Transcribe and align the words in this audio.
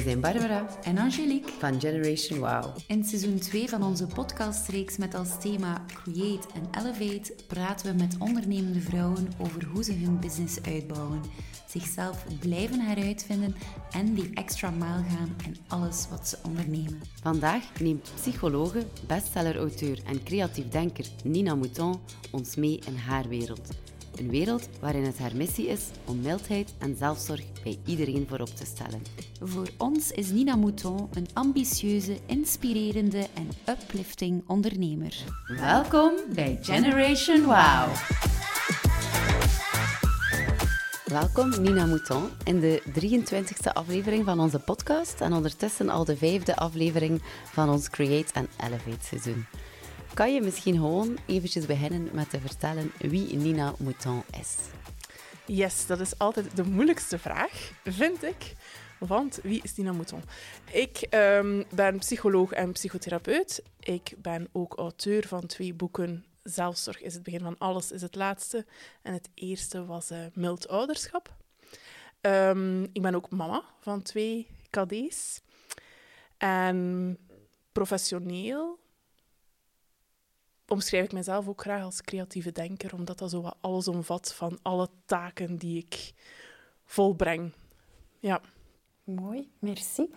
Wij 0.00 0.08
zijn 0.08 0.20
Barbara 0.20 0.66
en 0.82 0.98
Angelique 0.98 1.52
van 1.58 1.80
Generation 1.80 2.38
Wow. 2.38 2.76
In 2.86 3.04
seizoen 3.04 3.38
2 3.38 3.68
van 3.68 3.82
onze 3.82 4.06
podcastreeks 4.06 4.96
met 4.96 5.14
als 5.14 5.40
thema 5.40 5.84
Create 5.86 6.46
and 6.54 6.76
Elevate 6.76 7.34
praten 7.46 7.86
we 7.86 8.02
met 8.02 8.16
ondernemende 8.18 8.80
vrouwen 8.80 9.28
over 9.38 9.64
hoe 9.64 9.84
ze 9.84 9.92
hun 9.92 10.20
business 10.20 10.62
uitbouwen, 10.62 11.20
zichzelf 11.66 12.24
blijven 12.38 12.80
heruitvinden 12.80 13.54
en 13.90 14.14
die 14.14 14.30
extra 14.34 14.70
mile 14.70 15.04
gaan 15.08 15.36
in 15.44 15.56
alles 15.68 16.06
wat 16.10 16.28
ze 16.28 16.38
ondernemen. 16.42 17.00
Vandaag 17.22 17.80
neemt 17.80 18.12
psychologe, 18.14 18.86
bestseller-auteur 19.06 19.98
en 20.06 20.22
creatief 20.22 20.68
denker 20.68 21.06
Nina 21.24 21.54
Mouton 21.54 22.00
ons 22.30 22.56
mee 22.56 22.80
in 22.86 22.96
haar 22.96 23.28
wereld. 23.28 23.68
Een 24.16 24.30
wereld 24.30 24.68
waarin 24.80 25.04
het 25.04 25.18
haar 25.18 25.36
missie 25.36 25.66
is 25.66 25.84
om 26.04 26.20
mildheid 26.20 26.74
en 26.78 26.96
zelfzorg 26.96 27.62
bij 27.62 27.78
iedereen 27.86 28.26
voorop 28.28 28.48
te 28.48 28.64
stellen. 28.66 29.02
Voor 29.40 29.68
ons 29.78 30.10
is 30.10 30.30
Nina 30.30 30.56
Mouton 30.56 31.08
een 31.12 31.26
ambitieuze, 31.32 32.18
inspirerende 32.26 33.26
en 33.34 33.48
uplifting 33.68 34.42
ondernemer. 34.46 35.16
Welkom 35.46 36.12
bij 36.34 36.58
Generation 36.62 37.44
Wow! 37.44 37.88
Welkom 41.04 41.62
Nina 41.62 41.86
Mouton 41.86 42.30
in 42.44 42.60
de 42.60 42.82
23e 43.00 43.72
aflevering 43.72 44.24
van 44.24 44.40
onze 44.40 44.58
podcast 44.58 45.20
en 45.20 45.32
ondertussen 45.32 45.88
al 45.88 46.04
de 46.04 46.16
vijfde 46.16 46.56
aflevering 46.56 47.22
van 47.44 47.68
ons 47.68 47.90
Create 47.90 48.34
and 48.34 48.48
Elevate 48.60 49.06
seizoen. 49.06 49.46
Kan 50.20 50.34
je 50.34 50.40
misschien 50.40 50.74
gewoon 50.74 51.18
eventjes 51.26 51.66
beginnen 51.66 52.08
met 52.12 52.30
te 52.30 52.40
vertellen 52.40 52.92
wie 52.98 53.36
Nina 53.36 53.74
Mouton 53.78 54.22
is? 54.40 54.56
Yes, 55.46 55.86
dat 55.86 56.00
is 56.00 56.18
altijd 56.18 56.56
de 56.56 56.64
moeilijkste 56.64 57.18
vraag, 57.18 57.70
vind 57.84 58.22
ik. 58.22 58.54
Want 58.98 59.38
wie 59.42 59.60
is 59.62 59.76
Nina 59.76 59.92
Mouton? 59.92 60.22
Ik 60.72 61.06
um, 61.10 61.64
ben 61.74 61.98
psycholoog 61.98 62.52
en 62.52 62.72
psychotherapeut. 62.72 63.62
Ik 63.78 64.14
ben 64.18 64.48
ook 64.52 64.74
auteur 64.74 65.26
van 65.26 65.46
twee 65.46 65.74
boeken. 65.74 66.24
Zelfzorg 66.42 67.02
is 67.02 67.14
het 67.14 67.22
begin 67.22 67.40
van 67.40 67.58
alles, 67.58 67.92
is 67.92 68.02
het 68.02 68.14
laatste. 68.14 68.66
En 69.02 69.12
het 69.12 69.28
eerste 69.34 69.84
was 69.84 70.10
uh, 70.10 70.18
Mild 70.34 70.68
Ouderschap. 70.68 71.34
Um, 72.20 72.82
ik 72.82 73.02
ben 73.02 73.14
ook 73.14 73.30
mama 73.30 73.62
van 73.78 74.02
twee 74.02 74.46
KD's. 74.70 75.42
En 76.38 77.18
professioneel 77.72 78.78
omschrijf 80.70 81.04
ik 81.04 81.12
mezelf 81.12 81.48
ook 81.48 81.60
graag 81.60 81.82
als 81.82 82.00
creatieve 82.00 82.52
denker, 82.52 82.94
omdat 82.94 83.18
dat 83.18 83.30
zo 83.30 83.42
wat 83.42 83.56
alles 83.60 83.88
omvat 83.88 84.32
van 84.34 84.58
alle 84.62 84.88
taken 85.04 85.56
die 85.56 85.78
ik 85.78 86.12
volbreng. 86.84 87.52
Ja. 88.18 88.40
Mooi, 89.04 89.50
merci. 89.58 90.10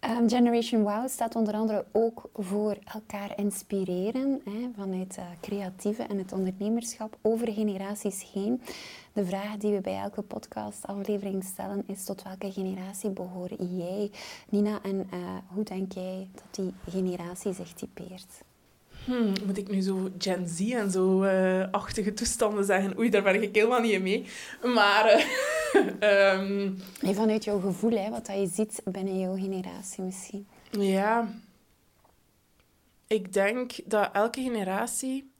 Um, 0.00 0.28
Generation 0.28 0.82
Wow 0.82 1.08
staat 1.08 1.36
onder 1.36 1.54
andere 1.54 1.84
ook 1.92 2.30
voor 2.34 2.78
elkaar 2.84 3.38
inspireren 3.38 4.40
hè, 4.44 4.70
vanuit 4.76 5.16
uh, 5.18 5.24
creatieve 5.40 6.02
en 6.02 6.18
het 6.18 6.32
ondernemerschap 6.32 7.18
over 7.22 7.52
generaties 7.52 8.32
heen. 8.32 8.62
De 9.12 9.24
vraag 9.24 9.56
die 9.56 9.72
we 9.72 9.80
bij 9.80 9.98
elke 9.98 10.22
podcastaflevering 10.22 11.44
stellen 11.44 11.84
is 11.86 12.04
tot 12.04 12.22
welke 12.22 12.52
generatie 12.52 13.10
behoor 13.10 13.62
jij, 13.62 14.10
Nina, 14.48 14.82
en 14.82 15.06
uh, 15.14 15.36
hoe 15.46 15.64
denk 15.64 15.92
jij 15.92 16.28
dat 16.34 16.54
die 16.64 16.74
generatie 16.88 17.52
zich 17.52 17.72
typeert? 17.72 18.42
Hmm, 19.04 19.32
moet 19.46 19.58
ik 19.58 19.68
nu 19.68 19.80
zo 19.80 20.08
Gen 20.18 20.48
Z 20.48 20.60
en 20.60 20.90
zo 20.90 21.22
uh, 21.22 21.70
achtige 21.70 22.12
toestanden 22.12 22.64
zeggen? 22.64 22.98
Oei, 22.98 23.10
daar 23.10 23.22
ben 23.22 23.42
ik 23.42 23.54
helemaal 23.54 23.80
niet 23.80 24.02
mee. 24.02 24.26
Maar... 24.62 25.04
Uh, 26.00 26.32
um, 26.32 26.78
vanuit 27.00 27.44
jouw 27.44 27.60
gevoel, 27.60 27.90
hè, 27.90 28.10
wat 28.10 28.26
je 28.26 28.46
ziet 28.52 28.82
binnen 28.84 29.18
jouw 29.18 29.36
generatie 29.36 30.02
misschien. 30.02 30.46
Ja. 30.70 31.28
Ik 33.06 33.32
denk 33.32 33.72
dat 33.84 34.10
elke 34.12 34.42
generatie 34.42 35.32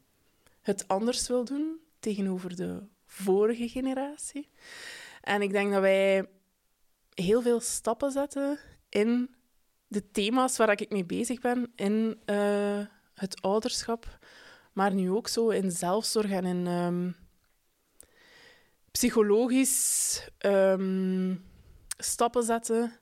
het 0.62 0.88
anders 0.88 1.28
wil 1.28 1.44
doen 1.44 1.78
tegenover 2.00 2.56
de 2.56 2.82
vorige 3.06 3.68
generatie. 3.68 4.48
En 5.20 5.42
ik 5.42 5.52
denk 5.52 5.72
dat 5.72 5.80
wij 5.80 6.28
heel 7.14 7.42
veel 7.42 7.60
stappen 7.60 8.10
zetten 8.10 8.58
in 8.88 9.34
de 9.86 10.10
thema's 10.10 10.56
waar 10.56 10.80
ik 10.80 10.90
mee 10.90 11.04
bezig 11.04 11.40
ben 11.40 11.72
in... 11.74 12.20
Uh, 12.26 12.80
het 13.20 13.42
ouderschap, 13.42 14.18
maar 14.72 14.94
nu 14.94 15.10
ook 15.10 15.28
zo 15.28 15.48
in 15.48 15.70
zelfzorg 15.70 16.30
en 16.30 16.44
in 16.44 16.66
um, 16.66 17.16
psychologisch 18.90 20.28
um, 20.38 21.44
stappen 21.96 22.42
zetten 22.42 22.92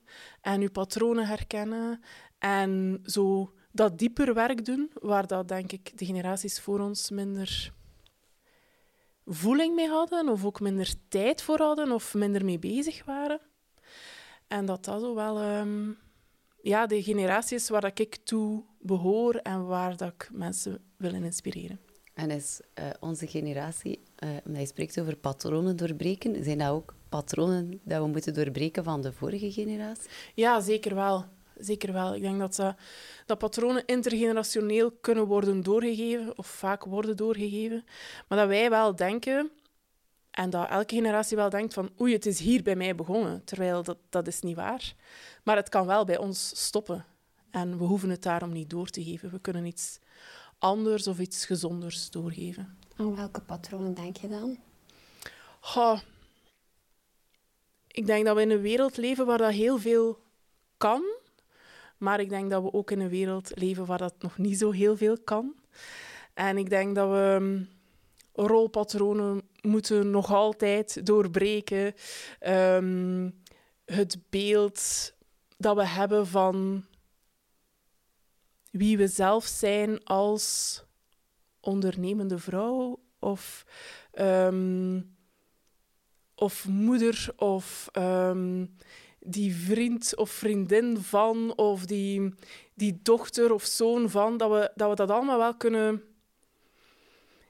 en 0.41 0.61
je 0.61 0.69
patronen 0.69 1.27
herkennen 1.27 2.01
en 2.39 2.99
zo 3.03 3.53
dat 3.71 3.97
dieper 3.97 4.33
werk 4.33 4.65
doen, 4.65 4.91
waar 4.93 5.27
dat 5.27 5.47
denk 5.47 5.71
ik 5.71 5.97
de 5.97 6.05
generaties 6.05 6.59
voor 6.59 6.79
ons 6.79 7.09
minder 7.09 7.73
voeling 9.25 9.75
mee 9.75 9.89
hadden, 9.89 10.29
of 10.29 10.45
ook 10.45 10.59
minder 10.59 10.93
tijd 11.07 11.41
voor 11.41 11.57
hadden, 11.57 11.91
of 11.91 12.13
minder 12.13 12.45
mee 12.45 12.59
bezig 12.59 13.05
waren. 13.05 13.41
En 14.47 14.65
dat 14.65 14.85
dat 14.85 15.01
zo 15.01 15.15
wel 15.15 15.59
um, 15.59 15.97
ja, 16.61 16.85
de 16.85 17.03
generaties 17.03 17.69
waar 17.69 17.81
dat 17.81 17.99
ik 17.99 18.15
toe 18.15 18.63
behoor 18.79 19.35
en 19.35 19.65
waar 19.65 19.97
dat 19.97 20.13
ik 20.13 20.29
mensen 20.31 20.81
wil 20.97 21.13
inspireren. 21.13 21.79
En 22.13 22.31
is 22.31 22.61
uh, 22.79 22.85
onze 22.99 23.27
generatie, 23.27 24.03
uh, 24.23 24.29
omdat 24.45 24.61
je 24.61 24.67
spreekt 24.67 24.99
over 24.99 25.15
patronen 25.15 25.75
doorbreken, 25.75 26.43
zijn 26.43 26.57
dat 26.57 26.69
ook 26.69 26.93
patronen 27.09 27.79
dat 27.83 28.01
we 28.01 28.07
moeten 28.07 28.33
doorbreken 28.33 28.83
van 28.83 29.01
de 29.01 29.13
vorige 29.13 29.51
generatie? 29.51 30.09
Ja, 30.33 30.59
zeker 30.61 30.95
wel. 30.95 31.25
Zeker 31.57 31.93
wel. 31.93 32.15
Ik 32.15 32.21
denk 32.21 32.39
dat, 32.39 32.55
dat, 32.55 32.75
dat 33.25 33.37
patronen 33.37 33.85
intergenerationeel 33.85 34.91
kunnen 34.91 35.25
worden 35.25 35.63
doorgegeven, 35.63 36.37
of 36.37 36.47
vaak 36.47 36.85
worden 36.85 37.17
doorgegeven. 37.17 37.83
Maar 38.27 38.37
dat 38.37 38.47
wij 38.47 38.69
wel 38.69 38.95
denken, 38.95 39.51
en 40.39 40.49
dat 40.49 40.69
elke 40.69 40.95
generatie 40.95 41.37
wel 41.37 41.49
denkt 41.49 41.73
van 41.73 41.89
oei, 41.99 42.13
het 42.13 42.25
is 42.25 42.39
hier 42.39 42.63
bij 42.63 42.75
mij 42.75 42.95
begonnen. 42.95 43.43
Terwijl 43.43 43.83
dat, 43.83 43.97
dat 44.09 44.27
is 44.27 44.41
niet 44.41 44.55
waar. 44.55 44.93
Maar 45.43 45.55
het 45.55 45.69
kan 45.69 45.85
wel 45.85 46.05
bij 46.05 46.17
ons 46.17 46.51
stoppen. 46.65 47.05
En 47.51 47.77
we 47.77 47.83
hoeven 47.83 48.09
het 48.09 48.23
daarom 48.23 48.51
niet 48.51 48.69
door 48.69 48.87
te 48.87 49.03
geven. 49.03 49.29
We 49.29 49.39
kunnen 49.39 49.65
iets 49.65 49.99
anders 50.57 51.07
of 51.07 51.19
iets 51.19 51.45
gezonders 51.45 52.09
doorgeven. 52.09 52.77
Aan 52.95 53.15
welke 53.15 53.41
patronen 53.41 53.93
denk 53.93 54.17
je 54.17 54.27
dan? 54.27 54.57
Ik 57.87 58.05
denk 58.05 58.25
dat 58.25 58.35
we 58.35 58.41
in 58.41 58.51
een 58.51 58.61
wereld 58.61 58.97
leven 58.97 59.25
waar 59.25 59.37
dat 59.37 59.51
heel 59.51 59.77
veel 59.77 60.19
kan. 60.77 61.03
Maar 61.97 62.19
ik 62.19 62.29
denk 62.29 62.49
dat 62.49 62.63
we 62.63 62.73
ook 62.73 62.91
in 62.91 62.99
een 62.99 63.09
wereld 63.09 63.51
leven 63.55 63.85
waar 63.85 63.97
dat 63.97 64.15
nog 64.19 64.37
niet 64.37 64.57
zo 64.57 64.71
heel 64.71 64.97
veel 64.97 65.17
kan. 65.23 65.53
En 66.33 66.57
ik 66.57 66.69
denk 66.69 66.95
dat 66.95 67.09
we 67.09 67.37
mm, 67.39 67.67
rolpatronen 68.47 69.41
moeten 69.61 70.09
nog 70.09 70.33
altijd 70.33 71.05
doorbreken. 71.05 71.93
Um, 72.47 73.41
het 73.85 74.17
beeld 74.29 75.13
dat 75.57 75.75
we 75.75 75.85
hebben 75.85 76.27
van 76.27 76.85
wie 78.71 78.97
we 78.97 79.07
zelf 79.07 79.45
zijn 79.45 80.03
als 80.03 80.83
ondernemende 81.59 82.37
vrouw 82.37 82.99
of, 83.19 83.65
um, 84.19 85.15
of 86.35 86.67
moeder 86.67 87.33
of 87.35 87.89
um, 87.93 88.75
die 89.19 89.55
vriend 89.55 90.15
of 90.15 90.29
vriendin 90.29 90.97
van 90.97 91.53
of 91.55 91.85
die, 91.85 92.33
die 92.73 92.99
dochter 93.03 93.53
of 93.53 93.63
zoon 93.63 94.09
van, 94.09 94.37
dat 94.37 94.51
we 94.51 94.71
dat 94.75 95.09
allemaal 95.09 95.37
wel 95.37 95.55
kunnen 95.55 96.03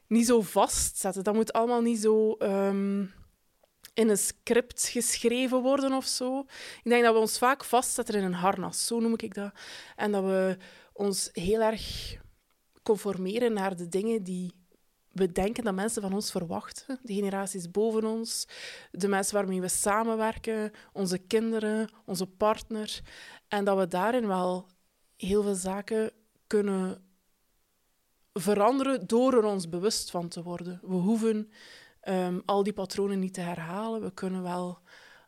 niet 0.10 0.26
zo 0.26 0.42
vastzetten. 0.42 1.24
Dat 1.24 1.34
moet 1.34 1.54
allemaal 1.54 1.82
niet 1.82 2.00
zo 2.00 2.36
um, 2.40 3.14
in 3.94 4.10
een 4.10 4.18
script 4.18 4.88
geschreven 4.88 5.62
worden 5.62 5.94
of 5.94 6.06
zo. 6.06 6.40
Ik 6.84 6.90
denk 6.90 7.04
dat 7.04 7.14
we 7.14 7.20
ons 7.20 7.38
vaak 7.38 7.64
vastzetten 7.64 8.16
in 8.16 8.24
een 8.24 8.34
harnas, 8.34 8.86
zo 8.86 9.00
noem 9.00 9.14
ik 9.18 9.34
dat. 9.34 9.52
En 9.96 10.12
dat 10.12 10.24
we 10.24 10.58
ons 10.94 11.30
heel 11.34 11.62
erg 11.62 12.16
conformeren 12.84 13.54
naar 13.54 13.76
de 13.76 13.88
dingen 13.88 14.24
die 14.24 14.54
we 15.12 15.32
denken 15.32 15.64
dat 15.64 15.74
mensen 15.74 16.02
van 16.02 16.14
ons 16.14 16.32
verwachten. 16.32 17.00
De 17.04 17.14
generaties 17.14 17.72
boven 17.72 18.06
ons, 18.06 18.48
de 18.92 19.08
mensen 19.08 19.36
waarmee 19.36 19.62
we 19.62 19.68
samenwerken, 19.68 20.72
onze 20.94 21.18
kinderen, 21.18 21.90
onze 22.06 22.26
partner. 22.26 23.02
En 23.48 23.66
dat 23.66 23.78
we 23.78 23.88
daarin 23.88 24.28
wel 24.28 24.68
heel 25.16 25.44
veel 25.44 25.56
zaken 25.56 26.12
kunnen 26.48 27.09
veranderen 28.40 29.08
door 29.08 29.34
er 29.34 29.44
ons 29.44 29.70
bewust 29.70 30.12
van 30.12 30.28
te 30.28 30.44
worden. 30.44 30.80
We 30.82 30.94
hoeven 30.94 31.52
um, 32.04 32.42
al 32.46 32.64
die 32.64 32.74
patronen 32.74 33.20
niet 33.20 33.34
te 33.34 33.42
herhalen. 33.42 34.02
We 34.02 34.12
kunnen 34.12 34.44
wel 34.44 34.80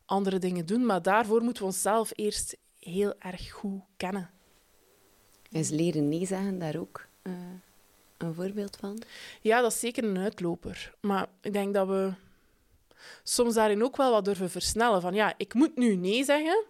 andere 0.06 0.40
dingen 0.40 0.66
doen, 0.66 0.86
maar 0.86 1.02
daarvoor 1.02 1.42
moeten 1.42 1.64
we 1.64 1.70
onszelf 1.70 2.12
eerst 2.16 2.58
heel 2.80 3.14
erg 3.20 3.52
goed 3.52 3.82
kennen. 3.98 4.30
Is 5.52 5.70
leren 5.70 6.10
nee 6.10 6.26
zeggen 6.26 6.60
daar 6.60 6.78
ook 6.78 7.08
uh, 7.24 7.34
een 8.18 8.34
voorbeeld 8.34 8.78
van? 8.78 9.02
Ja, 9.42 9.62
dat 9.62 9.72
is 9.72 9.80
zeker 9.80 10.04
een 10.04 10.18
uitloper. 10.18 10.94
Maar 11.00 11.28
ik 11.42 11.54
denk 11.54 11.74
dat 11.74 11.88
we 11.88 12.14
soms 13.24 13.54
daarin 13.54 13.84
ook 13.84 13.98
wel 13.98 14.12
wat 14.12 14.26
durven 14.26 14.50
versnellen. 14.50 15.02
Van 15.02 15.14
ja, 15.14 15.34
ik 15.38 15.54
moet 15.54 15.76
nu 15.76 15.96
nee 15.96 16.24
zeggen, 16.24 16.64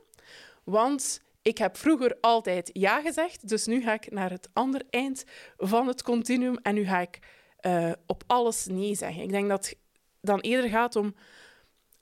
want 0.63 1.21
ik 1.41 1.57
heb 1.57 1.77
vroeger 1.77 2.17
altijd 2.21 2.69
ja 2.73 3.01
gezegd, 3.01 3.49
dus 3.49 3.65
nu 3.65 3.81
ga 3.81 3.93
ik 3.93 4.11
naar 4.11 4.29
het 4.29 4.49
andere 4.53 4.85
eind 4.89 5.23
van 5.57 5.88
het 5.88 6.03
continuum 6.03 6.57
en 6.57 6.73
nu 6.73 6.85
ga 6.85 6.99
ik 6.99 7.19
uh, 7.61 7.91
op 8.05 8.23
alles 8.27 8.65
nee 8.65 8.95
zeggen. 8.95 9.23
Ik 9.23 9.29
denk 9.29 9.49
dat 9.49 9.65
het 9.65 9.77
dan 10.21 10.39
eerder 10.39 10.69
gaat 10.69 10.95
om 10.95 11.15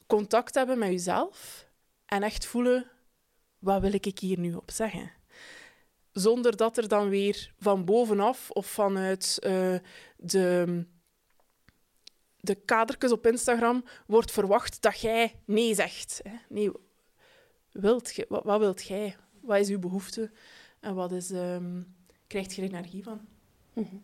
contact 0.07 0.55
hebben 0.55 0.77
met 0.77 0.89
jezelf 0.89 1.67
en 2.05 2.23
echt 2.23 2.45
voelen, 2.45 2.85
wat 3.59 3.81
wil 3.81 3.93
ik 3.93 4.19
hier 4.19 4.39
nu 4.39 4.53
op 4.53 4.71
zeggen? 4.71 5.11
Zonder 6.11 6.55
dat 6.55 6.77
er 6.77 6.87
dan 6.87 7.09
weer 7.09 7.53
van 7.59 7.85
bovenaf 7.85 8.49
of 8.51 8.65
vanuit 8.65 9.37
uh, 9.41 9.75
de, 10.17 10.85
de 12.37 12.55
kadertjes 12.55 13.11
op 13.11 13.27
Instagram 13.27 13.83
wordt 14.07 14.31
verwacht 14.31 14.81
dat 14.81 14.99
jij 14.99 15.35
nee 15.45 15.75
zegt. 15.75 16.21
Nee, 16.49 16.71
wilt 17.71 18.13
wat, 18.27 18.43
wat 18.43 18.59
wilt 18.59 18.87
jij? 18.87 19.15
Wat 19.41 19.59
is 19.59 19.69
uw 19.69 19.79
behoefte? 19.79 20.31
En 20.79 20.95
wat 20.95 21.11
is, 21.11 21.29
um, 21.29 21.95
krijgt 22.27 22.55
je 22.55 22.61
er 22.61 22.67
energie 22.67 23.03
van? 23.03 23.19
Mm 23.73 23.87
-hmm. 23.89 24.01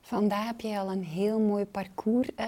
Vandaag 0.00 0.46
heb 0.46 0.60
je 0.60 0.78
al 0.78 0.90
een 0.90 1.04
heel 1.04 1.40
mooi 1.40 1.64
parcours 1.64 2.28
uh, 2.40 2.46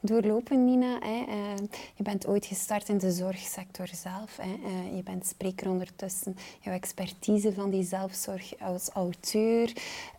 doorlopen, 0.00 0.64
Nina. 0.64 0.98
Hè. 1.00 1.24
Uh, 1.28 1.54
je 1.94 2.02
bent 2.02 2.26
ooit 2.26 2.46
gestart 2.46 2.88
in 2.88 2.98
de 2.98 3.12
zorgsector 3.12 3.88
zelf. 3.92 4.36
Hè. 4.36 4.54
Uh, 4.66 4.96
je 4.96 5.02
bent 5.02 5.26
spreker 5.26 5.68
ondertussen. 5.68 6.36
Jouw 6.60 6.74
expertise 6.74 7.52
van 7.52 7.70
die 7.70 7.82
zelfzorg 7.82 8.60
als 8.60 8.88
auteur. 8.88 9.72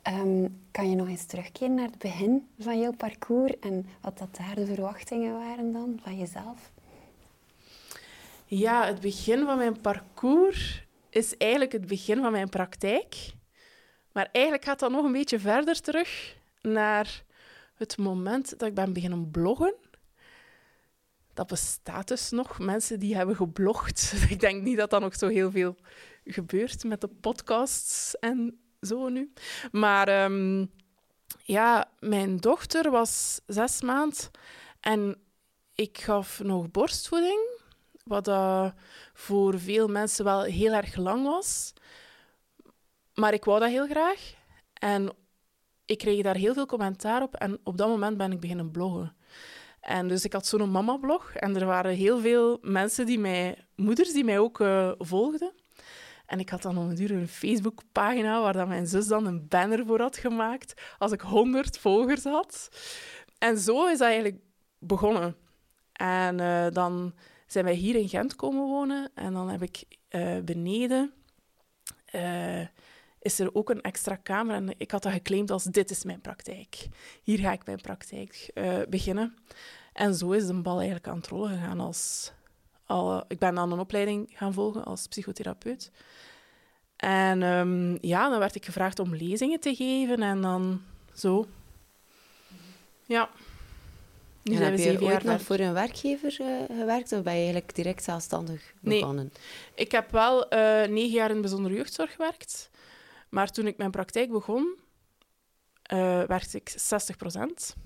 Um, 0.07 0.61
kan 0.71 0.89
je 0.89 0.95
nog 0.95 1.07
eens 1.07 1.25
terugkeren 1.25 1.73
naar 1.73 1.87
het 1.87 1.97
begin 1.97 2.47
van 2.59 2.79
jouw 2.79 2.93
parcours 2.93 3.59
en 3.59 3.85
wat 4.01 4.17
dat 4.17 4.35
daar 4.35 4.55
de 4.55 4.65
verwachtingen 4.65 5.33
waren 5.33 5.73
dan 5.73 5.99
van 6.03 6.17
jezelf? 6.17 6.71
Ja, 8.45 8.85
het 8.85 8.99
begin 9.01 9.45
van 9.45 9.57
mijn 9.57 9.81
parcours 9.81 10.84
is 11.15 11.37
eigenlijk 11.37 11.71
het 11.71 11.87
begin 11.87 12.21
van 12.21 12.31
mijn 12.31 12.49
praktijk. 12.49 13.15
Maar 14.11 14.29
eigenlijk 14.31 14.65
gaat 14.65 14.79
dat 14.79 14.91
nog 14.91 15.05
een 15.05 15.11
beetje 15.11 15.39
verder 15.39 15.81
terug 15.81 16.37
naar 16.61 17.23
het 17.75 17.97
moment 17.97 18.59
dat 18.59 18.67
ik 18.67 18.73
ben 18.73 18.93
beginnen 18.93 19.31
bloggen. 19.31 19.75
Dat 21.33 21.47
bestaat 21.47 22.07
dus 22.07 22.29
nog, 22.29 22.59
mensen 22.59 22.99
die 22.99 23.15
hebben 23.15 23.35
geblogd. 23.35 24.13
Ik 24.29 24.39
denk 24.39 24.63
niet 24.63 24.77
dat 24.77 24.89
dat 24.89 25.01
nog 25.01 25.15
zo 25.15 25.27
heel 25.27 25.51
veel 25.51 25.75
gebeurt 26.25 26.83
met 26.83 27.01
de 27.01 27.07
podcasts 27.07 28.19
en 28.19 28.59
zo 28.81 29.09
nu. 29.09 29.33
Maar 29.71 30.23
um, 30.23 30.71
ja, 31.43 31.91
mijn 31.99 32.37
dochter 32.37 32.91
was 32.91 33.41
zes 33.47 33.81
maand 33.81 34.31
en 34.79 35.17
ik 35.75 35.97
gaf 35.97 36.43
nog 36.43 36.71
borstvoeding, 36.71 37.39
wat 38.05 38.27
uh, 38.27 38.69
voor 39.13 39.59
veel 39.59 39.87
mensen 39.87 40.25
wel 40.25 40.41
heel 40.41 40.73
erg 40.73 40.95
lang 40.95 41.23
was. 41.23 41.73
Maar 43.13 43.33
ik 43.33 43.45
wou 43.45 43.59
dat 43.59 43.69
heel 43.69 43.87
graag. 43.87 44.33
En 44.73 45.13
ik 45.85 45.97
kreeg 45.97 46.23
daar 46.23 46.35
heel 46.35 46.53
veel 46.53 46.65
commentaar 46.65 47.21
op 47.21 47.35
en 47.35 47.59
op 47.63 47.77
dat 47.77 47.87
moment 47.87 48.17
ben 48.17 48.31
ik 48.31 48.39
beginnen 48.39 48.71
bloggen. 48.71 49.15
En 49.79 50.07
dus 50.07 50.25
ik 50.25 50.33
had 50.33 50.45
zo'n 50.45 50.71
mama-blog 50.71 51.33
en 51.33 51.55
er 51.55 51.65
waren 51.65 51.95
heel 51.95 52.19
veel 52.19 52.57
mensen 52.61 53.05
die 53.05 53.19
mij, 53.19 53.65
moeders 53.75 54.13
die 54.13 54.23
mij 54.23 54.39
ook 54.39 54.59
uh, 54.59 54.91
volgden. 54.97 55.53
En 56.25 56.39
ik 56.39 56.49
had 56.49 56.61
dan 56.61 56.77
om 56.77 56.89
een 56.89 56.95
duur 56.95 57.11
een 57.11 57.27
Facebookpagina 57.27 58.41
waar 58.41 58.53
dan 58.53 58.67
mijn 58.67 58.87
zus 58.87 59.07
dan 59.07 59.25
een 59.25 59.47
banner 59.47 59.85
voor 59.85 60.01
had 60.01 60.17
gemaakt 60.17 60.81
als 60.97 61.11
ik 61.11 61.21
100 61.21 61.77
volgers 61.77 62.23
had. 62.23 62.69
En 63.37 63.57
zo 63.57 63.85
is 63.87 63.97
dat 63.97 64.07
eigenlijk 64.07 64.41
begonnen. 64.79 65.35
En 65.93 66.39
uh, 66.39 66.67
dan 66.69 67.13
zijn 67.55 67.67
wij 67.67 67.73
hier 67.75 67.95
in 67.95 68.09
Gent 68.09 68.35
komen 68.35 68.67
wonen 68.67 69.11
en 69.13 69.33
dan 69.33 69.49
heb 69.49 69.61
ik 69.61 69.83
uh, 70.09 70.37
beneden 70.39 71.13
is 73.25 73.39
er 73.39 73.55
ook 73.55 73.69
een 73.69 73.81
extra 73.81 74.15
kamer. 74.15 74.55
En 74.55 74.73
ik 74.77 74.91
had 74.91 75.03
dat 75.03 75.11
geclaimd 75.11 75.51
als 75.51 75.63
dit 75.63 75.91
is 75.91 76.03
mijn 76.03 76.21
praktijk. 76.21 76.87
Hier 77.23 77.39
ga 77.39 77.51
ik 77.51 77.65
mijn 77.65 77.81
praktijk 77.81 78.51
uh, 78.53 78.77
beginnen. 78.89 79.35
En 79.93 80.15
zo 80.15 80.31
is 80.31 80.47
de 80.47 80.61
bal 80.61 80.75
eigenlijk 80.75 81.07
aan 81.07 81.17
het 81.17 81.27
rollen 81.27 81.49
gegaan. 81.49 81.79
Als, 81.79 82.31
al, 82.85 83.23
ik 83.27 83.39
ben 83.39 83.55
dan 83.55 83.71
een 83.71 83.79
opleiding 83.79 84.29
gaan 84.33 84.53
volgen 84.53 84.85
als 84.85 85.07
psychotherapeut. 85.07 85.91
En 86.95 87.41
um, 87.41 87.97
ja, 88.01 88.29
dan 88.29 88.39
werd 88.39 88.55
ik 88.55 88.65
gevraagd 88.65 88.99
om 88.99 89.15
lezingen 89.15 89.59
te 89.59 89.75
geven 89.75 90.21
en 90.21 90.41
dan 90.41 90.81
zo. 91.13 91.45
Ja. 93.05 93.29
Nu 94.45 94.51
en 94.51 94.57
zijn 94.57 94.71
we 94.71 94.81
zeven 94.81 95.05
jaar 95.05 95.25
nog 95.25 95.41
voor 95.41 95.59
een 95.59 95.73
werkgever 95.73 96.37
uh, 96.41 96.77
gewerkt 96.79 97.11
of 97.11 97.23
ben 97.23 97.33
je 97.33 97.39
eigenlijk 97.39 97.75
direct 97.75 98.03
zelfstandig 98.03 98.73
begonnen? 98.81 99.31
Nee, 99.33 99.75
ik 99.75 99.91
heb 99.91 100.11
wel 100.11 100.43
uh, 100.43 100.59
negen 100.83 101.09
jaar 101.09 101.31
in 101.31 101.41
bijzondere 101.41 101.75
jeugdzorg 101.75 102.11
gewerkt. 102.11 102.69
Maar 103.29 103.51
toen 103.51 103.67
ik 103.67 103.77
mijn 103.77 103.91
praktijk 103.91 104.31
begon, 104.31 104.77
uh, 105.93 106.23
werkte 106.23 106.57
ik 106.57 106.71
60%. 106.71 107.79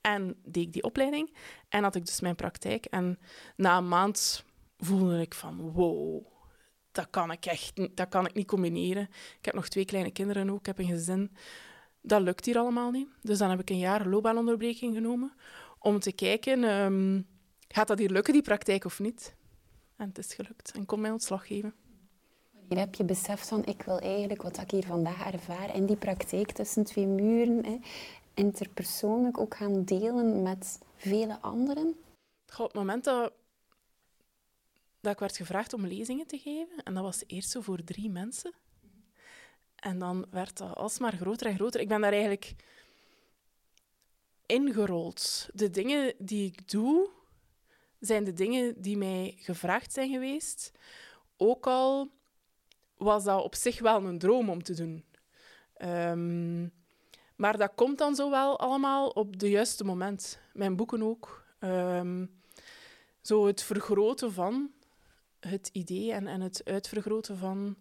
En 0.00 0.36
deed 0.44 0.66
ik 0.66 0.72
die 0.72 0.82
opleiding. 0.82 1.36
En 1.68 1.82
had 1.82 1.94
ik 1.94 2.06
dus 2.06 2.20
mijn 2.20 2.34
praktijk. 2.34 2.84
En 2.84 3.18
na 3.56 3.76
een 3.76 3.88
maand 3.88 4.44
voelde 4.78 5.20
ik 5.20 5.34
van, 5.34 5.70
wow, 5.72 6.26
dat 6.92 7.06
kan 7.10 7.30
ik 7.30 7.46
echt 7.46 7.76
niet, 7.76 7.96
dat 7.96 8.08
kan 8.08 8.26
ik 8.26 8.34
niet 8.34 8.46
combineren. 8.46 9.08
Ik 9.38 9.44
heb 9.44 9.54
nog 9.54 9.68
twee 9.68 9.84
kleine 9.84 10.10
kinderen 10.10 10.50
ook, 10.50 10.58
ik 10.58 10.66
heb 10.66 10.78
een 10.78 10.86
gezin. 10.86 11.36
Dat 12.00 12.22
lukt 12.22 12.44
hier 12.44 12.58
allemaal 12.58 12.90
niet. 12.90 13.08
Dus 13.22 13.38
dan 13.38 13.50
heb 13.50 13.60
ik 13.60 13.70
een 13.70 13.78
jaar 13.78 14.06
loopbaanonderbreking 14.06 14.94
genomen 14.94 15.32
om 15.84 15.98
te 15.98 16.12
kijken, 16.12 16.64
um, 16.64 17.26
gaat 17.68 17.88
dat 17.88 17.98
hier 17.98 18.10
lukken, 18.10 18.32
die 18.32 18.42
praktijk, 18.42 18.84
of 18.84 18.98
niet? 18.98 19.34
En 19.96 20.08
het 20.08 20.18
is 20.18 20.34
gelukt. 20.34 20.72
En 20.74 20.86
kon 20.86 21.00
mij 21.00 21.10
ontslag 21.10 21.46
geven. 21.46 21.74
Hier 22.68 22.78
heb 22.78 22.94
je 22.94 23.04
beseft 23.04 23.48
van, 23.48 23.64
ik 23.64 23.82
wil 23.82 23.98
eigenlijk 23.98 24.42
wat 24.42 24.60
ik 24.60 24.70
hier 24.70 24.86
vandaag 24.86 25.32
ervaar 25.32 25.74
in 25.74 25.86
die 25.86 25.96
praktijk 25.96 26.52
tussen 26.52 26.84
twee 26.84 27.06
muren, 27.06 27.64
hè, 27.64 27.78
interpersoonlijk 28.34 29.38
ook 29.38 29.56
gaan 29.56 29.84
delen 29.84 30.42
met 30.42 30.78
vele 30.96 31.40
anderen? 31.40 31.96
op 32.58 32.64
het 32.64 32.74
moment 32.74 33.04
dat, 33.04 33.32
dat 35.00 35.12
ik 35.12 35.18
werd 35.18 35.36
gevraagd 35.36 35.72
om 35.72 35.86
lezingen 35.86 36.26
te 36.26 36.38
geven, 36.38 36.82
en 36.84 36.94
dat 36.94 37.02
was 37.02 37.22
eerst 37.26 37.50
zo 37.50 37.60
voor 37.60 37.84
drie 37.84 38.10
mensen, 38.10 38.52
en 39.76 39.98
dan 39.98 40.26
werd 40.30 40.56
dat 40.56 40.76
alsmaar 40.76 41.12
groter 41.12 41.46
en 41.46 41.54
groter. 41.54 41.80
Ik 41.80 41.88
ben 41.88 42.00
daar 42.00 42.12
eigenlijk 42.12 42.54
ingerold. 44.54 45.48
De 45.52 45.70
dingen 45.70 46.14
die 46.18 46.46
ik 46.46 46.70
doe, 46.70 47.10
zijn 48.00 48.24
de 48.24 48.32
dingen 48.32 48.82
die 48.82 48.96
mij 48.96 49.34
gevraagd 49.38 49.92
zijn 49.92 50.10
geweest. 50.10 50.72
Ook 51.36 51.66
al 51.66 52.10
was 52.96 53.24
dat 53.24 53.42
op 53.42 53.54
zich 53.54 53.80
wel 53.80 54.04
een 54.04 54.18
droom 54.18 54.48
om 54.48 54.62
te 54.62 54.74
doen. 54.74 55.04
Um, 55.78 56.72
maar 57.36 57.58
dat 57.58 57.72
komt 57.74 57.98
dan 57.98 58.14
zo 58.14 58.30
wel 58.30 58.58
allemaal 58.58 59.08
op 59.08 59.38
de 59.38 59.50
juiste 59.50 59.84
moment. 59.84 60.38
Mijn 60.52 60.76
boeken 60.76 61.02
ook. 61.02 61.44
Um, 61.60 62.42
zo 63.20 63.46
het 63.46 63.62
vergroten 63.62 64.32
van 64.32 64.70
het 65.40 65.70
idee 65.72 66.12
en, 66.12 66.26
en 66.26 66.40
het 66.40 66.60
uitvergroten 66.64 67.36
van 67.36 67.76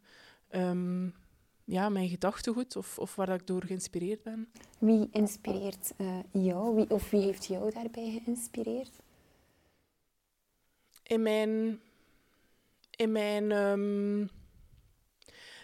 um, 0.52 1.16
ja, 1.64 1.90
mijn 1.90 2.10
gedachtegoed 2.10 2.76
of, 2.76 3.00
of 3.00 3.16
waar 3.16 3.30
ik 3.30 3.48
door 3.48 3.64
geïnspireerd 3.64 4.24
ben. 4.24 4.52
Wie 4.78 5.08
inspireert 5.12 5.94
uh, 5.98 6.20
jou? 6.32 6.76
Wie, 6.76 6.90
of 6.90 7.10
wie 7.10 7.22
heeft 7.22 7.46
jou 7.46 7.72
daarbij 7.72 8.22
geïnspireerd? 8.24 9.00
In 11.04 11.22
mijn... 11.22 11.82
In 12.96 13.12
mijn 13.12 13.48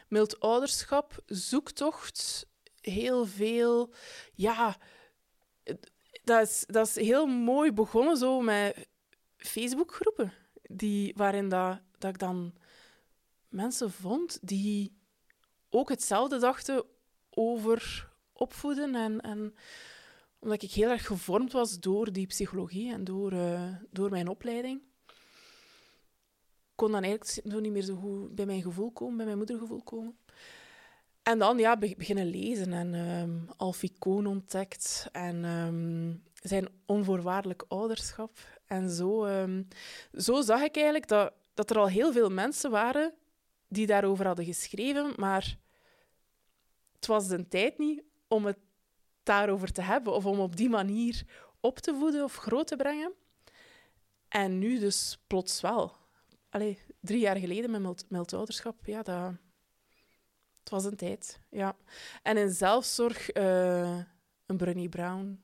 mild 0.07 0.39
ouderschap, 0.39 1.23
zoektocht, 1.25 2.47
heel 2.81 3.25
veel. 3.25 3.93
Ja, 4.33 4.77
dat 6.23 6.47
is, 6.47 6.63
dat 6.67 6.87
is 6.87 6.95
heel 6.95 7.25
mooi 7.25 7.71
begonnen 7.71 8.17
zo 8.17 8.41
met 8.41 8.87
Facebookgroepen, 9.37 10.33
die, 10.61 11.13
waarin 11.15 11.49
dat, 11.49 11.79
dat 11.97 12.09
ik 12.09 12.19
dan 12.19 12.53
mensen 13.47 13.91
vond 13.91 14.39
die 14.41 14.98
ook 15.69 15.89
hetzelfde 15.89 16.39
dachten 16.39 16.83
over 17.29 18.09
opvoeden. 18.33 18.95
En, 18.95 19.21
en 19.21 19.55
omdat 20.39 20.61
ik 20.61 20.71
heel 20.71 20.89
erg 20.89 21.05
gevormd 21.05 21.51
was 21.51 21.79
door 21.79 22.11
die 22.11 22.27
psychologie 22.27 22.91
en 22.91 23.03
door, 23.03 23.33
uh, 23.33 23.75
door 23.89 24.09
mijn 24.09 24.27
opleiding 24.27 24.81
kon 26.79 26.91
dan 26.91 27.03
eigenlijk 27.03 27.51
zo 27.51 27.59
niet 27.59 27.71
meer 27.71 27.81
zo 27.81 27.95
goed 27.95 28.35
bij 28.35 28.45
mijn 28.45 28.61
gevoel 28.61 28.91
komen, 28.91 29.15
bij 29.17 29.25
mijn 29.25 29.37
moedergevoel 29.37 29.83
komen. 29.83 30.17
En 31.23 31.39
dan 31.39 31.57
ja, 31.57 31.77
beginnen 31.77 32.25
lezen 32.25 32.73
en 32.73 32.93
um, 32.93 33.47
Alfie 33.57 33.93
Koon 33.99 34.25
ontdekt 34.25 35.07
en 35.11 35.43
um, 35.45 36.23
zijn 36.33 36.67
onvoorwaardelijk 36.85 37.65
ouderschap. 37.67 38.37
En 38.65 38.89
zo, 38.89 39.25
um, 39.25 39.67
zo 40.13 40.41
zag 40.41 40.61
ik 40.61 40.75
eigenlijk 40.75 41.07
dat, 41.07 41.33
dat 41.53 41.69
er 41.69 41.77
al 41.77 41.87
heel 41.87 42.11
veel 42.11 42.29
mensen 42.29 42.71
waren 42.71 43.13
die 43.69 43.87
daarover 43.87 44.25
hadden 44.25 44.45
geschreven, 44.45 45.13
maar 45.15 45.57
het 46.95 47.05
was 47.05 47.27
de 47.27 47.47
tijd 47.47 47.77
niet 47.77 48.03
om 48.27 48.45
het 48.45 48.57
daarover 49.23 49.71
te 49.71 49.81
hebben 49.81 50.13
of 50.13 50.25
om 50.25 50.39
op 50.39 50.55
die 50.55 50.69
manier 50.69 51.25
op 51.59 51.79
te 51.79 51.95
voeden 51.95 52.23
of 52.23 52.35
groot 52.35 52.67
te 52.67 52.75
brengen. 52.75 53.13
En 54.27 54.59
nu 54.59 54.79
dus 54.79 55.19
plots 55.27 55.61
wel 55.61 55.99
allee, 56.49 56.79
drie 56.99 57.19
jaar 57.19 57.37
geleden 57.37 57.81
met 58.09 58.33
ouderschap, 58.33 58.85
ja, 58.85 59.01
dat, 59.01 59.33
Het 60.59 60.69
was 60.69 60.85
een 60.85 60.95
tijd, 60.95 61.39
ja. 61.49 61.77
En 62.23 62.37
in 62.37 62.51
zelfzorg, 62.51 63.35
uh, 63.35 63.99
een 64.45 64.57
Brené 64.57 64.89
Brown. 64.89 65.43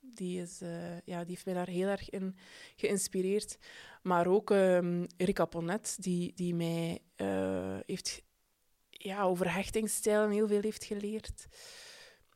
Die, 0.00 0.40
is, 0.40 0.62
uh, 0.62 1.00
ja, 1.00 1.18
die 1.18 1.30
heeft 1.30 1.44
mij 1.44 1.54
daar 1.54 1.68
heel 1.68 1.88
erg 1.88 2.10
in 2.10 2.36
geïnspireerd. 2.76 3.58
Maar 4.06 4.26
ook 4.26 4.50
um, 4.50 5.06
Rika 5.16 5.44
Ponet, 5.44 5.96
die, 6.00 6.32
die 6.34 6.54
mij 6.54 6.98
uh, 7.16 7.78
heeft, 7.86 8.22
ja, 8.90 9.22
over 9.22 9.54
hechtingsstijlen 9.54 10.30
heel 10.30 10.48
veel 10.48 10.60
heeft 10.60 10.84
geleerd. 10.84 11.46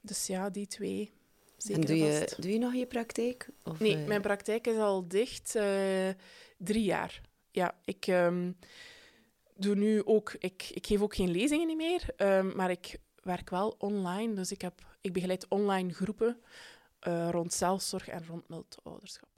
Dus 0.01 0.27
ja, 0.27 0.51
die 0.51 0.67
twee. 0.67 1.13
Zeker 1.57 1.81
en 1.81 1.87
doe 1.87 1.97
je, 1.97 2.33
doe 2.39 2.53
je 2.53 2.59
nog 2.59 2.75
je 2.75 2.87
praktijk? 2.87 3.49
Of, 3.65 3.81
nee, 3.81 3.97
mijn 3.97 4.21
praktijk 4.21 4.67
is 4.67 4.77
al 4.77 5.09
dicht. 5.09 5.59
drie 6.57 6.85
jaar. 6.85 7.21
Ja, 7.51 7.75
ik... 7.85 8.07
Um, 8.07 8.57
doe 9.57 9.75
nu 9.75 10.05
ook, 10.05 10.35
ik, 10.39 10.71
ik 10.73 10.87
geef 10.87 11.01
ook 11.01 11.15
geen 11.15 11.31
lezingen 11.31 11.77
meer, 11.77 12.05
um, 12.17 12.57
maar 12.57 12.71
ik 12.71 12.99
werk 13.23 13.51
wel 13.51 13.75
online. 13.79 14.35
Dus 14.35 14.53
ik, 14.53 14.61
heb, 14.61 14.97
ik 15.01 15.13
begeleid 15.13 15.49
online 15.49 15.93
groepen 15.93 16.41
uh, 17.09 17.29
rond 17.31 17.53
zelfzorg 17.53 18.09
en 18.09 18.27
rond 18.27 18.77
ouderschap. 18.83 19.29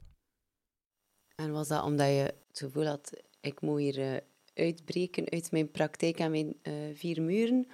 En 1.43 1.53
was 1.53 1.69
dat 1.69 1.83
omdat 1.83 2.07
je 2.07 2.35
het 2.49 2.59
gevoel 2.59 2.87
had, 2.87 3.13
ik 3.41 3.61
moet 3.61 3.79
hier 3.79 3.99
uh, 3.99 4.17
uitbreken 4.55 5.31
uit 5.31 5.51
mijn 5.51 5.71
praktijk 5.71 6.19
en 6.19 6.31
mijn 6.31 6.57
uh, 6.63 6.73
vier 6.95 7.23
muren? 7.23 7.67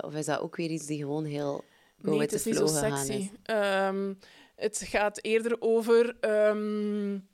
of 0.00 0.14
is 0.14 0.26
dat 0.26 0.40
ook 0.40 0.56
weer 0.56 0.70
iets 0.70 0.86
die 0.86 0.98
gewoon 0.98 1.24
heel 1.24 1.64
go 2.02 2.10
nee, 2.10 2.20
het 2.20 2.32
is 2.32 2.44
niet 2.44 2.56
zo 2.56 2.66
sexy. 2.66 3.30
Um, 3.50 4.18
het 4.56 4.82
gaat 4.84 5.24
eerder 5.24 5.56
over... 5.60 6.16
Um, 6.48 7.28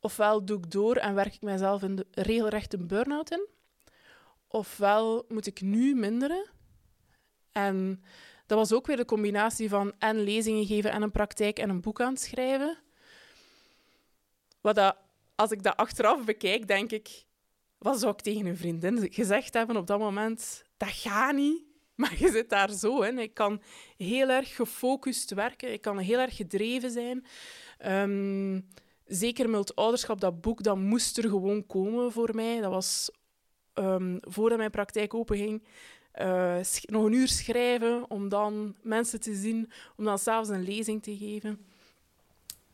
ofwel 0.00 0.44
doe 0.44 0.58
ik 0.58 0.70
door 0.70 0.96
en 0.96 1.14
werk 1.14 1.34
ik 1.34 1.42
mezelf 1.42 1.82
in 1.82 1.96
de 1.96 2.06
regelrecht 2.10 2.74
een 2.74 2.86
burn-out 2.86 3.30
in 3.30 3.48
ofwel 4.54 5.24
moet 5.28 5.46
ik 5.46 5.60
nu 5.60 5.94
minderen. 5.94 6.50
En 7.52 8.02
dat 8.46 8.58
was 8.58 8.72
ook 8.72 8.86
weer 8.86 8.96
de 8.96 9.04
combinatie 9.04 9.68
van 9.68 9.92
en 9.98 10.22
lezingen 10.22 10.66
geven 10.66 10.90
en 10.90 11.02
een 11.02 11.10
praktijk 11.10 11.58
en 11.58 11.70
een 11.70 11.80
boek 11.80 12.00
aan 12.00 12.12
het 12.12 12.22
schrijven. 12.22 12.78
Wat 14.64 14.74
dat, 14.74 14.96
als 15.34 15.50
ik 15.50 15.62
dat 15.62 15.76
achteraf 15.76 16.24
bekijk, 16.24 16.68
denk 16.68 16.90
ik, 16.90 17.24
wat 17.78 18.00
zou 18.00 18.12
ik 18.12 18.20
tegen 18.20 18.46
een 18.46 18.56
vriendin 18.56 19.12
gezegd 19.12 19.54
hebben 19.54 19.76
op 19.76 19.86
dat 19.86 19.98
moment? 19.98 20.64
Dat 20.76 20.88
gaat 20.88 21.34
niet. 21.34 21.62
Maar 21.94 22.14
je 22.18 22.30
zit 22.30 22.48
daar 22.48 22.72
zo 22.72 23.00
in. 23.02 23.18
Ik 23.18 23.34
kan 23.34 23.62
heel 23.96 24.28
erg 24.28 24.54
gefocust 24.54 25.34
werken. 25.34 25.72
Ik 25.72 25.80
kan 25.80 25.98
heel 25.98 26.18
erg 26.18 26.36
gedreven 26.36 26.90
zijn. 26.90 27.24
Um, 27.86 28.68
zeker 29.04 29.50
met 29.50 29.76
ouderschap, 29.76 30.20
dat 30.20 30.40
boek, 30.40 30.62
dat 30.62 30.76
moest 30.76 31.18
er 31.18 31.28
gewoon 31.28 31.66
komen 31.66 32.12
voor 32.12 32.34
mij. 32.34 32.60
Dat 32.60 32.70
was 32.70 33.10
um, 33.74 34.18
voordat 34.20 34.58
mijn 34.58 34.70
praktijk 34.70 35.14
openging, 35.14 35.62
uh, 36.20 36.60
nog 36.82 37.04
een 37.04 37.12
uur 37.12 37.28
schrijven 37.28 38.10
om 38.10 38.28
dan 38.28 38.76
mensen 38.82 39.20
te 39.20 39.34
zien, 39.34 39.70
om 39.96 40.04
dan 40.04 40.18
s'avonds 40.18 40.50
een 40.50 40.64
lezing 40.64 41.02
te 41.02 41.16
geven. 41.16 41.66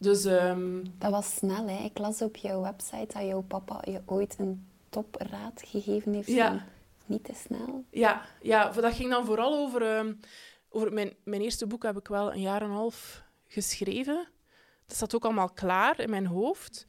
Dus, 0.01 0.25
um... 0.25 0.85
Dat 0.99 1.11
was 1.11 1.35
snel, 1.35 1.69
hè? 1.69 1.85
Ik 1.85 1.99
las 1.99 2.23
op 2.23 2.37
jouw 2.37 2.63
website 2.63 3.13
dat 3.13 3.27
jouw 3.27 3.41
papa 3.41 3.83
je 3.85 4.03
ooit 4.07 4.37
een 4.39 4.69
topraad 4.89 5.63
gegeven 5.67 6.13
heeft. 6.13 6.27
Ja. 6.27 6.67
Niet 7.07 7.25
te 7.25 7.35
snel. 7.35 7.85
Ja, 7.91 8.27
ja, 8.43 8.71
dat 8.71 8.95
ging 8.95 9.11
dan 9.11 9.27
vooral 9.27 9.59
over... 9.59 9.99
Um, 9.99 10.21
over 10.69 10.93
mijn, 10.93 11.13
mijn 11.25 11.43
eerste 11.43 11.67
boek 11.67 11.83
heb 11.83 11.99
ik 11.99 12.09
wel 12.09 12.33
een 12.33 12.41
jaar 12.41 12.63
en 12.63 12.69
een 12.69 12.75
half 12.75 13.25
geschreven. 13.47 14.29
Dat 14.87 14.97
zat 14.97 15.15
ook 15.15 15.25
allemaal 15.25 15.51
klaar 15.51 16.01
in 16.01 16.11
mijn 16.11 16.27
hoofd. 16.27 16.87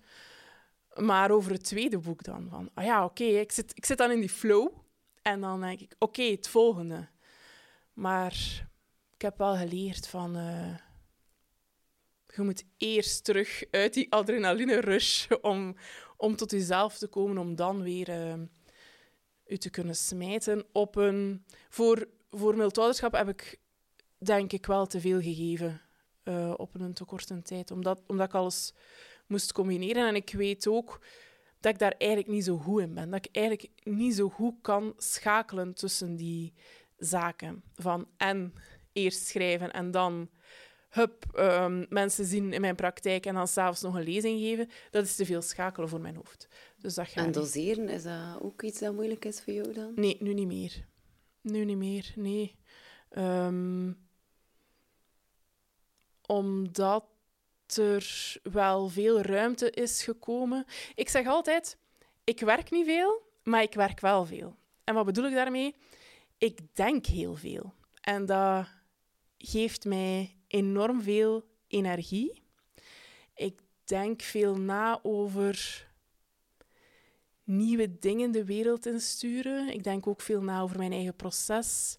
Maar 0.95 1.31
over 1.31 1.51
het 1.51 1.63
tweede 1.63 1.97
boek 1.97 2.23
dan. 2.23 2.47
Van, 2.49 2.69
ah 2.73 2.85
ja, 2.85 3.05
oké, 3.05 3.23
ik, 3.23 3.51
zit, 3.51 3.71
ik 3.75 3.85
zit 3.85 3.97
dan 3.97 4.11
in 4.11 4.19
die 4.19 4.29
flow. 4.29 4.71
En 5.21 5.41
dan 5.41 5.61
denk 5.61 5.79
ik, 5.79 5.95
oké, 5.99 6.23
het 6.23 6.47
volgende. 6.47 7.07
Maar 7.93 8.33
ik 9.13 9.21
heb 9.21 9.37
wel 9.37 9.55
geleerd 9.55 10.07
van... 10.07 10.37
Uh, 10.37 10.75
je 12.35 12.41
moet 12.41 12.63
eerst 12.77 13.23
terug 13.23 13.63
uit 13.71 13.93
die 13.93 14.11
adrenaline-rush 14.11 15.27
om, 15.41 15.75
om 16.17 16.35
tot 16.35 16.51
jezelf 16.51 16.97
te 16.97 17.07
komen, 17.07 17.37
om 17.37 17.55
dan 17.55 17.83
weer 17.83 18.09
uh, 18.09 18.33
je 19.45 19.57
te 19.57 19.69
kunnen 19.69 19.95
smijten 19.95 20.65
op 20.71 20.95
een... 20.95 21.45
Voor, 21.69 22.07
voor 22.29 22.55
mildouderschap 22.57 23.13
heb 23.13 23.29
ik 23.29 23.59
denk 24.17 24.51
ik 24.51 24.65
wel 24.65 24.85
te 24.85 24.99
veel 24.99 25.21
gegeven 25.21 25.81
uh, 26.23 26.53
op 26.57 26.75
een 26.75 26.93
te 26.93 27.05
korte 27.05 27.41
tijd. 27.41 27.71
Omdat, 27.71 28.01
omdat 28.07 28.27
ik 28.27 28.33
alles 28.33 28.73
moest 29.27 29.51
combineren. 29.51 30.07
En 30.07 30.15
ik 30.15 30.29
weet 30.29 30.67
ook 30.67 31.01
dat 31.59 31.73
ik 31.73 31.79
daar 31.79 31.95
eigenlijk 31.97 32.31
niet 32.31 32.43
zo 32.43 32.57
goed 32.57 32.81
in 32.81 32.93
ben. 32.93 33.09
Dat 33.09 33.25
ik 33.25 33.35
eigenlijk 33.35 33.69
niet 33.83 34.15
zo 34.15 34.29
goed 34.29 34.55
kan 34.61 34.93
schakelen 34.97 35.73
tussen 35.73 36.15
die 36.15 36.53
zaken. 36.97 37.63
Van 37.75 38.07
en 38.17 38.53
eerst 38.93 39.25
schrijven 39.25 39.71
en 39.71 39.91
dan 39.91 40.29
hup, 40.91 41.25
um, 41.35 41.85
mensen 41.89 42.25
zien 42.25 42.53
in 42.53 42.61
mijn 42.61 42.75
praktijk 42.75 43.25
en 43.25 43.33
dan 43.33 43.47
s'avonds 43.47 43.81
nog 43.81 43.95
een 43.95 44.03
lezing 44.03 44.39
geven. 44.39 44.69
Dat 44.89 45.05
is 45.05 45.15
te 45.15 45.25
veel 45.25 45.41
schakelen 45.41 45.89
voor 45.89 46.01
mijn 46.01 46.15
hoofd. 46.15 46.47
Dus 46.77 46.93
dat 46.93 47.11
en 47.13 47.31
doseren, 47.31 47.89
is 47.89 48.03
dat 48.03 48.41
ook 48.41 48.61
iets 48.61 48.79
dat 48.79 48.93
moeilijk 48.93 49.25
is 49.25 49.41
voor 49.41 49.53
jou 49.53 49.73
dan? 49.73 49.91
Nee, 49.95 50.17
nu 50.19 50.33
niet 50.33 50.47
meer. 50.47 50.85
Nu 51.41 51.65
niet 51.65 51.77
meer, 51.77 52.13
nee. 52.15 52.55
Um, 53.17 54.09
omdat 56.25 57.05
er 57.75 58.35
wel 58.43 58.87
veel 58.87 59.21
ruimte 59.21 59.71
is 59.71 60.03
gekomen. 60.03 60.65
Ik 60.95 61.09
zeg 61.09 61.27
altijd, 61.27 61.77
ik 62.23 62.39
werk 62.39 62.71
niet 62.71 62.85
veel, 62.85 63.21
maar 63.43 63.61
ik 63.61 63.73
werk 63.73 63.99
wel 63.99 64.25
veel. 64.25 64.55
En 64.83 64.93
wat 64.93 65.05
bedoel 65.05 65.25
ik 65.25 65.33
daarmee? 65.33 65.75
Ik 66.37 66.75
denk 66.75 67.05
heel 67.05 67.35
veel. 67.35 67.73
En 68.01 68.25
dat 68.25 68.67
geeft 69.37 69.85
mij 69.85 70.35
enorm 70.51 71.01
veel 71.01 71.45
energie. 71.67 72.43
Ik 73.35 73.59
denk 73.83 74.21
veel 74.21 74.55
na 74.55 74.99
over 75.03 75.87
nieuwe 77.43 77.99
dingen 77.99 78.31
de 78.31 78.45
wereld 78.45 78.85
insturen. 78.85 79.73
Ik 79.73 79.83
denk 79.83 80.07
ook 80.07 80.21
veel 80.21 80.41
na 80.41 80.61
over 80.61 80.77
mijn 80.77 80.91
eigen 80.91 81.15
proces. 81.15 81.97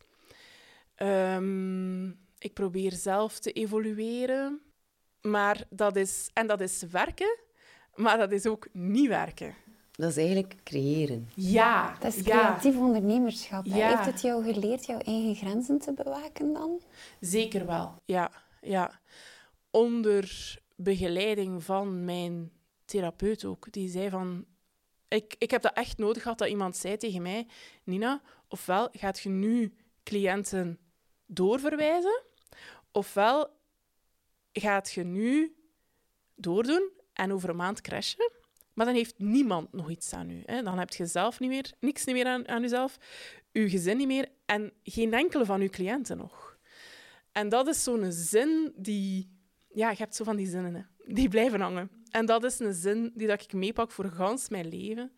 Um, 0.97 2.09
ik 2.39 2.53
probeer 2.53 2.93
zelf 2.93 3.39
te 3.39 3.53
evolueren. 3.53 4.61
Maar 5.21 5.65
dat 5.71 5.97
is, 5.97 6.31
en 6.33 6.47
dat 6.47 6.61
is 6.61 6.83
werken, 6.83 7.39
maar 7.95 8.19
dat 8.19 8.33
is 8.33 8.47
ook 8.47 8.69
niet 8.73 9.09
werken. 9.09 9.55
Dat 9.93 10.11
is 10.11 10.17
eigenlijk 10.17 10.55
creëren. 10.65 11.31
Ja. 11.35 11.97
Dat 12.01 12.15
is 12.15 12.23
creatief 12.23 12.77
ondernemerschap. 12.77 13.67
Heeft 13.67 14.05
het 14.05 14.21
jou 14.21 14.53
geleerd 14.53 14.87
jouw 14.87 14.99
eigen 14.99 15.35
grenzen 15.35 15.79
te 15.79 15.93
bewaken 15.93 16.53
dan? 16.53 16.81
Zeker 17.21 17.67
wel, 17.67 17.95
ja. 18.05 18.31
ja. 18.61 19.01
Onder 19.71 20.59
begeleiding 20.77 21.65
van 21.65 22.05
mijn 22.05 22.53
therapeut 22.85 23.45
ook. 23.45 23.73
Die 23.73 23.89
zei 23.89 24.11
van... 24.11 24.45
Ik, 25.09 25.35
ik 25.39 25.51
heb 25.51 25.63
dat 25.63 25.73
echt 25.75 25.99
nodig 25.99 26.23
gehad 26.23 26.39
dat 26.39 26.49
iemand 26.49 26.77
zei 26.77 26.97
tegen 26.97 27.23
mij... 27.23 27.47
Nina, 27.85 28.23
ofwel 28.49 28.89
gaat 28.93 29.21
je 29.21 29.29
nu 29.29 29.75
cliënten 30.03 30.79
doorverwijzen, 31.27 32.23
ofwel 32.93 33.51
gaat 34.53 34.93
je 34.93 35.05
nu 35.05 35.57
doordoen 36.35 36.91
en 37.13 37.33
over 37.33 37.49
een 37.49 37.57
maand 37.57 37.81
crashen. 37.81 38.31
Maar 38.75 38.87
dan 38.87 38.95
heeft 38.95 39.19
niemand 39.19 39.73
nog 39.73 39.91
iets 39.91 40.13
aan 40.13 40.31
u. 40.31 40.43
Hè. 40.47 40.63
Dan 40.63 40.79
heb 40.79 40.91
je 40.91 41.07
zelf 41.07 41.41
niet 41.41 41.51
meer, 41.51 41.73
niks 41.81 42.05
meer 42.05 42.27
aan, 42.27 42.49
aan 42.49 42.63
jezelf, 42.63 42.99
je 43.53 43.71
gezin 43.71 43.97
niet 43.97 44.07
meer 44.07 44.29
en 44.47 44.73
geen 44.83 45.15
enkele 45.15 45.45
van 45.45 45.61
uw 45.61 45.69
cliënten 45.69 46.17
nog. 46.17 46.59
En 47.33 47.49
dat 47.49 47.67
is 47.69 47.83
zo'n 47.83 48.13
zin 48.13 48.73
die... 48.77 49.41
Ja, 49.75 49.91
je 49.91 49.97
hebt 49.97 50.15
zo 50.15 50.25
van 50.25 50.37
die 50.37 50.47
zinnen, 50.47 50.75
hè, 50.75 51.13
die 51.15 51.29
blijven 51.29 51.61
hangen. 51.61 51.91
En 52.11 52.27
dat 52.27 52.45
is 52.45 52.59
een 52.59 52.75
zin 52.75 53.13
die 53.15 53.27
dat 53.27 53.43
ik 53.43 53.53
meepak 53.53 53.91
voor 53.91 54.11
gans 54.11 54.49
mijn 54.49 54.69
leven. 54.69 55.13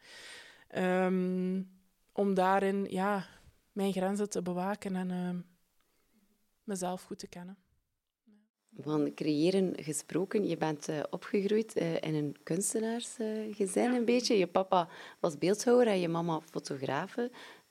Um, 0.76 1.70
om 2.12 2.34
daarin 2.34 2.86
ja, 2.90 3.26
mijn 3.72 3.92
grenzen 3.92 4.30
te 4.30 4.42
bewaken 4.42 4.96
en 4.96 5.10
uh, 5.10 5.42
mezelf 6.64 7.02
goed 7.02 7.18
te 7.18 7.28
kennen. 7.28 7.63
Van 8.80 9.14
creëren 9.14 9.74
gesproken, 9.76 10.48
je 10.48 10.56
bent 10.56 10.88
uh, 10.88 11.02
opgegroeid 11.10 11.76
uh, 11.76 11.94
in 11.94 12.14
een 12.14 12.36
kunstenaarsgezin 12.42 13.90
uh, 13.90 13.96
een 13.96 14.04
beetje. 14.04 14.38
Je 14.38 14.46
papa 14.46 14.88
was 15.20 15.38
beeldhouwer 15.38 15.86
en 15.86 16.00
je 16.00 16.08
mama 16.08 16.40
fotografe. 16.40 17.30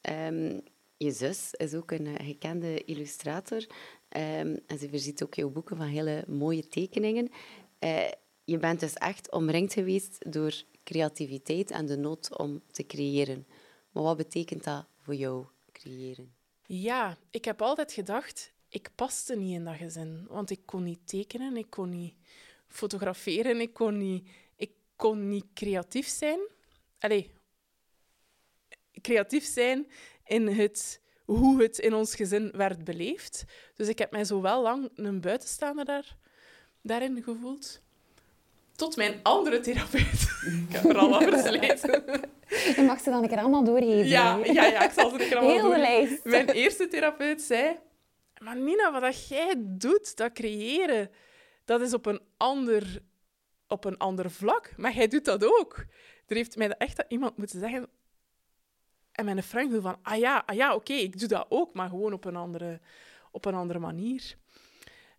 Um, 0.10 0.62
je 0.98 1.12
zus 1.12 1.54
is 1.54 1.74
ook 1.74 1.92
een 1.92 2.08
eh, 2.08 2.26
gekende 2.26 2.84
illustrator. 2.84 3.58
Um, 3.58 4.60
en 4.68 4.78
ze 4.80 4.90
voorziet 4.90 5.24
ook 5.24 5.34
jouw 5.34 5.50
boeken 5.50 5.78
van 5.78 5.86
hele 5.86 6.24
mooie 6.28 6.68
tekeningen. 6.68 7.32
je 8.44 8.58
bent 8.58 8.80
dus 8.80 8.94
echt 8.94 9.32
omringd 9.32 9.74
geweest 9.74 10.32
door 10.32 10.64
creativiteit 10.84 11.72
en 11.72 11.86
de 11.86 11.98
nood 11.98 12.38
om 12.38 12.62
te 12.72 12.86
creëren. 12.86 13.48
Maar 13.92 14.04
wat 14.04 14.18
betekent 14.18 14.64
dat 14.64 14.86
voor 15.00 15.16
jou, 15.16 15.46
creëren? 15.72 16.34
Ja, 16.66 17.18
ik 17.30 17.46
heb 17.46 17.62
altijd 17.62 17.92
gedacht, 17.92 18.53
ik 18.74 18.90
paste 18.96 19.36
niet 19.36 19.54
in 19.54 19.64
dat 19.64 19.76
gezin. 19.76 20.26
Want 20.30 20.50
ik 20.50 20.60
kon 20.66 20.84
niet 20.84 21.08
tekenen, 21.08 21.58
ik 21.58 21.70
kon 21.70 21.90
niet 21.90 22.14
fotograferen, 22.68 23.62
ik 23.62 23.74
kon 23.74 23.98
niet, 23.98 24.30
ik 24.56 24.72
kon 24.96 25.30
niet 25.30 25.46
creatief 25.54 26.08
zijn. 26.08 26.40
Allee, 27.00 27.32
creatief 29.02 29.46
zijn 29.46 29.88
in 30.26 30.48
het 30.48 31.02
hoe 31.26 31.62
het 31.62 31.78
in 31.78 31.94
ons 31.94 32.16
gezin 32.16 32.52
werd 32.56 32.84
beleefd. 32.84 33.44
Dus 33.76 33.88
ik 33.88 34.00
heb 34.00 34.12
mij 34.12 34.26
zo 34.26 34.42
wel 34.42 34.62
lang 34.62 34.90
een 34.96 35.22
buitenstaander 35.22 35.86
daar, 35.86 36.18
daarin 36.82 37.24
gevoeld. 37.24 37.82
Tot 38.76 38.96
mijn 38.96 39.20
andere 39.24 39.60
therapeut. 39.60 40.22
ik 40.70 40.76
heb 40.76 40.84
er 40.84 40.98
al 40.98 41.10
wat 41.10 41.24
versleten. 41.24 42.04
Je 42.76 42.84
mag 42.86 43.00
ze 43.00 43.10
dan 43.10 43.24
een 43.24 43.30
keer 43.30 43.38
allemaal 43.38 43.64
doorgeven. 43.64 44.08
Ja, 44.08 44.40
ja, 44.44 44.66
ja, 44.66 44.84
ik 44.84 44.92
zal 44.92 45.10
ze 45.10 45.22
een 45.22 45.28
keer 45.28 45.38
allemaal 45.38 45.56
Heel 45.56 45.70
de 45.70 45.76
doen. 45.76 45.82
lijst. 45.82 46.24
Mijn 46.24 46.50
eerste 46.50 46.88
therapeut 46.88 47.42
zei... 47.42 47.80
Maar 48.44 48.58
Nina, 48.58 48.92
wat 48.92 49.02
dat 49.02 49.28
jij 49.28 49.56
doet, 49.58 50.18
dat 50.18 50.32
creëren, 50.32 51.10
dat 51.66 51.82
is 51.82 51.94
op 51.94 52.06
een 52.06 52.22
ander, 52.38 53.02
op 53.68 53.86
een 53.86 53.98
ander 53.98 54.32
vlak. 54.32 54.74
Maar 54.78 54.94
jij 54.94 55.08
doet 55.08 55.26
dat 55.26 55.46
ook. 55.46 55.86
Er 56.28 56.36
heeft 56.36 56.56
mij 56.58 56.68
dat 56.68 56.78
echt 56.78 56.98
dat 56.98 57.06
iemand 57.10 57.38
moeten 57.38 57.60
zeggen. 57.60 57.88
En 59.12 59.26
mijn 59.26 59.44
vriend 59.44 59.82
van... 59.82 59.96
Ah 60.02 60.18
ja, 60.18 60.44
ah 60.46 60.56
ja 60.56 60.76
oké, 60.76 60.94
ik 60.94 61.20
doe 61.20 61.28
dat 61.28 61.46
ook, 61.50 61.74
maar 61.74 61.90
gewoon 61.90 62.14
op 62.14 62.26
een 62.26 62.36
andere, 62.36 62.80
op 63.32 63.46
een 63.46 63.54
andere 63.56 63.80
manier. 63.80 64.36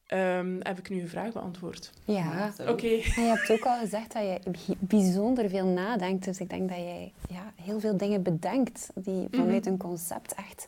Ehm, 0.06 0.56
heb 0.62 0.78
ik 0.78 0.88
nu 0.88 1.00
een 1.00 1.08
vraag 1.08 1.32
beantwoord? 1.32 1.90
Ja. 2.04 2.52
Oké. 2.68 2.86
Je 3.20 3.34
hebt 3.36 3.50
ook 3.50 3.66
al 3.66 3.78
gezegd 3.78 4.12
dat 4.12 4.22
je 4.22 4.50
bi- 4.50 4.76
bijzonder 4.80 5.48
veel 5.48 5.66
nadenkt. 5.66 6.24
Dus 6.24 6.40
ik 6.40 6.50
denk 6.50 6.68
dat 6.68 6.78
jij 6.78 7.12
ja, 7.28 7.52
heel 7.62 7.80
veel 7.80 7.96
dingen 7.96 8.22
bedenkt 8.22 8.90
die 8.94 9.28
vanuit 9.30 9.66
een 9.66 9.78
concept 9.78 10.34
echt 10.34 10.66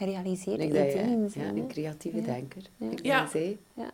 Ik 0.00 0.72
dat 0.72 0.92
je 0.92 0.98
ja, 1.34 1.48
een 1.48 1.68
creatieve 1.68 2.16
Ja. 2.20 2.24
denker, 2.24 2.62
Ja. 2.76 2.90
ik 2.90 3.04
Ja. 3.04 3.28
Ja. 3.74 3.90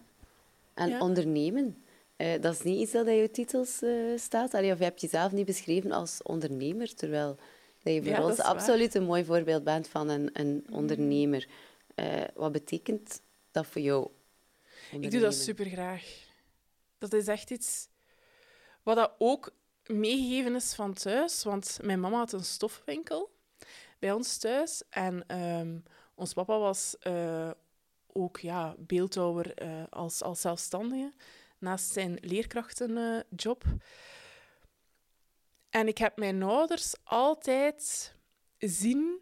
En 0.75 0.89
Ja. 0.89 1.01
ondernemen, 1.01 1.83
eh, 2.17 2.41
dat 2.41 2.55
is 2.55 2.63
niet 2.63 2.81
iets 2.81 2.93
dat 2.93 3.07
in 3.07 3.15
je 3.15 3.31
titels 3.31 3.83
eh, 3.83 3.91
staat. 4.17 4.55
Allee, 4.55 4.73
of 4.73 4.79
je 4.79 4.85
hebt 4.85 5.01
jezelf 5.01 5.33
niet 5.33 5.47
beschreven 5.47 5.93
als 5.93 6.23
ondernemer, 6.23 6.95
terwijl 6.95 7.37
dat 7.83 7.95
je 7.95 8.03
voor 8.05 8.25
ons 8.25 8.37
waar. 8.37 8.47
absoluut 8.47 8.95
een 8.95 9.05
mooi 9.05 9.25
voorbeeld 9.25 9.65
bent 9.65 9.89
van 9.89 10.09
een, 10.09 10.31
een 10.33 10.67
ondernemer. 10.73 11.47
Eh, 11.95 12.23
wat 12.35 12.53
betekent 12.53 13.21
dat 13.51 13.67
voor 13.67 13.83
jou? 13.83 14.09
Ik 15.01 15.11
doe 15.11 15.21
dat 15.21 15.35
super 15.35 15.65
graag. 15.67 16.25
Dat 16.99 17.13
is 17.13 17.27
echt 17.27 17.51
iets 17.51 17.89
wat 18.83 18.97
dat 18.97 19.13
ook 19.19 19.53
meegegeven 19.87 20.55
is 20.55 20.75
van 20.75 20.95
thuis. 20.95 21.43
Want 21.43 21.79
mijn 21.83 22.01
mama 22.01 22.17
had 22.19 22.33
een 22.33 22.45
stofwinkel 22.45 23.31
bij 23.99 24.13
ons 24.13 24.39
thuis. 24.39 24.83
En 24.91 25.25
ehm, 25.27 25.79
ons 26.15 26.33
papa 26.33 26.59
was 26.59 26.97
eh, 26.99 27.51
ook 28.07 28.39
ja, 28.39 28.75
beeldhouwer 28.79 29.55
eh, 29.55 29.83
als, 29.91 30.23
als 30.23 30.41
zelfstandige, 30.41 31.13
naast 31.59 31.93
zijn 31.93 32.19
leerkrachtenjob. 32.21 33.65
en 35.71 35.89
ik 35.89 35.99
heb 35.99 36.17
mijn 36.17 36.43
ouders 36.43 36.95
altijd 37.05 38.15
zien 38.59 39.21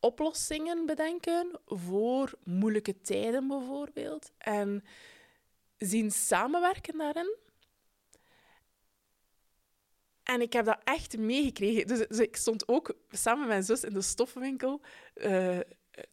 oplossingen 0.00 0.86
bedenken 0.86 1.60
voor 1.66 2.34
moeilijke 2.44 3.00
tijden 3.00 3.48
bijvoorbeeld. 3.48 4.32
En 4.38 4.84
zien 5.76 6.10
samenwerken 6.10 6.98
daarin. 6.98 7.36
En 10.30 10.40
ik 10.40 10.52
heb 10.52 10.64
dat 10.64 10.80
echt 10.84 11.18
meegekregen. 11.18 11.86
Dus, 11.86 12.06
dus 12.06 12.18
ik 12.18 12.36
stond 12.36 12.68
ook 12.68 12.94
samen 13.10 13.38
met 13.40 13.48
mijn 13.48 13.62
zus 13.62 13.84
in 13.84 13.94
de 13.94 14.02
stoffenwinkel 14.02 14.80
eh, 15.14 15.58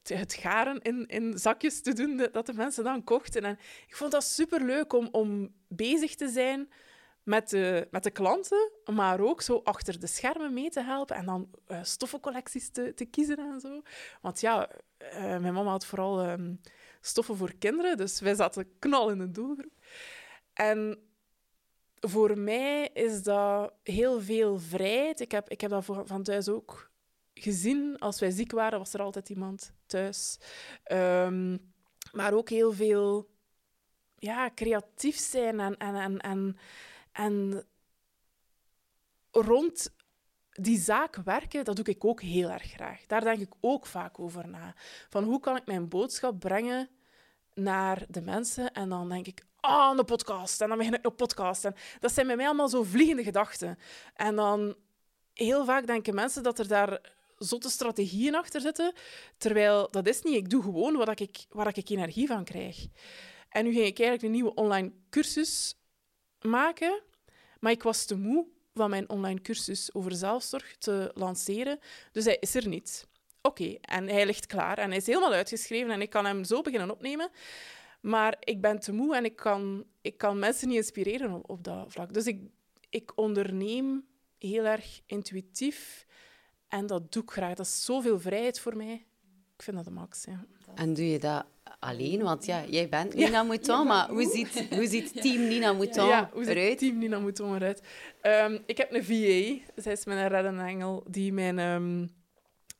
het, 0.03 0.33
garen 0.33 0.81
in, 0.81 1.05
in 1.05 1.37
zakjes 1.37 1.81
te 1.81 1.93
doen 1.93 2.17
dat- 2.31 2.45
de 2.45 2.53
mensen 2.53 2.83
dan 2.83 3.03
kochten. 3.03 3.41
En 3.41 3.57
ik 3.87 3.95
vond 3.95 4.11
dat 4.11 4.23
superleuk 4.23 4.93
om, 4.93 5.07
om 5.11 5.53
bezig 5.67 6.15
te 6.15 6.29
zijn 6.29 6.69
met 7.23 7.49
de, 7.49 7.87
met 7.91 8.03
de 8.03 8.11
klanten, 8.11 8.71
maar 8.93 9.19
ook 9.19 9.41
zo 9.41 9.61
achter 9.63 9.99
de 9.99 10.07
schermen 10.07 10.53
mee 10.53 10.69
te 10.69 10.81
helpen 10.81 11.15
en 11.15 11.25
dan 11.25 11.49
eh, 11.67 11.83
stoffencollecties 11.83 12.69
te, 12.69 12.93
te 12.93 13.05
kiezen 13.05 13.37
en 13.39 13.59
zo. 13.59 13.81
Want 14.21 14.39
ja, 14.41 14.69
eh, 14.97 15.21
mijn 15.37 15.53
mama 15.53 15.69
had 15.71 15.85
vooral 15.85 16.21
ehm, 16.21 16.53
stoffen 17.01 17.37
voor 17.37 17.53
kinderen, 17.59 17.97
dus 17.97 18.19
wij 18.19 18.35
zaten 18.35 18.79
knal 18.79 19.09
in 19.09 19.17
de 19.17 19.31
doelgroep. 19.31 19.73
En 20.53 20.99
voor 21.99 22.37
mij 22.37 22.89
is 22.93 23.23
dat 23.23 23.73
heel 23.83 24.21
veel 24.21 24.59
vrijheid. 24.59 25.19
Ik 25.19 25.31
heb, 25.31 25.49
ik 25.49 25.61
heb 25.61 25.69
dat 25.69 25.85
van 25.85 26.23
thuis 26.23 26.49
ook 26.49 26.91
gezien. 27.33 27.99
Als 27.99 28.19
wij 28.19 28.31
ziek 28.31 28.51
waren, 28.51 28.79
was 28.79 28.93
er 28.93 29.01
altijd 29.01 29.29
iemand 29.29 29.73
thuis. 29.85 30.37
Ehm, 30.83 31.57
maar 32.11 32.33
ook 32.33 32.49
heel 32.49 32.71
veel 32.71 33.29
ja, 34.17 34.51
creatief 34.55 35.17
zijn 35.17 35.59
en, 35.59 35.77
en, 35.77 35.95
en, 35.95 36.19
en, 36.19 36.57
en 37.11 37.65
rond 39.31 39.93
die 40.51 40.79
zaak 40.79 41.15
werken, 41.15 41.65
dat 41.65 41.75
doe 41.75 41.85
ik 41.85 42.05
ook 42.05 42.21
heel 42.21 42.49
erg 42.49 42.63
graag. 42.63 43.05
Daar 43.05 43.21
denk 43.21 43.39
ik 43.39 43.53
ook 43.59 43.85
vaak 43.85 44.19
over 44.19 44.47
na. 44.47 44.73
Van 45.09 45.23
hoe 45.23 45.39
kan 45.39 45.55
ik 45.55 45.65
mijn 45.65 45.87
boodschap 45.87 46.39
brengen 46.39 46.89
naar 47.55 48.05
de 48.09 48.21
mensen? 48.21 48.71
En 48.71 48.89
dan 48.89 49.09
denk 49.09 49.27
ik, 49.27 49.43
ah, 49.59 49.97
een 49.97 50.05
podcast. 50.05 50.61
En 50.61 50.67
dan 50.69 50.77
begin 50.77 50.93
ik 50.93 51.05
een 51.05 51.15
podcast. 51.15 51.69
Dat 51.99 52.13
zijn 52.13 52.27
bij 52.27 52.35
mij 52.35 52.45
allemaal 52.45 52.69
zo 52.69 52.83
vliegende 52.83 53.23
gedachten. 53.23 53.77
En 54.13 54.35
dan 54.35 54.75
heel 55.33 55.65
vaak 55.65 55.87
denken 55.87 56.15
mensen 56.15 56.43
dat 56.43 56.59
er 56.59 56.67
daar 56.67 57.13
zotte 57.37 57.69
strategieën 57.69 58.35
achter 58.35 58.61
zitten, 58.61 58.93
terwijl 59.37 59.87
dat 59.91 60.07
is 60.07 60.21
niet. 60.21 60.35
Ik 60.35 60.49
doe 60.49 60.61
gewoon 60.61 60.95
wat 60.95 61.19
ik, 61.19 61.45
waar 61.49 61.77
ik 61.77 61.89
energie 61.89 62.27
van 62.27 62.43
krijg. 62.43 62.87
En 63.49 63.63
nu 63.63 63.73
ging 63.73 63.85
ik 63.85 63.99
eigenlijk 63.99 64.23
een 64.23 64.31
nieuwe 64.31 64.53
online 64.53 64.91
cursus 65.09 65.75
maken, 66.41 67.01
maar 67.59 67.71
ik 67.71 67.83
was 67.83 68.05
te 68.05 68.15
moe 68.15 68.47
van 68.73 68.89
mijn 68.89 69.09
online 69.09 69.41
cursus 69.41 69.93
over 69.93 70.15
zelfzorg 70.15 70.75
te 70.77 71.11
lanceren, 71.13 71.79
dus 72.11 72.25
hij 72.25 72.37
is 72.39 72.55
er 72.55 72.67
niet. 72.67 73.07
Oké, 73.45 73.77
en 73.81 74.07
hij 74.07 74.25
ligt 74.25 74.45
klaar 74.45 74.77
en 74.77 74.87
hij 74.89 74.97
is 74.97 75.07
helemaal 75.07 75.33
uitgeschreven 75.33 75.91
en 75.91 76.01
ik 76.01 76.09
kan 76.09 76.25
hem 76.25 76.43
zo 76.43 76.61
beginnen 76.61 76.91
opnemen. 76.91 77.29
Maar 78.01 78.35
ik 78.39 78.61
ben 78.61 78.79
te 78.79 78.93
moe 78.93 79.15
en 79.15 79.25
ik 79.25 79.35
kan, 79.35 79.85
ik 80.01 80.17
kan 80.17 80.39
mensen 80.39 80.67
niet 80.67 80.77
inspireren 80.77 81.33
op, 81.33 81.49
op 81.49 81.63
dat 81.63 81.85
vlak. 81.87 82.13
Dus 82.13 82.25
ik, 82.25 82.39
ik 82.89 83.11
onderneem 83.15 84.05
heel 84.39 84.65
erg 84.65 85.01
intuïtief 85.05 86.05
en 86.67 86.85
dat 86.87 87.11
doe 87.11 87.23
ik 87.23 87.31
graag. 87.31 87.53
Dat 87.53 87.65
is 87.65 87.85
zoveel 87.85 88.19
vrijheid 88.19 88.59
voor 88.59 88.77
mij. 88.77 89.05
Ik 89.55 89.63
vind 89.63 89.75
dat 89.75 89.85
de 89.85 89.91
max, 89.91 90.23
ja. 90.23 90.45
En 90.75 90.93
doe 90.93 91.09
je 91.09 91.19
dat 91.19 91.45
alleen? 91.79 92.21
Want 92.21 92.45
ja, 92.45 92.65
jij 92.65 92.89
bent 92.89 93.13
Nina 93.13 93.43
Mouton, 93.43 93.87
maar 93.87 94.09
hoe 94.09 94.29
ziet, 94.29 94.67
hoe 94.69 94.87
ziet 94.87 95.21
team 95.21 95.47
Nina 95.47 95.73
Mouton 95.73 96.07
Ja, 96.07 96.29
hoe 96.33 96.43
ziet 96.43 96.55
eruit? 96.55 96.77
team 96.77 96.97
Nina 96.97 97.19
Mouton 97.19 97.55
eruit? 97.55 97.81
Ehm, 98.21 98.57
ik 98.65 98.77
heb 98.77 98.93
een 98.93 99.03
VA, 99.03 99.71
zij 99.75 99.91
is 99.91 100.05
mijn 100.05 100.27
reddende 100.27 100.63
engel, 100.63 101.03
die 101.07 101.33
mijn 101.33 101.59
ehm, 101.59 102.07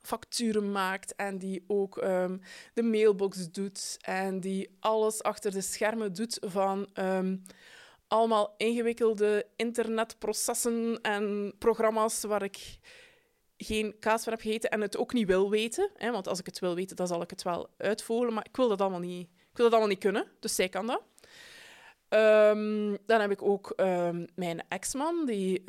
facturen 0.06 0.72
maakt 0.72 1.14
en 1.14 1.38
die 1.38 1.64
ook 1.66 1.98
ehm, 1.98 2.38
de 2.74 2.82
mailbox 2.82 3.50
doet 3.50 3.96
en 4.00 4.40
die 4.40 4.76
alles 4.80 5.22
achter 5.22 5.50
de 5.50 5.60
schermen 5.60 6.12
doet 6.12 6.38
van 6.40 6.88
ehm, 6.92 7.36
allemaal 8.08 8.54
ingewikkelde 8.56 9.46
internetprocessen 9.56 10.98
en 11.02 11.54
programma's 11.58 12.22
waar 12.22 12.42
ik 12.42 12.78
geen 13.56 13.98
kaas 13.98 14.22
van 14.22 14.32
heb 14.32 14.42
gegeten 14.42 14.70
en 14.70 14.80
het 14.80 14.96
ook 14.96 15.12
niet 15.12 15.26
wil 15.26 15.50
weten. 15.50 15.90
Hè, 15.94 16.10
want 16.10 16.28
als 16.28 16.38
ik 16.38 16.46
het 16.46 16.58
wil 16.58 16.74
weten, 16.74 16.96
dan 16.96 17.06
zal 17.06 17.22
ik 17.22 17.30
het 17.30 17.42
wel 17.42 17.68
uitvogelen. 17.76 18.34
Maar 18.34 18.46
ik 18.48 18.56
wil 18.56 18.68
dat 18.68 18.80
allemaal 18.80 19.00
niet, 19.00 19.28
ik 19.28 19.56
wil 19.56 19.64
dat 19.64 19.72
allemaal 19.72 19.90
niet 19.90 19.98
kunnen. 19.98 20.26
Dus 20.40 20.54
zij 20.54 20.68
kan 20.68 20.86
dat. 20.86 21.02
Ehm, 22.08 22.96
dan 23.06 23.20
heb 23.20 23.30
ik 23.30 23.42
ook 23.42 23.74
mijn 24.34 24.62
ex-man, 24.68 25.26
die 25.26 25.64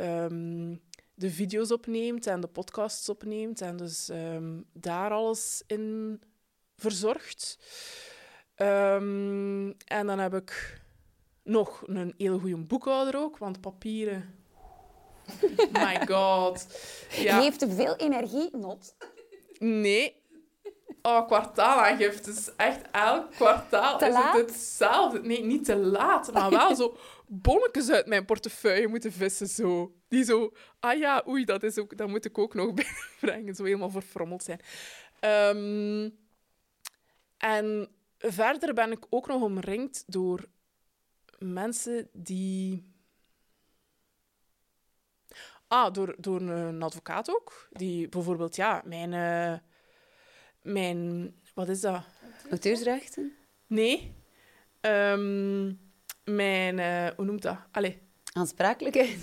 de 1.17 1.31
video's 1.31 1.71
opneemt 1.71 2.27
en 2.27 2.39
de 2.39 2.47
podcasts 2.47 3.09
opneemt. 3.09 3.61
En 3.61 3.77
dus 3.77 4.09
ehm, 4.09 4.61
daar 4.73 5.11
alles 5.11 5.63
in 5.67 6.21
verzorgt. 6.75 7.59
Ehm, 8.55 9.71
en 9.85 10.07
dan 10.07 10.19
heb 10.19 10.33
ik 10.33 10.81
nog 11.43 11.83
een 11.85 12.13
heel 12.17 12.39
goede 12.39 12.57
boekhouder 12.57 13.19
ook, 13.19 13.37
want 13.37 13.61
papieren... 13.61 14.35
My 15.71 16.07
god. 16.07 16.67
Ja. 17.09 17.41
Geeft 17.41 17.59
te 17.59 17.71
veel 17.71 17.95
energie, 17.95 18.57
not. 18.57 18.95
Nee. 19.59 20.25
Oh, 21.01 21.25
kwartaalaangifte. 21.25 22.31
is 22.31 22.49
echt 22.55 22.81
elk 22.91 23.31
kwartaal 23.31 23.97
Te 23.97 24.05
is 24.05 24.13
laat? 24.13 24.37
het 24.37 24.49
hetzelfde. 24.49 25.21
Nee, 25.21 25.43
niet 25.43 25.65
te 25.65 25.75
laat, 25.75 26.31
maar 26.33 26.49
wel 26.49 26.75
zo 26.75 26.97
bonnetjes 27.27 27.89
uit 27.89 28.07
mijn 28.07 28.25
portefeuille 28.25 28.87
moeten 28.87 29.11
vissen. 29.11 29.47
Zo. 29.47 29.95
Die 30.07 30.23
zo, 30.23 30.53
ah 30.79 30.97
ja, 30.97 31.23
oei, 31.27 31.45
dat, 31.45 31.63
is 31.63 31.77
ook, 31.77 31.97
dat 31.97 32.07
moet 32.07 32.25
ik 32.25 32.37
ook 32.37 32.53
nog 32.53 32.73
binnenbrengen. 32.83 33.55
Zo 33.55 33.63
helemaal 33.63 33.89
verfrommeld 33.89 34.43
zijn. 34.43 34.59
Ehm, 35.19 36.09
en 37.37 37.89
verder 38.17 38.73
ben 38.73 38.91
ik 38.91 39.05
ook 39.09 39.27
nog 39.27 39.41
omringd 39.41 40.03
door 40.07 40.45
mensen 41.39 42.09
die... 42.13 42.95
Ah, 45.67 45.93
door, 45.93 46.15
door 46.17 46.41
een 46.41 46.81
advocaat 46.81 47.29
ook. 47.29 47.67
Die 47.71 48.09
bijvoorbeeld, 48.09 48.55
ja, 48.55 48.81
mijn... 48.85 49.13
eh, 49.13 49.59
mijn... 50.61 51.33
Wat 51.53 51.69
is 51.69 51.81
dat? 51.81 52.03
Auteursrechten? 52.49 53.35
Nee. 53.67 54.15
Ehm, 54.81 55.73
mijn... 56.29 56.79
eh, 56.79 57.07
hoe 57.15 57.25
noemt 57.25 57.41
dat? 57.41 57.57
Allee. 57.71 58.05
Aansprakelijkheid. 58.33 59.17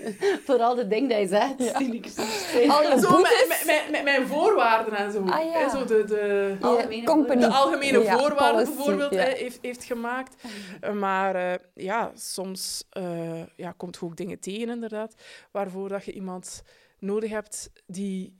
Vooral 0.46 0.74
de 0.74 0.86
dingen 0.86 1.08
die 1.08 1.18
je 1.18 1.26
zegt. 1.26 1.78
die 1.78 1.94
ik 1.94 2.06
zo 2.16 2.22
Al 2.68 2.82
je 2.82 2.98
Zo 3.00 3.08
boetes. 3.10 3.46
met, 3.48 3.48
met, 3.48 3.64
met, 3.66 3.90
met 3.90 4.02
mijn 4.04 4.26
voorwaarden 4.26 4.94
en 4.94 5.12
zo. 5.12 5.22
Ah, 5.22 5.44
ja. 5.44 5.52
Hè, 5.52 5.70
zo 5.70 5.84
de, 5.84 6.04
de, 6.04 6.56
Algemene 6.60 7.36
de 7.38 7.48
algemene 7.48 8.02
Ja, 8.02 8.18
voorwaarden 8.18 8.64
policy, 8.64 8.76
bijvoorbeeld 8.76 9.12
ja. 9.14 9.20
hè, 9.20 9.30
heeft, 9.30 9.58
heeft 9.62 9.84
gemaakt. 9.84 10.42
Uh, 10.84 10.92
Maar 10.92 11.34
eh, 11.34 11.54
ja, 11.74 12.12
soms 12.14 12.84
eh, 12.90 13.42
ja, 13.56 13.72
komt 13.76 13.96
je 14.00 14.04
ook 14.04 14.16
dingen 14.16 14.40
tegen, 14.40 14.68
inderdaad, 14.68 15.14
waarvoor 15.50 15.88
dat 15.88 16.04
je 16.04 16.12
iemand 16.12 16.62
nodig 16.98 17.30
hebt 17.30 17.70
die 17.86 18.38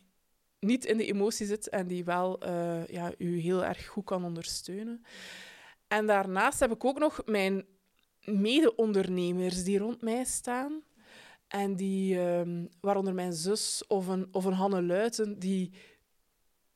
niet 0.60 0.84
in 0.84 0.96
de 0.96 1.06
emotie 1.06 1.46
zit 1.46 1.68
en 1.68 1.86
die 1.86 2.04
wel 2.04 2.38
eh 2.40 2.86
ja, 2.86 3.12
u 3.18 3.38
heel 3.38 3.64
erg 3.64 3.86
goed 3.86 4.04
kan 4.04 4.24
ondersteunen. 4.24 5.04
En 5.88 6.06
daarnaast 6.06 6.60
heb 6.60 6.72
ik 6.72 6.84
ook 6.84 6.98
nog 6.98 7.22
mijn 7.24 7.64
mede-ondernemers 8.26 9.64
die 9.64 9.78
rond 9.78 10.02
mij 10.02 10.24
staan. 10.24 10.82
En 11.48 11.76
die, 11.76 12.18
ehm, 12.20 12.64
waaronder 12.80 13.14
mijn 13.14 13.32
zus 13.32 13.84
of 13.86 14.06
een, 14.06 14.28
of 14.32 14.44
een 14.44 14.52
Hanne 14.52 14.82
Luiten, 14.82 15.38
die, 15.38 15.72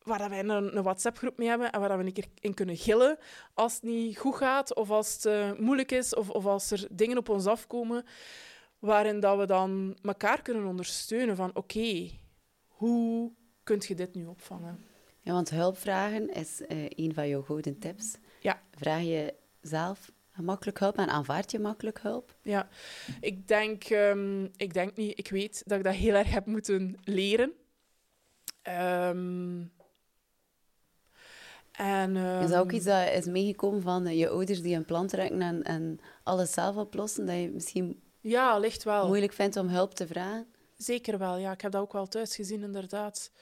waar 0.02 0.18
dat 0.18 0.28
wij 0.28 0.38
een, 0.38 0.76
een 0.76 0.82
WhatsApp-groep 0.82 1.38
mee 1.38 1.48
hebben 1.48 1.72
en 1.72 1.80
waar 1.80 1.88
dat 1.88 1.98
we 1.98 2.04
een 2.04 2.12
keer 2.12 2.28
in 2.34 2.54
kunnen 2.54 2.76
gillen 2.76 3.18
als 3.54 3.74
het 3.74 3.82
niet 3.82 4.18
goed 4.18 4.34
gaat 4.34 4.74
of 4.74 4.90
als 4.90 5.12
het 5.14 5.24
eh, 5.24 5.52
moeilijk 5.52 5.92
is 5.92 6.14
of, 6.14 6.30
of 6.30 6.46
als 6.46 6.70
er 6.70 6.86
dingen 6.90 7.18
op 7.18 7.28
ons 7.28 7.46
afkomen, 7.46 8.04
waarin 8.78 9.20
dat 9.20 9.38
we 9.38 9.46
dan 9.46 9.98
elkaar 10.02 10.42
kunnen 10.42 10.66
ondersteunen 10.66 11.36
van 11.36 11.56
oké, 11.56 12.10
hoe 12.66 13.32
kun 13.62 13.82
je 13.86 13.94
dit 13.94 14.14
nu 14.14 14.26
opvangen? 14.26 14.84
Ja, 15.20 15.32
want 15.32 15.50
hulp 15.50 15.78
vragen 15.78 16.28
is 16.28 16.66
eh, 16.66 16.86
een 16.88 17.14
van 17.14 17.28
jouw 17.28 17.42
gouden 17.42 17.78
tips. 17.78 18.16
Ja. 18.40 18.62
Vraag 18.70 19.02
je 19.02 19.34
zelf 19.60 20.10
makkelijk 20.36 20.78
hulp 20.78 20.96
en 20.98 21.08
aanvaard 21.08 21.50
je 21.50 21.58
makkelijk 21.58 22.00
hulp? 22.00 22.36
Ja, 22.42 22.68
ik 23.20 23.48
denk, 23.48 23.84
ehm, 23.84 24.44
ik 24.56 24.74
denk 24.74 24.96
niet, 24.96 25.18
ik 25.18 25.28
weet 25.30 25.62
dat 25.66 25.78
ik 25.78 25.84
dat 25.84 25.94
heel 25.94 26.14
erg 26.14 26.30
heb 26.30 26.46
moeten 26.46 26.96
leren. 27.04 27.52
Ehm, 28.62 29.62
en, 31.72 32.16
Is 32.16 32.50
dat 32.50 32.58
ook 32.60 32.66
ehm, 32.66 32.74
iets 32.74 32.84
dat 32.84 33.08
is 33.12 33.24
meegekomen 33.26 33.82
van 33.82 34.06
eh, 34.06 34.18
je 34.18 34.28
ouders 34.28 34.62
die 34.62 34.76
een 34.76 34.84
plan 34.84 35.06
trekken 35.06 35.42
en, 35.42 35.62
en 35.62 36.00
alles 36.22 36.52
zelf 36.52 36.76
oplossen? 36.76 37.26
Dat 37.26 37.36
je 37.36 37.48
misschien 37.50 38.02
Ja, 38.20 38.58
ligt 38.58 38.82
wel. 38.82 39.06
moeilijk 39.06 39.32
vindt 39.32 39.56
om 39.56 39.68
hulp 39.68 39.94
te 39.94 40.06
vragen? 40.06 40.46
Zeker 40.76 41.18
wel, 41.18 41.36
ja. 41.36 41.52
Ik 41.52 41.60
heb 41.60 41.72
dat 41.72 41.82
ook 41.82 41.92
wel 41.92 42.06
thuis 42.06 42.34
gezien, 42.34 42.62
inderdaad. 42.62 43.32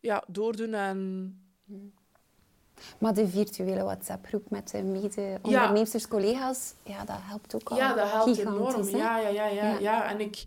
Ja, 0.00 0.24
doordoen 0.26 0.74
en... 0.74 1.34
Maar 2.98 3.14
de 3.14 3.28
virtuele 3.28 3.82
WhatsApp-groep 3.82 4.50
met 4.50 4.70
de 4.70 4.82
mede-ondernemers, 4.82 6.08
collega's, 6.08 6.74
ja, 6.84 7.04
dat 7.04 7.18
helpt 7.20 7.54
ook 7.54 7.68
al 7.70 7.76
Ja, 7.76 7.94
dat 7.94 8.10
helpt 8.10 8.38
enorm. 8.38 8.88
ja, 8.88 9.18
ja, 9.18 9.28
ja, 9.28 9.46
Ja. 9.46 9.78
ja. 9.78 10.08
En 10.10 10.20
ik 10.20 10.44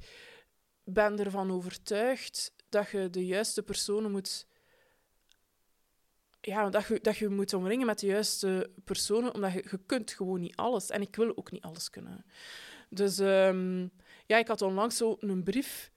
ben 0.84 1.20
ervan 1.20 1.52
overtuigd 1.52 2.54
dat 2.70 2.90
je 2.90 3.10
de 3.10 3.26
juiste 3.26 3.64
personen 3.64 4.12
moet... 4.12 4.48
Ja, 6.42 6.70
dat 6.70 6.86
je, 6.86 7.00
dat 7.02 7.18
je 7.18 7.30
moet 7.30 7.54
omringen 7.54 7.86
met 7.86 8.00
de 8.00 8.06
juiste 8.08 8.72
personen, 8.84 9.34
omdat 9.34 9.54
je, 9.54 9.66
je 9.72 9.80
kunt 9.86 10.12
gewoon 10.12 10.40
niet 10.40 10.56
alles. 10.56 10.90
En 10.90 11.02
ik 11.02 11.16
wil 11.16 11.38
ook 11.38 11.52
niet 11.52 11.64
alles 11.64 11.90
kunnen. 11.90 12.26
Dus 12.90 13.20
ehm, 13.20 13.88
ja, 14.26 14.38
ik 14.38 14.48
had 14.48 14.62
onlangs 14.62 14.98
zo 14.98 15.16
een 15.20 15.44
brief 15.44 15.92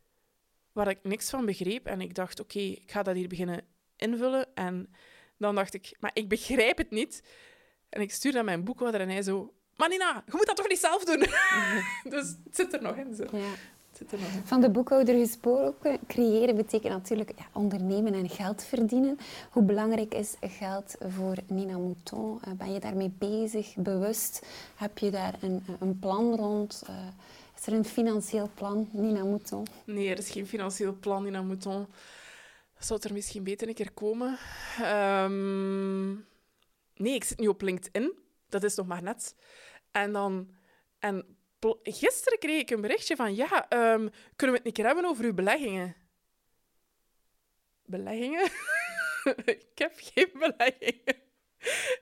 waar 0.73 0.89
ik 0.89 0.99
niks 1.03 1.31
van 1.31 1.47
begreep. 1.47 1.87
En 1.87 2.01
ik 2.01 2.15
dacht, 2.15 2.41
oké, 2.41 2.59
ik 2.59 2.91
ga 2.91 3.03
dat 3.03 3.15
hier 3.15 3.29
beginnen 3.29 3.65
invullen. 3.97 4.55
En 4.55 4.91
dan 5.39 5.55
dacht 5.55 5.75
ik, 5.75 5.97
maar 6.01 6.11
ik 6.15 6.29
begrijp 6.29 6.79
het 6.79 6.91
niet. 6.91 7.23
En 7.89 8.01
ik 8.01 8.13
stuurde 8.13 8.43
mijn 8.43 8.65
boekhouder 8.65 9.01
en 9.01 9.09
hij 9.09 9.23
zo... 9.23 9.53
Maar 9.77 9.89
Nina, 9.89 10.23
je 10.27 10.33
moet 10.37 10.47
dat 10.47 10.57
toch 10.57 10.69
niet 10.69 10.79
zelf 10.79 11.05
doen? 11.05 11.19
dus 12.15 12.35
het 12.45 12.57
zit 12.57 12.73
er 12.73 12.83
nog 12.83 12.97
in. 12.97 13.15
Zo. 13.15 13.25
Ja. 13.33 13.53
Er. 13.99 14.19
Van 14.45 14.61
de 14.61 14.71
boekhouder 14.71 15.19
gesproken, 15.19 15.99
creëren 16.07 16.57
betekent 16.57 16.93
natuurlijk 16.93 17.33
ja, 17.37 17.45
ondernemen 17.53 18.15
en 18.15 18.29
geld 18.29 18.65
verdienen. 18.65 19.19
Hoe 19.51 19.63
belangrijk 19.63 20.15
is 20.15 20.35
geld 20.41 20.97
voor 21.09 21.37
Nina 21.47 21.79
Mouton? 21.79 22.39
Eh, 22.43 22.53
ben 22.53 22.73
je 22.73 22.81
daarmee 22.81 23.13
bezig, 23.19 23.75
bewust? 23.77 24.47
Heb 24.75 24.99
je 24.99 25.11
daar 25.11 25.35
een, 25.41 25.65
een 25.81 25.99
plan 25.99 26.35
rond? 26.35 26.83
Eh, 26.87 26.95
is 27.59 27.67
er 27.67 27.73
een 27.73 27.85
financieel 27.85 28.51
plan, 28.55 28.89
Nina 28.93 29.25
Mouton? 29.25 29.67
Nee, 29.85 30.11
er 30.11 30.19
is 30.19 30.31
geen 30.31 30.47
financieel 30.47 30.97
plan, 31.01 31.25
Nina 31.25 31.43
Mouton. 31.43 31.87
Zou 32.79 32.95
het 33.01 33.05
er 33.05 33.13
misschien 33.13 33.45
beter 33.45 33.69
een 33.69 33.75
keer 33.75 33.93
komen? 33.93 34.39
Ehm, 34.83 36.11
nee, 36.95 37.15
ik 37.15 37.25
zit 37.25 37.39
nu 37.39 37.47
op 37.49 37.61
LinkedIn. 37.63 38.13
Dat 38.49 38.63
is 38.63 38.75
nog 38.75 38.87
maar 38.87 39.03
net. 39.03 39.35
En 39.91 40.13
dan... 40.13 40.55
En 40.99 41.37
gisteren 41.83 42.39
kreeg 42.39 42.61
ik 42.61 42.71
een 42.71 42.81
berichtje 42.81 43.17
van... 43.17 43.35
Ja, 43.35 43.69
ehm, 43.69 44.09
kunnen 44.37 44.57
we 44.57 44.63
het 44.63 44.67
een 44.67 44.73
keer 44.73 44.85
hebben 44.87 45.05
over 45.05 45.25
uw 45.25 45.35
beleggingen? 45.35 45.97
Beleggingen? 47.85 48.45
ik 49.45 49.69
heb 49.75 49.93
geen 49.97 50.31
beleggingen. 50.33 51.17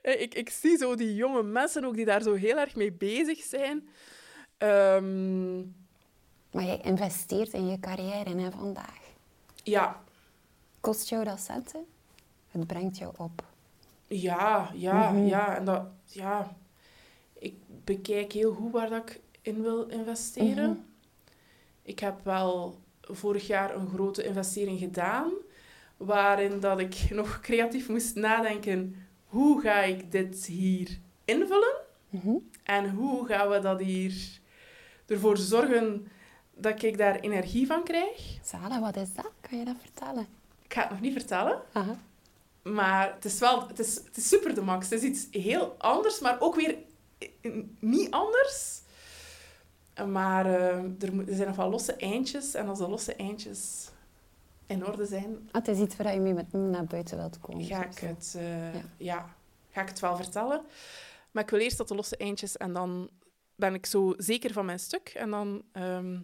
Eh, 0.01 0.21
Ik, 0.21 0.33
ik 0.33 0.49
zie 0.49 0.77
zo 0.77 0.95
die 0.95 1.15
jonge 1.15 1.43
mensen 1.43 1.85
ook 1.85 1.95
die 1.95 2.05
daar 2.05 2.21
zo 2.21 2.33
heel 2.33 2.57
erg 2.57 2.75
mee 2.75 2.91
bezig 2.91 3.39
zijn. 3.43 3.89
Ehm, 4.57 5.57
Maar 6.51 6.63
jij 6.63 6.79
investeert 6.83 7.53
in 7.53 7.67
je 7.67 7.79
carrière 7.79 8.35
hè, 8.41 8.51
vandaag. 8.51 8.99
ja, 9.63 10.03
Kost 10.85 11.09
jou 11.09 11.23
dat 11.23 11.39
centen? 11.39 11.85
Het 12.51 12.67
brengt 12.67 12.97
jou 12.97 13.13
op. 13.17 13.43
Ja, 14.07 14.69
ja, 14.73 15.11
Mhm. 15.11 15.25
ja. 15.25 15.55
En 15.55 15.65
dat, 15.65 15.85
ja. 16.05 16.55
Ik 17.33 17.53
bekijk 17.83 18.31
heel 18.31 18.53
goed 18.53 18.71
waar 18.71 18.89
dat 18.89 19.09
ik 19.09 19.21
in 19.41 19.61
wil 19.61 19.85
investeren. 19.85 20.69
Mhm. 20.69 20.79
Ik 21.81 21.99
heb 21.99 22.19
wel 22.23 22.79
vorig 23.01 23.47
jaar 23.47 23.75
een 23.75 23.87
grote 23.87 24.23
investering 24.23 24.79
gedaan, 24.79 25.31
waarin 25.97 26.59
dat 26.59 26.79
ik 26.79 27.07
nog 27.19 27.39
creatief 27.39 27.89
moest 27.89 28.15
nadenken, 28.15 28.95
hoe 29.25 29.61
ga 29.61 29.81
ik 29.81 30.11
dit 30.11 30.45
hier 30.45 30.99
invullen? 31.25 31.75
Mhm. 32.09 32.35
En 32.63 32.89
hoe 32.89 33.25
gaan 33.27 33.49
we 33.49 33.59
dat 33.59 33.79
hier 33.79 34.39
ervoor 35.07 35.37
zorgen 35.37 36.07
dat 36.55 36.83
ik 36.83 36.97
daar 36.97 37.19
energie 37.19 37.67
van 37.67 37.83
krijg? 37.83 38.37
Zala, 38.43 38.79
wat 38.79 38.95
is 38.95 39.13
dat? 39.13 39.31
Kan 39.41 39.57
je 39.59 39.65
dat 39.65 39.75
vertellen? 39.81 40.27
Ik 40.65 40.73
ga 40.73 40.81
het 40.81 40.89
nog 40.89 40.99
niet 40.99 41.13
vertellen. 41.13 41.61
Aha. 41.71 41.99
Maar 42.63 43.13
het 43.13 43.25
is 43.25 43.39
wel 43.39 43.67
het 43.67 43.79
is, 43.79 43.95
het 43.95 44.17
is 44.17 44.27
super 44.27 44.55
de 44.55 44.61
max. 44.61 44.89
Het 44.89 45.03
is 45.03 45.09
iets 45.09 45.27
heel 45.43 45.75
anders, 45.77 46.19
maar 46.19 46.37
ook 46.41 46.55
weer 46.55 46.75
niet 47.79 48.11
anders. 48.11 48.81
Maar 50.07 50.45
eh, 50.45 50.77
er, 50.77 51.13
moet- 51.13 51.27
er 51.29 51.35
zijn 51.35 51.47
nog 51.47 51.55
wel 51.57 51.69
losse 51.69 51.93
eindjes. 51.93 52.53
En 52.53 52.67
als 52.67 52.79
de 52.79 52.87
losse 52.89 53.15
eindjes 53.15 53.89
in 54.65 54.85
orde 54.85 55.05
zijn, 55.05 55.49
Ah, 55.51 55.65
het 55.65 55.67
is 55.67 55.79
iets 55.79 55.95
waar 55.95 56.13
je 56.13 56.19
mee 56.19 56.33
met 56.33 56.53
naar 56.53 56.85
buiten 56.85 57.17
wilt 57.17 57.39
komen. 57.39 57.63
ga 57.65 57.85
ik 57.85 57.97
het, 57.99 58.33
eh, 58.37 58.73
Ja. 58.73 58.81
ja. 58.97 59.35
ga 59.71 59.81
ik 59.81 59.87
het 59.89 59.99
wel 59.99 60.15
vertellen. 60.15 60.61
Maar 61.31 61.43
ik 61.43 61.49
wil 61.49 61.59
eerst 61.59 61.77
dat 61.77 61.87
de 61.87 61.95
losse 61.95 62.17
eindjes 62.17 62.57
en 62.57 62.73
dan 62.73 63.09
ben 63.55 63.73
ik 63.73 63.85
zo 63.85 64.13
zeker 64.17 64.53
van 64.53 64.65
mijn 64.65 64.79
stuk. 64.79 65.07
En 65.09 65.29
dan, 65.29 65.63
ehm, 65.71 66.19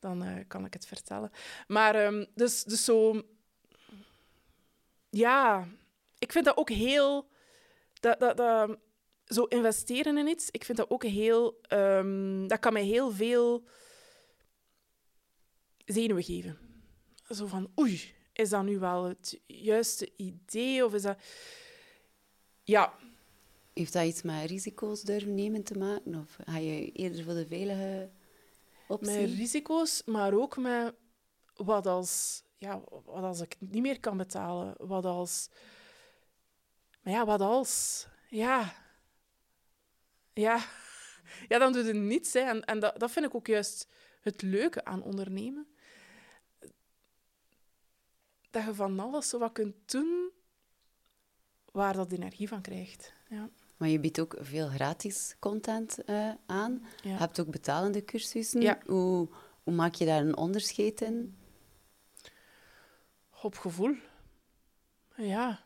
dan 0.00 0.22
eh, 0.22 0.44
kan 0.48 0.64
ik 0.64 0.72
het 0.72 0.86
vertellen. 0.86 1.30
Maar 1.66 1.94
ehm, 1.94 2.24
dus, 2.34 2.64
dus 2.64 2.84
zo... 2.84 3.22
Ja, 5.14 5.68
ik 6.18 6.32
vind 6.32 6.44
dat 6.44 6.56
ook 6.56 6.70
heel... 6.70 7.28
Dat, 8.00 8.20
dat, 8.20 8.36
dat, 8.36 8.78
zo 9.24 9.44
investeren 9.44 10.18
in 10.18 10.26
iets, 10.26 10.50
ik 10.50 10.64
vind 10.64 10.78
dat 10.78 10.90
ook 10.90 11.04
heel... 11.04 11.58
ehm, 11.62 12.46
dat 12.46 12.58
kan 12.58 12.72
mij 12.72 12.84
heel 12.84 13.10
veel 13.10 13.64
zenuwen 15.84 16.22
geven. 16.22 16.58
Zo 17.28 17.46
van, 17.46 17.70
oei, 17.78 18.14
is 18.32 18.48
dat 18.48 18.64
nu 18.64 18.78
wel 18.78 19.04
het 19.04 19.40
juiste 19.46 20.12
idee? 20.16 20.84
Of 20.84 20.94
is 20.94 21.02
dat... 21.02 21.18
Ja, 22.62 22.94
Heeft 23.72 23.92
dat 23.92 24.04
iets 24.04 24.22
met 24.22 24.50
risico's 24.50 25.02
durven 25.02 25.34
nemen 25.34 25.62
te 25.62 25.78
maken? 25.78 26.14
Of 26.14 26.36
ga 26.44 26.56
je 26.56 26.92
eerder 26.92 27.24
voor 27.24 27.34
de 27.34 27.46
veilige 27.46 28.10
optie? 28.88 29.20
met 29.20 29.30
risico's, 29.30 30.02
maar 30.04 30.32
ook 30.34 30.56
met 30.56 30.94
wat 31.56 31.86
als, 31.86 32.42
ja, 32.62 32.82
wat 33.04 33.22
als 33.22 33.40
ik 33.40 33.56
niet 33.58 33.82
meer 33.82 34.00
kan 34.00 34.16
betalen? 34.16 34.74
Wat 34.78 35.04
als... 35.04 35.48
Maar 37.02 37.12
ja, 37.12 37.24
wat 37.24 37.40
als... 37.40 38.06
Ja. 38.28 38.74
Ja. 40.32 40.58
Ja, 41.48 41.58
dan 41.58 41.72
doe 41.72 41.84
je 41.84 41.92
niets. 41.92 42.32
Hè. 42.32 42.40
En, 42.40 42.64
en 42.64 42.80
dat, 42.80 42.98
dat 42.98 43.10
vind 43.10 43.26
ik 43.26 43.34
ook 43.34 43.46
juist 43.46 43.88
het 44.20 44.42
leuke 44.42 44.84
aan 44.84 45.02
ondernemen. 45.02 45.66
Dat 48.50 48.64
je 48.64 48.74
van 48.74 49.00
alles 49.00 49.28
zo 49.28 49.38
wat 49.38 49.52
kunt 49.52 49.90
doen 49.90 50.30
waar 51.70 51.92
dat 51.92 52.12
energie 52.12 52.48
van 52.48 52.60
krijgt. 52.60 53.12
Ja. 53.28 53.50
Maar 53.76 53.88
je 53.88 54.00
biedt 54.00 54.20
ook 54.20 54.36
veel 54.40 54.68
gratis 54.68 55.36
content 55.38 56.04
eh, 56.04 56.30
aan. 56.46 56.86
Ja. 57.02 57.10
Je 57.10 57.16
hebt 57.16 57.40
ook 57.40 57.50
betalende 57.50 58.04
cursussen. 58.04 58.60
Ja. 58.60 58.78
Hoe, 58.86 59.28
hoe 59.62 59.74
maak 59.74 59.94
je 59.94 60.04
daar 60.04 60.20
een 60.20 60.36
onderscheid 60.36 61.00
in? 61.00 61.36
Op 63.42 63.58
gevoel. 63.58 63.94
Ja. 65.16 65.64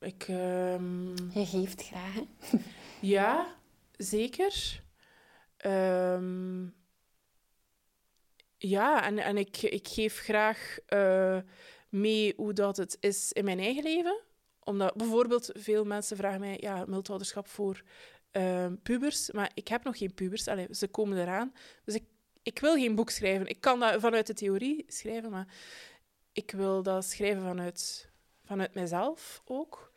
Ik... 0.00 0.24
ehm, 0.28 1.08
Je 1.08 1.46
geeft 1.46 1.82
graag, 1.82 2.14
hè? 2.14 2.22
Ja, 3.00 3.56
zeker. 3.96 4.82
Ehm, 5.56 6.66
ja, 8.58 9.04
en, 9.04 9.18
en 9.18 9.36
ik, 9.36 9.62
ik 9.62 9.88
geef 9.88 10.18
graag 10.18 10.76
uh, 10.88 11.38
mee 11.88 12.32
hoe 12.36 12.52
dat 12.52 12.76
het 12.76 12.96
is 13.00 13.32
in 13.32 13.44
mijn 13.44 13.58
eigen 13.58 13.82
leven. 13.82 14.20
Omdat 14.64 14.94
bijvoorbeeld 14.94 15.50
veel 15.52 15.84
mensen 15.84 16.16
vragen 16.16 16.40
mij, 16.40 16.56
ja, 16.60 16.84
multouderschap 16.86 17.48
voor 17.48 17.82
uh, 18.32 18.66
pubers. 18.82 19.30
Maar 19.30 19.50
ik 19.54 19.68
heb 19.68 19.84
nog 19.84 19.98
geen 19.98 20.14
pubers. 20.14 20.48
Allee, 20.48 20.66
ze 20.70 20.88
komen 20.88 21.18
eraan. 21.18 21.52
Dus 21.84 21.94
ik, 21.94 22.04
ik 22.42 22.58
wil 22.58 22.74
geen 22.74 22.94
boek 22.94 23.10
schrijven. 23.10 23.46
Ik 23.46 23.60
kan 23.60 23.80
dat 23.80 24.00
vanuit 24.00 24.26
de 24.26 24.34
theorie 24.34 24.84
schrijven, 24.88 25.30
maar 25.30 25.46
ik 26.32 26.50
wil 26.50 26.82
dat 26.82 27.04
schrijven 27.04 27.42
vanuit, 27.42 28.10
vanuit 28.44 28.74
mijzelf 28.74 29.42
ook. 29.44 29.92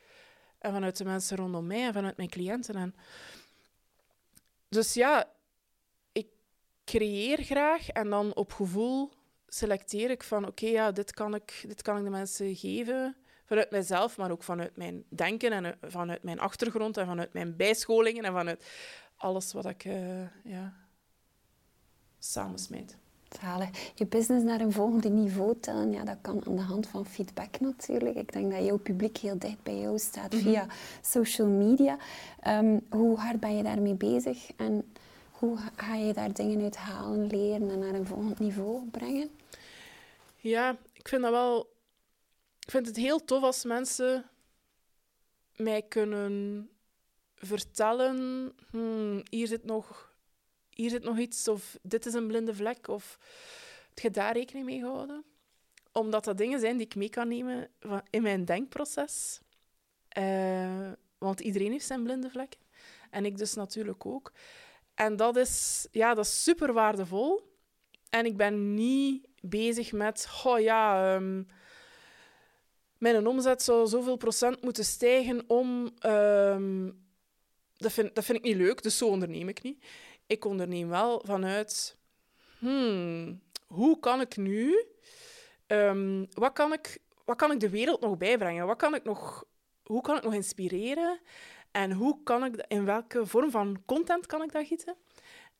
En 0.59 0.71
vanuit 0.71 0.97
de 0.97 1.05
mensen 1.05 1.37
rondom 1.37 1.67
mij 1.67 1.85
en 1.85 1.93
vanuit 1.93 2.17
mijn 2.17 2.29
cliënten. 2.29 2.75
En 2.75 2.95
dus 4.69 4.93
ja, 4.93 5.31
ik 6.11 6.27
creëer 6.85 7.43
graag 7.43 7.89
en 7.89 8.09
dan 8.09 8.35
op 8.35 8.53
gevoel 8.53 9.11
selecteer 9.47 10.09
ik 10.09 10.23
van 10.23 10.47
oké, 10.47 10.65
ja, 10.65 10.91
dit, 10.91 11.13
kan 11.13 11.35
ik, 11.35 11.63
dit 11.67 11.81
kan 11.81 11.97
ik 11.97 12.03
de 12.03 12.09
mensen 12.09 12.55
geven. 12.55 13.15
Vanuit 13.45 13.71
mijzelf, 13.71 14.17
maar 14.17 14.31
ook 14.31 14.43
vanuit 14.43 14.77
mijn 14.77 15.03
denken 15.09 15.51
en 15.51 15.65
eh, 15.65 15.89
vanuit 15.89 16.23
mijn 16.23 16.39
achtergrond 16.39 16.97
en 16.97 17.05
vanuit 17.05 17.33
mijn 17.33 17.55
bijscholingen 17.55 18.23
en 18.23 18.33
vanuit 18.33 18.65
alles 19.15 19.53
wat 19.53 19.65
ik 19.65 19.85
uh, 19.85 20.43
ja, 20.43 20.73
samensmijt. 22.19 22.97
Je 23.95 24.05
business 24.05 24.45
naar 24.45 24.59
een 24.59 24.71
volgende 24.71 25.09
niveau 25.09 25.59
tellen, 25.59 25.91
ja, 25.91 26.03
dat 26.03 26.17
kan 26.21 26.43
aan 26.47 26.55
de 26.55 26.61
hand 26.61 26.87
van 26.87 27.05
feedback 27.05 27.59
natuurlijk. 27.59 28.15
Ik 28.15 28.33
denk 28.33 28.51
dat 28.51 28.65
jouw 28.65 28.77
publiek 28.77 29.17
heel 29.17 29.39
dicht 29.39 29.63
bij 29.63 29.79
jou 29.79 29.99
staat 29.99 30.33
mhm. 30.33 30.41
via 30.41 30.67
social 31.01 31.47
media. 31.47 31.97
Ehm, 32.39 32.79
hoe 32.89 33.17
hard 33.17 33.39
ben 33.39 33.57
je 33.57 33.63
daarmee 33.63 33.93
bezig 33.93 34.51
en 34.55 34.93
hoe 35.31 35.57
ga 35.75 35.95
je 35.95 36.13
daar 36.13 36.33
dingen 36.33 36.61
uit 36.61 36.77
halen, 36.77 37.27
leren 37.27 37.69
en 37.69 37.79
naar 37.79 37.93
een 37.93 38.07
volgend 38.07 38.39
niveau 38.39 38.89
brengen? 38.89 39.29
Ja, 40.35 40.77
ik 40.93 41.07
vind 41.07 41.21
dat 41.21 41.31
wel... 41.31 41.73
Ik 42.59 42.71
vind 42.71 42.87
het 42.87 42.95
heel 42.95 43.25
tof 43.25 43.43
als 43.43 43.63
mensen 43.63 44.25
mij 45.55 45.81
kunnen 45.81 46.69
vertellen... 47.35 48.51
Hmm, 48.69 49.23
hier 49.29 49.47
zit 49.47 49.65
nog 49.65 50.13
hier 50.75 50.89
zit 50.89 51.03
nog 51.03 51.17
iets, 51.17 51.47
of 51.47 51.77
dit 51.81 52.05
is 52.05 52.13
een 52.13 52.27
blinde 52.27 52.55
vlek, 52.55 52.87
of 52.87 53.17
heb 53.89 53.99
je 53.99 54.09
daar 54.09 54.33
rekening 54.33 54.65
mee 54.65 54.79
gehouden? 54.79 55.23
Omdat 55.91 56.23
dat 56.23 56.37
dingen 56.37 56.59
zijn 56.59 56.77
die 56.77 56.85
ik 56.85 56.95
mee 56.95 57.09
kan 57.09 57.27
nemen 57.27 57.69
in 58.09 58.21
mijn 58.21 58.45
denkproces. 58.45 59.39
Uh, 60.17 60.91
want 61.17 61.39
iedereen 61.39 61.71
heeft 61.71 61.85
zijn 61.85 62.03
blinde 62.03 62.29
vlekken. 62.29 62.59
En 63.09 63.25
ik 63.25 63.37
dus 63.37 63.53
natuurlijk 63.53 64.05
ook. 64.05 64.31
En 64.93 65.15
dat 65.15 65.35
is, 65.35 65.87
ja, 65.91 66.13
dat 66.13 66.25
is 66.25 66.43
super 66.43 66.73
waardevol. 66.73 67.53
En 68.09 68.25
ik 68.25 68.37
ben 68.37 68.73
niet 68.73 69.27
bezig 69.41 69.91
met, 69.91 70.27
oh 70.43 70.59
ja, 70.59 71.15
um, 71.15 71.47
mijn 72.97 73.27
omzet 73.27 73.61
zou 73.61 73.87
zoveel 73.87 74.17
procent 74.17 74.61
moeten 74.61 74.85
stijgen 74.85 75.43
om. 75.47 75.93
Um, 76.05 77.03
dat, 77.77 77.91
vind, 77.91 78.15
dat 78.15 78.25
vind 78.25 78.37
ik 78.37 78.43
niet 78.43 78.55
leuk, 78.55 78.83
dus 78.83 78.97
zo 78.97 79.07
onderneem 79.07 79.49
ik 79.49 79.61
niet 79.61 79.83
ik 80.27 80.45
onderneem 80.45 80.89
wel 80.89 81.21
vanuit, 81.25 81.97
hmm, 82.59 83.41
hoe 83.67 83.99
kan 83.99 84.21
ik 84.21 84.37
nu, 84.37 84.85
um, 85.67 86.27
wat, 86.33 86.53
kan 86.53 86.73
ik, 86.73 86.97
wat 87.25 87.37
kan 87.37 87.51
ik 87.51 87.59
de 87.59 87.69
wereld 87.69 88.01
nog 88.01 88.17
bijbrengen? 88.17 88.67
Wat 88.67 88.77
kan 88.77 88.95
ik 88.95 89.03
nog, 89.03 89.45
hoe 89.83 90.01
kan 90.01 90.17
ik 90.17 90.23
nog 90.23 90.33
inspireren? 90.33 91.19
En 91.71 91.91
hoe 91.91 92.23
kan 92.23 92.45
ik, 92.45 92.65
in 92.67 92.85
welke 92.85 93.25
vorm 93.25 93.51
van 93.51 93.81
content 93.85 94.25
kan 94.25 94.41
ik 94.43 94.51
dat 94.51 94.67
gieten? 94.67 94.95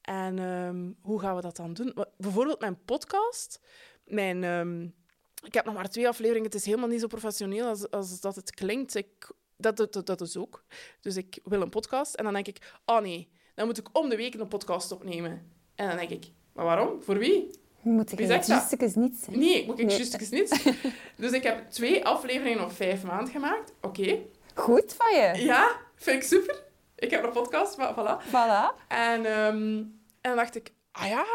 En 0.01 0.39
um, 0.39 0.97
hoe 1.01 1.19
gaan 1.19 1.35
we 1.35 1.41
dat 1.41 1.55
dan 1.55 1.73
doen? 1.73 1.95
Bijvoorbeeld 2.17 2.59
mijn 2.59 2.83
podcast. 2.85 3.59
Mijn, 4.03 4.43
um, 4.43 4.95
ik 5.43 5.53
heb 5.53 5.65
nog 5.65 5.73
maar 5.73 5.89
twee 5.89 6.07
afleveringen. 6.07 6.45
Het 6.45 6.55
is 6.55 6.65
helemaal 6.65 6.87
niet 6.87 6.99
zo 6.99 7.07
professioneel 7.07 7.67
als, 7.67 7.89
als 7.89 8.21
dat 8.21 8.35
het 8.35 8.51
klinkt. 8.51 8.95
Ik, 8.95 9.31
dat, 9.57 9.77
dat, 9.77 10.05
dat 10.05 10.21
is 10.21 10.37
ook. 10.37 10.63
Dus 11.01 11.15
ik 11.15 11.39
wil 11.43 11.61
een 11.61 11.69
podcast. 11.69 12.13
En 12.15 12.23
dan 12.23 12.33
denk 12.33 12.47
ik, 12.47 12.73
oh 12.85 12.99
nee, 12.99 13.29
dan 13.55 13.65
moet 13.65 13.77
ik 13.77 13.87
om 13.91 14.09
de 14.09 14.15
week 14.15 14.33
een 14.33 14.47
podcast 14.47 14.91
opnemen. 14.91 15.51
En 15.75 15.87
dan 15.87 15.97
denk 15.97 16.09
ik, 16.09 16.25
maar 16.53 16.65
waarom? 16.65 17.03
Voor 17.03 17.17
wie? 17.17 17.49
Moet 17.81 18.11
ik 18.11 18.19
justekes 18.19 18.95
niet 18.95 19.17
zijn? 19.17 19.39
Nee, 19.39 19.65
moet 19.65 19.79
ik 19.79 19.85
nee. 19.85 20.29
niet. 20.29 20.73
Dus 21.17 21.31
ik 21.31 21.43
heb 21.43 21.71
twee 21.71 22.05
afleveringen 22.05 22.63
op 22.63 22.71
vijf 22.71 23.03
maanden 23.03 23.33
gemaakt. 23.33 23.73
Oké. 23.81 24.19
Goed 24.53 24.93
van 24.93 25.15
je. 25.15 25.43
Ja, 25.43 25.79
vind 25.95 26.23
ik 26.23 26.27
super. 26.27 26.63
Ik 26.95 27.11
heb 27.11 27.23
een 27.23 27.31
podcast, 27.31 27.77
maar 27.77 27.93
voilà. 27.93 28.27
Voilà. 28.27 28.87
En, 28.87 29.25
um, 29.25 29.77
en 30.21 30.31
dan 30.31 30.35
dacht 30.35 30.55
ik, 30.55 30.73
ah 30.91 31.07
ja, 31.07 31.25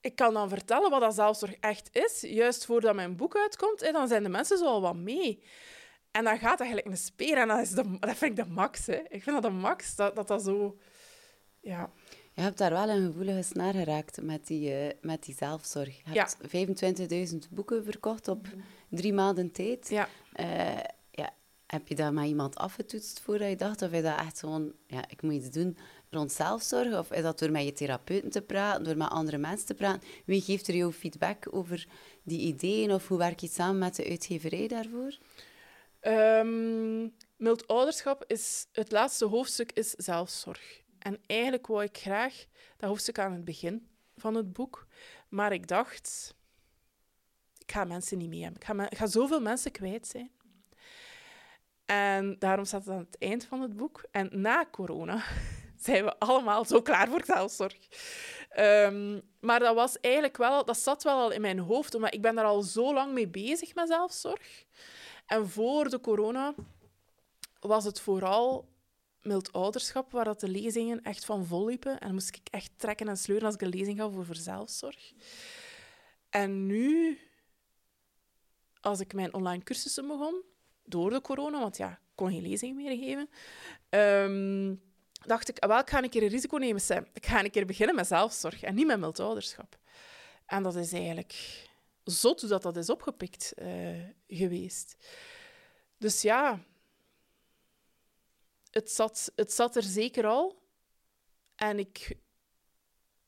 ik 0.00 0.16
kan 0.16 0.34
dan 0.34 0.48
vertellen 0.48 0.90
wat 0.90 1.00
dat 1.00 1.14
zelfzorg 1.14 1.54
echt 1.60 1.88
is. 1.92 2.20
Juist 2.20 2.64
voordat 2.64 2.94
mijn 2.94 3.16
boek 3.16 3.36
uitkomt, 3.36 3.82
en 3.82 3.92
dan 3.92 4.08
zijn 4.08 4.22
de 4.22 4.28
mensen 4.28 4.58
zo 4.58 4.64
al 4.64 4.80
wat 4.80 4.96
mee. 4.96 5.42
En 6.14 6.24
dan 6.24 6.38
gaat 6.38 6.60
eigenlijk 6.60 6.90
een 6.90 6.96
speer 6.96 7.38
en 7.38 7.48
dat, 7.48 7.60
is 7.60 7.70
de, 7.70 7.96
dat 8.00 8.16
vind 8.16 8.38
ik 8.38 8.44
de 8.44 8.50
max. 8.50 8.86
Hè. 8.86 8.94
Ik 9.08 9.22
vind 9.22 9.42
dat 9.42 9.42
de 9.42 9.58
max, 9.58 9.96
dat 9.96 10.16
dat, 10.16 10.28
dat 10.28 10.42
zo... 10.42 10.76
Ja. 11.60 11.90
Je 12.32 12.40
hebt 12.40 12.58
daar 12.58 12.70
wel 12.70 12.88
een 12.88 13.06
gevoelige 13.06 13.42
snaar 13.42 13.72
geraakt 13.72 14.22
met 14.22 14.46
die, 14.46 14.70
uh, 14.70 14.90
met 15.00 15.24
die 15.24 15.34
zelfzorg. 15.34 16.00
Je 16.12 16.26
hebt 16.46 17.32
25.000 17.32 17.38
boeken 17.50 17.84
verkocht 17.84 18.28
op 18.28 18.46
drie 18.88 19.12
maanden 19.12 19.52
tijd. 19.52 19.88
Ja. 19.88 20.08
Uh, 20.40 20.76
ja. 21.10 21.30
Heb 21.66 21.88
je 21.88 21.94
dat 21.94 22.12
met 22.12 22.26
iemand 22.26 22.56
afgetoetst 22.56 23.20
voordat 23.20 23.48
je 23.48 23.56
dacht? 23.56 23.82
Of 23.82 23.92
is 23.92 24.02
dat 24.02 24.18
echt 24.18 24.38
gewoon, 24.38 24.72
ja, 24.86 25.04
ik 25.08 25.22
moet 25.22 25.32
iets 25.32 25.50
doen 25.50 25.76
rond 26.10 26.32
zelfzorg? 26.32 26.98
Of 26.98 27.12
is 27.12 27.22
dat 27.22 27.38
door 27.38 27.50
met 27.50 27.64
je 27.64 27.72
therapeuten 27.72 28.30
te 28.30 28.42
praten, 28.42 28.84
door 28.84 28.96
met 28.96 29.10
andere 29.10 29.38
mensen 29.38 29.66
te 29.66 29.74
praten? 29.74 30.08
Wie 30.24 30.40
geeft 30.40 30.68
er 30.68 30.76
jouw 30.76 30.92
feedback 30.92 31.46
over 31.50 31.86
die 32.22 32.40
ideeën? 32.40 32.92
Of 32.92 33.08
hoe 33.08 33.18
werk 33.18 33.40
je 33.40 33.48
samen 33.48 33.78
met 33.78 33.96
de 33.96 34.08
uitgeverij 34.08 34.68
daarvoor? 34.68 35.18
Um, 36.06 37.14
is 38.26 38.66
het 38.72 38.92
laatste 38.92 39.24
hoofdstuk 39.24 39.72
is 39.72 39.90
zelfzorg. 39.90 40.82
En 40.98 41.20
eigenlijk 41.26 41.66
wou 41.66 41.82
ik 41.82 41.98
graag 41.98 42.44
dat 42.76 42.88
hoofdstuk 42.88 43.18
aan 43.18 43.32
het 43.32 43.44
begin 43.44 43.88
van 44.16 44.34
het 44.34 44.52
boek, 44.52 44.86
maar 45.28 45.52
ik 45.52 45.68
dacht, 45.68 46.34
ik 47.58 47.72
ga 47.72 47.84
mensen 47.84 48.18
niet 48.18 48.28
mee 48.28 48.42
hebben. 48.42 48.88
Ik 48.90 48.96
ga, 48.98 49.06
zoveel 49.06 49.40
mensen 49.40 49.70
kwijt 49.70 50.06
zijn. 50.06 50.30
En 51.84 52.38
daarom 52.38 52.64
staat 52.64 52.84
het 52.84 52.94
aan 52.94 53.06
het 53.10 53.18
eind 53.18 53.44
van 53.44 53.60
het 53.60 53.76
boek. 53.76 54.04
En 54.10 54.28
na 54.32 54.66
corona 54.70 55.22
zijn 55.84 56.04
we 56.04 56.18
allemaal 56.18 56.64
zo 56.64 56.82
klaar 56.82 57.08
voor 57.08 57.24
zelfzorg. 57.24 57.78
Um, 58.58 59.22
maar 59.40 59.58
dat 59.58 59.74
was 59.74 60.00
eigenlijk 60.00 60.36
wel, 60.36 60.64
dat 60.64 60.78
zat 60.78 61.02
wel 61.02 61.18
al 61.18 61.30
in 61.30 61.40
mijn 61.40 61.58
hoofd, 61.58 61.94
omdat 61.94 62.14
ik 62.14 62.22
ben 62.22 62.34
daar 62.34 62.44
al 62.44 62.62
zo 62.62 62.94
lang 62.94 63.12
mee 63.12 63.28
bezig 63.28 63.74
met 63.74 63.88
zelfzorg. 63.88 64.64
En 65.26 65.48
voor 65.48 65.88
de 65.88 66.00
corona 66.00 66.54
was 67.60 67.84
het 67.84 68.00
vooral 68.00 68.68
mild 69.22 69.52
ouderschap, 69.52 70.12
waar 70.12 70.24
dat 70.24 70.40
de 70.40 70.48
lezingen 70.48 71.02
echt 71.02 71.24
van 71.24 71.46
vol 71.46 71.66
liepen. 71.66 72.00
En 72.00 72.12
moest 72.12 72.28
ik 72.28 72.48
echt 72.50 72.70
trekken 72.76 73.08
en 73.08 73.16
sleuren 73.16 73.46
als 73.46 73.54
ik 73.54 73.60
een 73.62 73.68
lezing 73.68 73.98
gaf 73.98 74.16
over 74.16 74.36
zelfzorg. 74.36 75.12
En 76.30 76.66
nu, 76.66 77.18
als 78.80 79.00
ik 79.00 79.12
mijn 79.12 79.34
online 79.34 79.62
cursussen 79.62 80.06
begon, 80.06 80.42
door 80.84 81.10
de 81.10 81.20
corona, 81.20 81.60
want 81.60 81.76
ja, 81.76 81.90
ik 81.90 81.98
kon 82.14 82.30
geen 82.30 82.42
lezingen 82.42 82.76
meer 82.76 82.96
geven, 82.96 83.28
um, 83.90 84.82
dacht 85.26 85.48
ik, 85.48 85.64
wel, 85.64 85.78
ik 85.78 85.90
ga 85.90 86.02
een 86.02 86.08
keer 86.10 86.22
een 86.22 86.28
risico 86.28 86.56
nemen, 86.56 86.80
Sam. 86.80 87.06
Ik 87.12 87.26
ga 87.26 87.44
een 87.44 87.50
keer 87.50 87.66
beginnen 87.66 87.94
met 87.94 88.06
zelfzorg 88.06 88.62
en 88.62 88.74
niet 88.74 88.86
met 88.86 89.00
mild 89.00 89.20
ouderschap. 89.20 89.78
En 90.46 90.62
dat 90.62 90.74
is 90.74 90.92
eigenlijk 90.92 91.34
zot 92.04 92.48
dat 92.48 92.62
dat 92.62 92.76
is 92.76 92.90
opgepikt 92.90 93.52
uh, 93.56 94.04
geweest. 94.26 94.96
Dus 95.98 96.22
ja, 96.22 96.64
het 98.70 98.90
zat, 98.90 99.32
het 99.36 99.52
zat 99.52 99.76
er 99.76 99.82
zeker 99.82 100.26
al. 100.26 100.62
En 101.54 101.78
ik, 101.78 102.16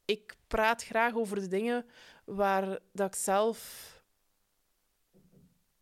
ik 0.04 0.36
praat 0.46 0.84
graag 0.84 1.14
over 1.14 1.40
de 1.40 1.48
dingen 1.48 1.86
waar 2.24 2.78
dat 2.92 3.06
ik 3.06 3.14
zelf 3.14 3.92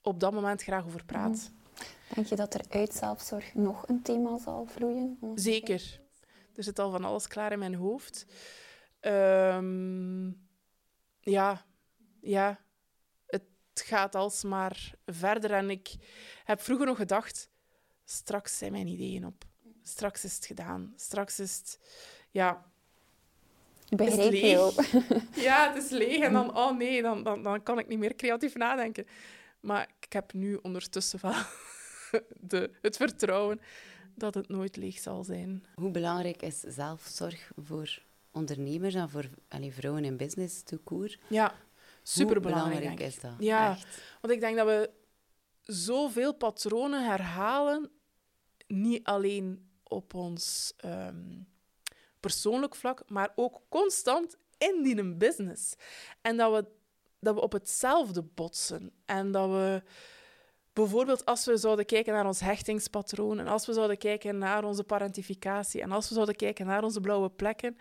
op 0.03 0.21
dat 0.21 0.33
moment 0.33 0.63
graag 0.63 0.85
over 0.85 1.05
praat. 1.05 1.53
Denk 2.15 2.27
je 2.27 2.37
dat 2.37 2.55
er 2.55 2.65
uit 2.69 2.95
zelfzorg 2.95 3.55
nog 3.55 3.89
een 3.89 4.03
thema 4.03 4.39
zal 4.39 4.67
vloeien? 4.67 5.19
Zeker. 5.35 6.01
Er 6.55 6.63
zit 6.63 6.79
al 6.79 6.91
van 6.91 7.05
alles 7.05 7.27
klaar 7.27 7.53
in 7.53 7.59
mijn 7.59 7.75
hoofd. 7.75 8.27
Um, 9.01 10.49
ja, 11.21 11.67
ja 12.21 12.64
het 13.75 13.83
gaat 13.87 14.15
alsmaar 14.15 14.93
verder. 15.07 15.53
En 15.53 15.71
ik 15.71 15.95
heb 16.45 16.61
vroeger 16.61 16.87
nog 16.87 16.97
gedacht, 16.97 17.49
straks 18.05 18.59
zijn 18.59 18.73
mijn 18.73 18.87
ideeën 18.87 19.27
op. 19.27 19.45
Straks 19.83 20.25
is 20.25 20.35
het 20.35 20.47
gedaan. 20.47 20.93
Straks 20.97 21.41
is 21.41 21.57
het... 21.57 21.79
Ja... 22.31 22.73
Begrijp 23.89 24.33
je 24.33 24.73
Ja, 25.49 25.73
het 25.73 25.85
is 25.85 25.91
leeg. 25.91 26.23
En 26.23 26.33
dan, 26.33 26.57
oh 26.57 26.77
nee, 26.77 27.03
dan, 27.03 27.23
dan, 27.23 27.43
dan 27.43 27.63
kan 27.63 27.79
ik 27.79 27.89
niet 27.89 27.99
meer 27.99 28.15
creatief 28.15 28.55
nadenken. 28.55 29.07
Maar 29.61 29.89
ik 30.01 30.13
heb 30.13 30.33
nu 30.33 30.59
ondertussen 30.63 31.19
wel 31.23 31.33
de, 32.51 32.71
het 32.83 32.97
vertrouwen 32.97 33.61
dat 34.15 34.35
het 34.35 34.49
nooit 34.49 34.77
leeg 34.77 34.99
zal 34.99 35.25
zijn. 35.25 35.65
Hoe 35.75 35.91
belangrijk 35.91 36.43
is 36.43 36.61
zelfzorg 36.61 37.51
voor 37.57 38.03
ondernemers 38.33 38.95
en 38.95 39.11
voor 39.11 39.29
allee, 39.49 39.73
vrouwen 39.73 40.05
in 40.05 40.17
business 40.17 40.63
to 40.63 40.79
court. 40.85 41.19
Ja, 41.29 41.55
super 42.07 42.41
belangrijk 42.41 43.01
is 43.01 43.21
dat? 43.21 43.33
Ja. 43.39 43.71
Echt. 43.71 44.03
Want 44.21 44.33
ik 44.33 44.41
denk 44.41 44.57
dat 44.57 44.67
we 44.67 44.91
zoveel 45.63 46.35
patronen 46.35 47.05
herhalen, 47.05 47.91
niet 48.67 49.05
alleen 49.05 49.71
op 49.83 50.15
ons 50.15 50.73
ehm, 50.77 51.41
persoonlijk 52.21 52.75
vlak, 52.75 53.03
maar 53.07 53.33
ook 53.35 53.61
constant 53.69 54.37
in 54.59 54.83
die 54.83 55.15
business. 55.15 55.75
En 56.21 56.37
dat 56.37 56.53
we, 56.53 56.71
dat 57.21 57.35
we 57.35 57.41
op 57.41 57.53
hetzelfde 57.53 58.23
botsen. 58.23 58.93
En 59.05 59.31
dat 59.31 59.51
we 59.51 59.83
bijvoorbeeld 60.73 61.25
als 61.25 61.45
we 61.45 61.57
zouden 61.57 61.87
kijken 61.87 62.13
naar 62.13 62.27
ons 62.27 62.41
hechtingspatroon, 62.41 63.39
en 63.39 63.47
als 63.47 63.67
we 63.67 63.73
zouden 63.73 63.99
kijken 63.99 64.39
naar 64.39 64.65
onze 64.65 64.85
parentificatie, 64.85 65.83
en 65.83 65.93
als 65.93 66.09
we 66.09 66.15
zouden 66.15 66.37
kijken 66.37 66.67
naar 66.67 66.85
onze 66.85 67.01
blauwe 67.01 67.31
plekken, 67.31 67.79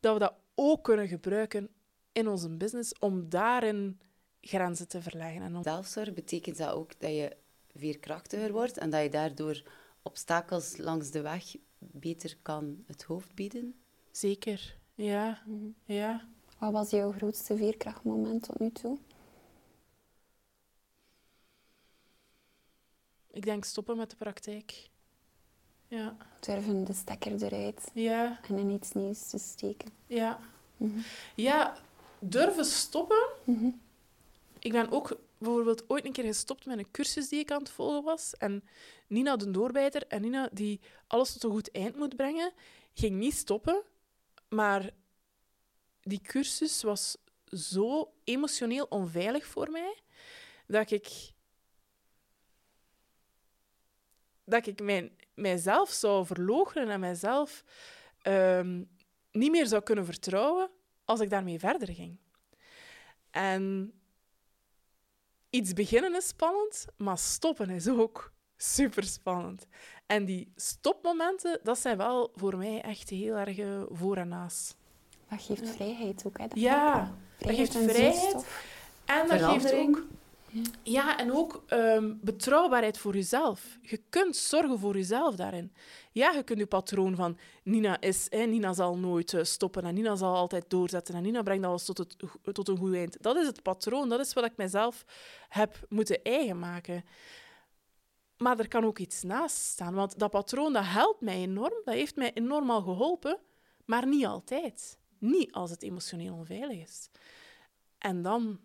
dat 0.00 0.12
we 0.12 0.18
dat 0.18 0.34
ook 0.54 0.84
kunnen 0.84 1.08
gebruiken 1.08 1.68
in 2.12 2.28
onze 2.28 2.48
business 2.48 2.98
om 2.98 3.28
daarin 3.28 4.00
grenzen 4.40 4.88
te 4.88 5.02
verleggen. 5.02 5.42
En 5.42 5.56
om... 5.56 5.62
Zelfzorg 5.62 6.12
betekent 6.12 6.56
dat 6.56 6.70
ook 6.70 7.00
dat 7.00 7.10
je 7.10 7.36
veerkrachtiger 7.76 8.52
wordt 8.52 8.78
en 8.78 8.90
dat 8.90 9.02
je 9.02 9.08
daardoor 9.08 9.62
obstakels 10.02 10.76
langs 10.76 11.10
de 11.10 11.20
weg 11.20 11.56
beter 11.78 12.36
kan 12.42 12.84
het 12.86 13.02
hoofd 13.02 13.34
bieden? 13.34 13.74
Zeker, 14.10 14.76
ja. 14.94 15.42
Mhm. 15.46 15.68
ja. 15.84 16.28
Wat 16.58 16.72
was 16.72 16.90
jouw 16.90 17.12
grootste 17.12 17.56
veerkrachtmoment 17.56 18.42
tot 18.42 18.58
nu 18.58 18.70
toe? 18.70 18.98
Ik 23.30 23.44
denk 23.44 23.64
stoppen 23.64 23.96
met 23.96 24.10
de 24.10 24.16
praktijk. 24.16 24.90
Ja, 25.88 26.16
Durven 26.40 26.84
de 26.84 26.92
stekker 26.92 27.42
eruit 27.42 27.90
ja, 27.94 28.40
en 28.48 28.58
in 28.58 28.70
iets 28.70 28.92
nieuws 28.92 29.28
te 29.28 29.38
steken. 29.38 29.90
ja. 30.06 30.38
Mhm. 30.76 30.98
Ja, 31.36 31.76
durven 32.22 32.64
stoppen. 32.64 33.28
Mhm. 33.44 33.70
Ik 34.58 34.72
ben 34.72 34.90
ook 34.90 35.16
bijvoorbeeld 35.38 35.90
ooit 35.90 36.04
een 36.04 36.12
keer 36.12 36.24
gestopt 36.24 36.66
met 36.66 36.78
een 36.78 36.90
cursus 36.90 37.28
die 37.28 37.38
ik 37.38 37.50
aan 37.50 37.58
het 37.58 37.70
volgen 37.70 38.02
was. 38.02 38.34
En 38.38 38.64
Nina, 39.06 39.36
de 39.36 39.50
doorbijter, 39.50 40.06
en 40.06 40.22
Nina, 40.22 40.48
die 40.52 40.80
alles 41.06 41.32
tot 41.32 41.42
een 41.44 41.50
goed 41.50 41.70
eind 41.70 41.96
moet 41.96 42.16
brengen, 42.16 42.52
ging 42.94 43.18
niet 43.18 43.34
stoppen. 43.34 43.82
Maar 44.48 44.90
die 46.00 46.20
cursus 46.20 46.82
was 46.82 47.16
zo 47.44 48.12
emotioneel 48.24 48.86
onveilig 48.88 49.46
voor 49.46 49.70
mij, 49.70 49.98
dat 50.66 50.90
ik... 50.90 51.30
Dat 54.44 54.66
ik 54.66 54.82
mijn, 54.82 55.16
mijzelf 55.34 55.90
zou 55.90 56.26
verloochenen 56.26 56.90
en 56.90 57.00
mijzelf 57.00 57.64
ehm, 58.22 58.82
niet 59.32 59.50
meer 59.50 59.66
zou 59.66 59.82
kunnen 59.82 60.04
vertrouwen 60.04 60.70
als 61.12 61.20
ik 61.20 61.30
daarmee 61.30 61.58
verder 61.58 61.94
ging. 61.94 62.16
En 63.30 63.92
iets 65.50 65.72
beginnen 65.72 66.16
is 66.16 66.26
spannend, 66.26 66.86
maar 66.96 67.18
stoppen 67.18 67.70
is 67.70 67.88
ook 67.88 68.32
super 68.56 69.04
spannend. 69.04 69.66
En 70.06 70.24
die 70.24 70.52
stopmomenten, 70.56 71.60
dat 71.62 71.78
zijn 71.78 71.96
wel 71.96 72.32
voor 72.34 72.56
mij 72.56 72.80
echt 72.80 73.08
heel 73.08 73.36
erg 73.36 73.58
eh, 73.58 73.82
voor 73.90 74.16
en 74.16 74.28
naast. 74.28 74.76
Dat 75.28 75.42
geeft 75.42 75.68
vrijheid 75.68 76.26
ook, 76.26 76.38
hè? 76.38 76.48
Dat 76.48 76.58
Ja, 76.58 77.14
dat 77.38 77.54
geeft 77.54 77.76
vrijheid. 77.76 78.46
En 79.04 79.28
dat 79.28 79.42
geeft 79.42 79.72
ook... 79.72 80.04
Ja, 80.82 81.18
en 81.18 81.32
ook 81.32 81.62
ehm, 81.66 82.14
betrouwbaarheid 82.20 82.98
voor 82.98 83.14
jezelf. 83.14 83.78
Je 83.82 84.00
kunt 84.08 84.36
zorgen 84.36 84.78
voor 84.78 84.96
jezelf 84.96 85.36
daarin. 85.36 85.72
Ja, 86.12 86.30
je 86.30 86.42
kunt 86.42 86.58
je 86.58 86.66
patroon 86.66 87.16
van 87.16 87.38
Nina 87.62 88.00
is, 88.00 88.26
hè, 88.30 88.44
Nina 88.44 88.72
zal 88.72 88.98
nooit 88.98 89.34
eh, 89.34 89.44
stoppen 89.44 89.84
en 89.84 89.94
Nina 89.94 90.14
zal 90.14 90.34
altijd 90.34 90.70
doorzetten 90.70 91.14
en 91.14 91.22
Nina 91.22 91.42
brengt 91.42 91.66
alles 91.66 91.84
tot, 91.84 92.16
tot 92.52 92.68
een 92.68 92.76
goed 92.76 92.94
eind. 92.94 93.22
Dat 93.22 93.36
is 93.36 93.46
het 93.46 93.62
patroon, 93.62 94.08
dat 94.08 94.20
is 94.20 94.32
wat 94.32 94.44
ik 94.44 94.56
mezelf 94.56 95.04
heb 95.48 95.86
moeten 95.88 96.22
eigen 96.22 96.58
maken. 96.58 97.04
Maar 98.36 98.58
er 98.58 98.68
kan 98.68 98.84
ook 98.84 98.98
iets 98.98 99.22
naast 99.22 99.56
staan, 99.56 99.94
want 99.94 100.18
dat 100.18 100.30
patroon 100.30 100.72
dat 100.72 100.84
helpt 100.86 101.20
mij 101.20 101.36
enorm, 101.36 101.80
dat 101.84 101.94
heeft 101.94 102.16
mij 102.16 102.32
enorm 102.32 102.70
al 102.70 102.82
geholpen, 102.82 103.38
maar 103.84 104.06
niet 104.06 104.26
altijd. 104.26 104.98
Niet 105.18 105.52
als 105.52 105.70
het 105.70 105.82
emotioneel 105.82 106.34
onveilig 106.34 106.78
is. 106.88 107.08
En 107.98 108.22
dan 108.22 108.60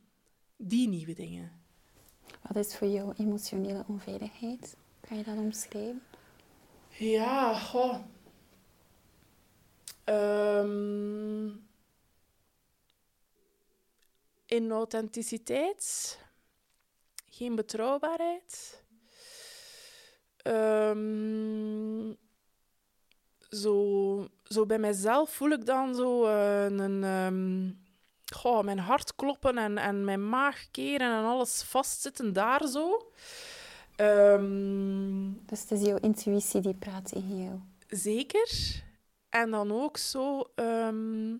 die 0.57 0.87
nieuwe 0.87 1.13
dingen. 1.13 1.66
Wat 2.47 2.65
is 2.65 2.75
voor 2.75 2.87
jou 2.87 3.13
emotionele 3.17 3.83
onveiligheid? 3.87 4.75
Kan 5.07 5.17
je 5.17 5.23
dat 5.23 5.37
omschrijven? 5.37 6.01
Ja, 6.89 7.53
goh. 7.59 7.97
Ehm, 10.03 11.49
inauthenticiteit. 14.45 16.17
Geen 17.29 17.55
betrouwbaarheid. 17.55 18.83
Ehm, 20.37 22.13
zo, 23.49 24.27
zo 24.43 24.65
bij 24.65 24.79
mezelf 24.79 25.29
voel 25.33 25.49
ik 25.49 25.65
dan 25.65 25.95
zo 25.95 26.25
eh, 26.25 26.65
een... 26.65 27.03
ehm, 27.03 27.85
goh, 28.37 28.63
mijn 28.63 28.79
hart 28.79 29.15
kloppen 29.15 29.57
en, 29.57 29.77
en 29.77 30.05
mijn 30.05 30.29
maag 30.29 30.67
keren 30.71 31.17
en 31.17 31.23
alles 31.23 31.63
vastzitten 31.63 32.33
daar 32.33 32.67
zo. 32.67 33.11
Ehm, 33.95 35.31
Dus 35.45 35.61
het 35.61 35.71
is 35.71 35.81
jouw 35.81 35.97
intuïtie 35.97 36.61
die 36.61 36.73
praat 36.73 37.11
in 37.11 37.43
jou. 37.43 37.59
Zeker. 37.87 38.83
En 39.29 39.51
dan 39.51 39.71
ook 39.71 39.97
zo 39.97 40.51
ehm, 40.55 41.35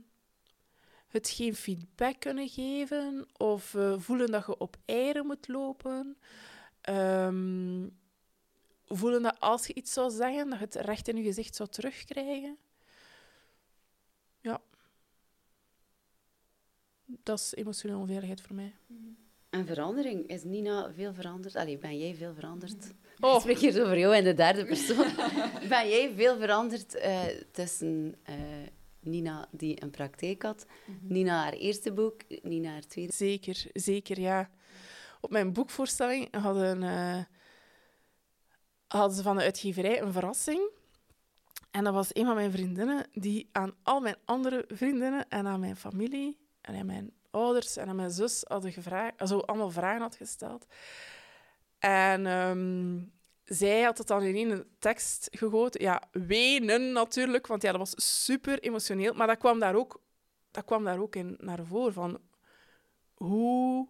het 1.08 1.30
geen 1.30 1.56
feedback 1.56 2.20
kunnen 2.20 2.50
geven 2.50 3.28
of 3.38 3.76
eh, 3.76 3.94
voelen 3.98 4.32
dat 4.32 4.46
je 4.46 4.58
op 4.58 4.78
eieren 4.86 5.26
moet 5.26 5.48
lopen. 5.48 6.18
Ehm, 6.82 7.88
voelen 8.88 9.22
dat 9.22 9.40
als 9.40 9.68
je 9.68 9.74
iets 9.74 9.94
zou 9.94 10.12
zeggen, 10.12 10.50
dat 10.50 10.60
je 10.60 10.66
het 10.66 10.76
recht 10.76 11.08
in 11.08 11.18
je 11.18 11.24
gezicht 11.24 11.56
zou 11.56 11.70
terugkrijgen. 11.70 12.58
Ja. 14.40 14.62
Dat 17.08 17.40
is 17.40 17.54
emotionele 17.56 18.00
onveiligheid 18.00 18.42
voor 18.42 18.56
mij. 18.56 18.76
En 19.50 19.66
verandering, 19.66 20.28
is 20.28 20.44
Nina 20.44 20.94
veel 20.94 21.14
veranderd? 21.14 21.56
Allee, 21.56 21.78
ben 21.78 21.98
jij 21.98 22.16
veel 22.16 22.34
veranderd? 22.34 22.76
Oh. 23.20 23.36
Ik 23.36 23.42
spreek 23.42 23.58
hier 23.58 23.84
over 23.84 24.00
jou 24.00 24.16
in 24.16 24.24
de 24.24 24.34
derde 24.34 24.66
persoon. 24.66 25.08
ben 25.70 25.90
jij 25.90 26.14
veel 26.16 26.38
veranderd 26.38 26.96
eh, 26.96 27.24
tussen 27.52 28.16
eh, 28.24 28.36
Nina 29.00 29.48
die 29.52 29.84
een 29.84 29.90
praktijk 29.90 30.42
had, 30.42 30.66
Nina 31.02 31.44
haar 31.44 31.54
eerste 31.54 31.94
boek, 31.94 32.22
Nina 32.42 32.72
haar 32.72 32.88
tweede? 32.88 33.14
Zeker, 33.14 33.66
zeker, 33.74 34.20
ja. 34.20 34.50
Op 35.22 35.32
mijn 35.32 35.54
boekvoorstelling 35.54 36.36
hadden, 36.36 36.84
eh, 36.84 37.24
hadden 38.88 39.18
ze 39.18 39.24
van 39.24 39.38
de 39.38 39.44
uitgeverij 39.44 40.02
een 40.02 40.12
verrassing. 40.12 40.70
En 41.72 41.84
dat 41.84 41.94
was 41.94 42.10
een 42.14 42.26
van 42.26 42.36
mijn 42.36 42.52
vriendinnen 42.52 43.06
die 43.14 43.50
aan 43.52 43.76
al 43.84 44.00
mijn 44.00 44.18
andere 44.26 44.66
vriendinnen 44.68 45.30
en 45.30 45.48
aan 45.48 45.60
mijn 45.60 45.76
familie 45.76 46.47
en 46.68 46.76
aan 46.76 46.86
mijn 46.86 47.12
ouders 47.32 47.78
en 47.78 47.96
mijn 47.96 48.12
zus 48.12 48.44
hadden 48.48 48.72
gevraagd, 48.72 49.20
also 49.20 49.40
allemaal 49.40 49.70
vragen 49.70 50.02
had 50.02 50.16
gesteld. 50.16 50.66
En 51.80 52.26
ehm, 52.26 53.00
zij 53.44 53.82
had 53.82 53.98
het 53.98 54.08
dan 54.08 54.24
in 54.24 54.36
één 54.36 54.66
tekst 54.80 55.28
gegoten. 55.32 55.82
Ja, 55.82 56.02
wenen 56.12 56.92
natuurlijk, 56.92 57.48
want 57.48 57.62
ja, 57.62 57.72
dat 57.72 57.80
was 57.80 58.24
super 58.24 58.60
emotioneel. 58.60 59.14
Maar 59.14 59.28
dat 59.28 59.38
kwam 59.38 59.60
daar 59.60 59.76
ook, 59.76 60.02
dat 60.52 60.66
kwam 60.66 60.84
daar 60.84 61.00
ook 61.00 61.16
in 61.16 61.36
naar 61.40 61.66
voren 61.66 61.94
van 61.94 62.20
hoe 63.14 63.88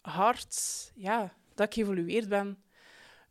hard 0.00 0.92
ja, 0.94 1.34
dat 1.54 1.66
ik 1.66 1.74
geëvolueerd 1.74 2.28
ben. 2.28 2.64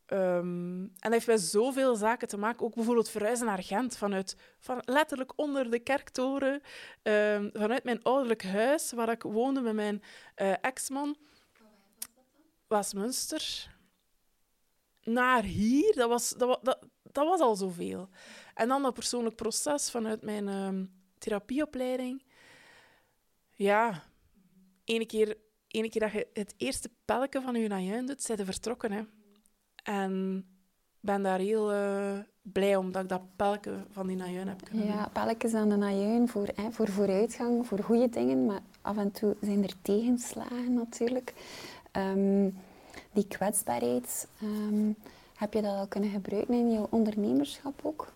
Ehm, 0.05 0.81
en 0.83 0.91
dat 0.99 1.11
heeft 1.11 1.27
met 1.27 1.41
zoveel 1.41 1.95
zaken 1.95 2.27
te 2.27 2.37
maken. 2.37 2.65
Ook 2.65 2.75
bijvoorbeeld 2.75 3.09
verhuizen 3.09 3.45
naar 3.45 3.63
Gent, 3.63 3.97
vanuit, 3.97 4.35
van 4.59 4.81
letterlijk 4.85 5.33
onder 5.35 5.71
de 5.71 5.79
kerktoren, 5.79 6.61
ehm, 7.01 7.49
vanuit 7.53 7.83
mijn 7.83 8.03
ouderlijk 8.03 8.43
huis, 8.43 8.91
waar 8.91 9.09
ik 9.09 9.23
woonde 9.23 9.61
met 9.61 9.73
mijn 9.73 10.03
eh, 10.35 10.53
ex-man. 10.61 11.17
Was 12.67 12.93
Münster. 12.93 13.73
Naar 15.03 15.43
hier, 15.43 15.95
dat 15.95 16.09
was, 16.09 16.29
dat, 16.29 16.59
dat, 16.63 16.79
dat 17.01 17.27
was 17.27 17.39
al 17.39 17.55
zoveel. 17.55 18.09
En 18.53 18.67
dan 18.67 18.81
dat 18.81 18.93
persoonlijk 18.93 19.35
proces 19.35 19.91
vanuit 19.91 20.21
mijn 20.21 20.47
ehm, 20.47 20.85
therapieopleiding. 21.17 22.23
Ja, 23.51 24.03
ene 24.83 25.05
keer, 25.05 25.37
ene 25.67 25.89
keer 25.89 26.01
dat 26.01 26.11
je 26.11 26.27
het 26.33 26.53
eerste 26.57 26.89
pelken 27.05 27.41
van 27.41 27.55
je 27.55 27.67
najuin 27.67 28.05
doet, 28.05 28.21
zijn 28.21 28.45
vertrokken. 28.45 28.91
Hè. 28.91 29.03
En 29.85 30.45
ben 30.99 31.23
daar 31.23 31.39
heel 31.39 31.71
eh, 31.71 32.17
blij 32.41 32.75
om 32.75 32.91
dat 32.91 33.03
ik 33.03 33.09
dat 33.09 33.35
pelken 33.35 33.85
van 33.91 34.07
die 34.07 34.15
najuin 34.15 34.47
heb 34.47 34.63
kunnen 34.63 34.85
doen. 34.87 34.95
Ja, 34.95 35.09
pelletjes 35.13 35.53
aan 35.53 35.69
de 35.69 35.75
najuin 35.75 36.27
voor, 36.27 36.47
hè, 36.55 36.71
voor 36.71 36.87
vooruitgang, 36.87 37.67
voor 37.67 37.79
goede 37.83 38.09
dingen, 38.09 38.45
maar 38.45 38.61
af 38.81 38.97
en 38.97 39.11
toe 39.11 39.35
zijn 39.41 39.63
er 39.63 39.73
tegenslagen 39.81 40.73
natuurlijk. 40.73 41.33
Ehm, 41.91 42.49
die 43.13 43.27
kwetsbaarheid, 43.27 44.27
ehm, 44.41 44.91
heb 45.35 45.53
je 45.53 45.61
dat 45.61 45.75
al 45.77 45.87
kunnen 45.87 46.09
gebruiken 46.09 46.53
in 46.53 46.71
jouw 46.71 46.87
ondernemerschap 46.89 47.79
ook? 47.83 48.13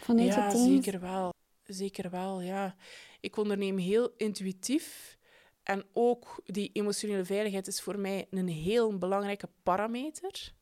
Vanuit 0.00 0.34
Ja, 0.34 0.50
je 0.50 0.58
zeker 0.58 1.00
wel. 1.00 1.30
zeker 1.66 2.10
wel, 2.10 2.40
ja. 2.40 2.74
Ik 3.20 3.36
onderneem 3.36 3.78
heel 3.78 4.10
intuïtief. 4.16 5.18
En 5.62 5.84
ook 5.92 6.40
die 6.44 6.70
emotionele 6.72 7.24
veiligheid 7.24 7.66
is 7.66 7.80
voor 7.80 7.98
mij 7.98 8.26
een 8.30 8.48
heel 8.48 8.98
belangrijke 8.98 9.48
parameter. 9.62 10.52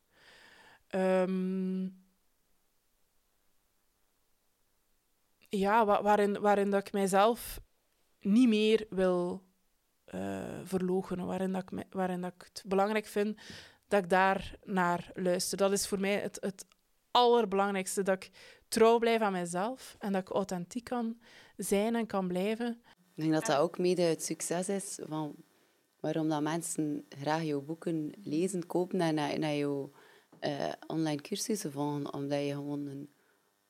Ehm, 0.89 1.89
ja, 5.49 5.85
waarin, 6.03 6.41
waarin 6.41 6.71
dat 6.71 6.87
ik 6.87 6.93
mijzelf 6.93 7.61
niet 8.21 8.49
meer 8.49 8.87
wil 8.91 9.43
uh, 10.15 10.61
verloochenen. 10.65 11.27
Waarin, 11.27 11.53
dat 11.53 11.73
ik, 11.73 11.85
waarin 11.91 12.21
dat 12.21 12.33
ik 12.33 12.43
het 12.43 12.63
belangrijk 12.67 13.07
vind 13.07 13.41
dat 13.91 14.03
ik 14.03 14.09
daar 14.09 14.55
naar 14.65 15.11
luister. 15.15 15.59
Dat 15.59 15.73
is 15.73 15.89
voor 15.89 16.01
mij 16.01 16.15
het, 16.15 16.39
het 16.41 16.67
allerbelangrijkste. 17.11 18.03
Dat 18.03 18.25
ik 18.25 18.31
trouw 18.69 18.99
blijf 18.99 19.21
aan 19.21 19.33
mezelf 19.33 19.97
en 19.99 20.13
dat 20.13 20.21
ik 20.21 20.29
authentiek 20.29 20.85
kan 20.85 21.21
zijn 21.57 21.95
en 21.97 22.07
kan 22.07 22.29
blijven. 22.29 22.83
Ik 23.15 23.23
denk 23.23 23.33
dat 23.33 23.47
dat 23.47 23.57
ook 23.57 23.79
mede 23.79 24.03
het 24.03 24.25
succes 24.25 24.69
is 24.69 24.99
van 25.03 25.35
waarom 26.01 26.29
dat 26.29 26.43
mensen 26.43 27.05
graag 27.09 27.43
jouw 27.43 27.61
boeken 27.61 28.13
lezen, 28.23 28.67
kopen 28.67 29.01
en 29.01 29.15
naar, 29.15 29.39
naar 29.39 29.57
jouw 29.57 29.93
uh, 30.41 30.73
online 30.87 31.21
cursussen 31.21 31.73
volgen. 31.73 32.15
Omdat 32.15 32.47
je 32.47 32.53
gewoon 32.53 33.09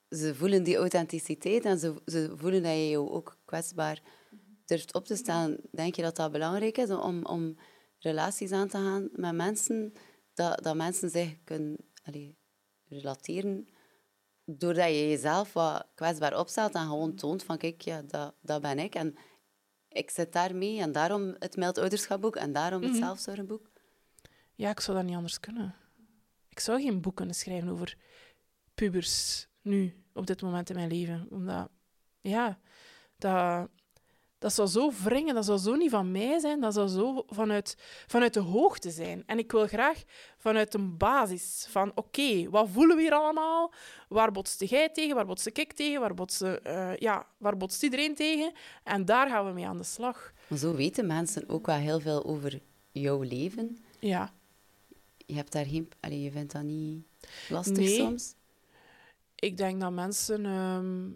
ze 0.09 0.35
voelen 0.35 0.63
die 0.63 0.75
authenticiteit 0.75 1.65
en 1.65 1.79
ze, 1.79 2.01
ze 2.05 2.33
voelen 2.35 2.63
dat 2.63 2.71
je 2.71 2.89
jou 2.89 3.09
ook 3.09 3.37
kwetsbaar 3.45 4.01
durft 4.65 4.93
op 4.93 5.05
te 5.05 5.15
stellen. 5.15 5.59
Denk 5.71 5.95
je 5.95 6.01
dat 6.01 6.15
dat 6.15 6.31
belangrijk 6.31 6.77
is 6.77 6.89
om, 6.89 7.25
om 7.25 7.57
relaties 7.99 8.51
aan 8.51 8.67
te 8.67 8.77
gaan 8.77 9.09
met 9.11 9.35
mensen? 9.35 9.93
Dat, 10.33 10.63
dat 10.63 10.75
mensen 10.75 11.09
zich 11.09 11.43
kunnen 11.43 11.77
relateren 12.87 13.67
doordat 14.45 14.87
je 14.87 15.09
jezelf 15.09 15.53
wat 15.53 15.87
kwetsbaar 15.95 16.39
opstelt 16.39 16.75
en 16.75 16.85
gewoon 16.85 17.15
toont 17.15 17.43
van 17.43 17.57
kijk, 17.57 17.81
ja, 17.81 18.01
dat, 18.01 18.33
dat 18.41 18.61
ben 18.61 18.79
ik. 18.79 18.95
En 18.95 19.15
ik 19.91 20.09
zit 20.09 20.33
daarmee 20.33 20.79
en 20.79 20.91
daarom 20.91 21.35
het 21.39 21.55
meldouderschapboek 21.55 22.35
en 22.35 22.53
daarom 22.53 22.81
het 22.81 22.91
mm 22.91 22.97
zelfzorgboek. 22.97 23.69
Ja, 24.55 24.69
ik 24.69 24.79
zou 24.79 24.97
dat 24.97 25.05
niet 25.05 25.15
anders 25.15 25.39
kunnen. 25.39 25.75
Ik 26.49 26.59
zou 26.59 26.81
geen 26.81 27.01
boek 27.01 27.15
kunnen 27.15 27.35
schrijven 27.35 27.69
over 27.69 27.97
pubers 28.73 29.47
nu, 29.61 30.03
op 30.13 30.27
dit 30.27 30.41
moment 30.41 30.69
in 30.69 30.75
mijn 30.75 30.91
leven. 30.91 31.27
Omdat, 31.29 31.69
ja, 32.21 32.59
dat, 33.17 33.69
dat 34.41 34.53
zou 34.53 34.67
zo 34.67 34.91
wringen, 35.03 35.35
dat 35.35 35.45
zou 35.45 35.57
zo 35.57 35.75
niet 35.75 35.89
van 35.89 36.11
mij 36.11 36.39
zijn, 36.39 36.59
dat 36.59 36.73
zou 36.73 36.87
zo 36.87 37.23
vanuit, 37.27 37.77
vanuit 38.07 38.33
de 38.33 38.39
hoogte 38.39 38.91
zijn. 38.91 39.23
En 39.25 39.37
ik 39.37 39.51
wil 39.51 39.67
graag 39.67 40.03
vanuit 40.37 40.73
een 40.73 40.97
basis 40.97 41.67
van, 41.69 41.91
oké, 41.95 42.49
wat 42.49 42.69
voelen 42.69 42.95
we 42.95 43.01
hier 43.01 43.13
allemaal? 43.13 43.73
Waar 44.09 44.31
botst 44.31 44.63
jij 44.69 44.89
tegen? 44.89 45.15
Waar 45.15 45.25
botst 45.25 45.45
ik 45.45 45.73
tegen? 45.73 46.01
Waar 46.01 46.13
botst, 46.13 46.41
uh, 46.41 46.95
ja, 46.95 47.27
waar 47.37 47.57
botst 47.57 47.83
iedereen 47.83 48.15
tegen? 48.15 48.51
En 48.83 49.05
daar 49.05 49.29
gaan 49.29 49.45
we 49.45 49.51
mee 49.51 49.67
aan 49.67 49.77
de 49.77 49.83
slag. 49.83 50.33
Maar 50.47 50.57
zo 50.57 50.75
weten 50.75 51.07
mensen 51.07 51.49
ook 51.49 51.65
wel 51.65 51.75
heel 51.75 51.99
veel 51.99 52.25
over 52.25 52.59
jouw 52.91 53.21
leven. 53.21 53.77
Ja. 53.99 54.33
Je 55.25 55.35
hebt 55.35 55.51
daar 55.51 55.65
geen... 55.65 55.89
Allee, 55.99 56.21
je 56.21 56.31
vindt 56.31 56.53
dat 56.53 56.63
niet 56.63 57.03
lastig 57.49 57.77
nee. 57.77 57.95
soms? 57.95 58.35
Ik 59.35 59.57
denk 59.57 59.81
dat 59.81 59.91
mensen... 59.91 60.45
Ehm, 60.45 61.09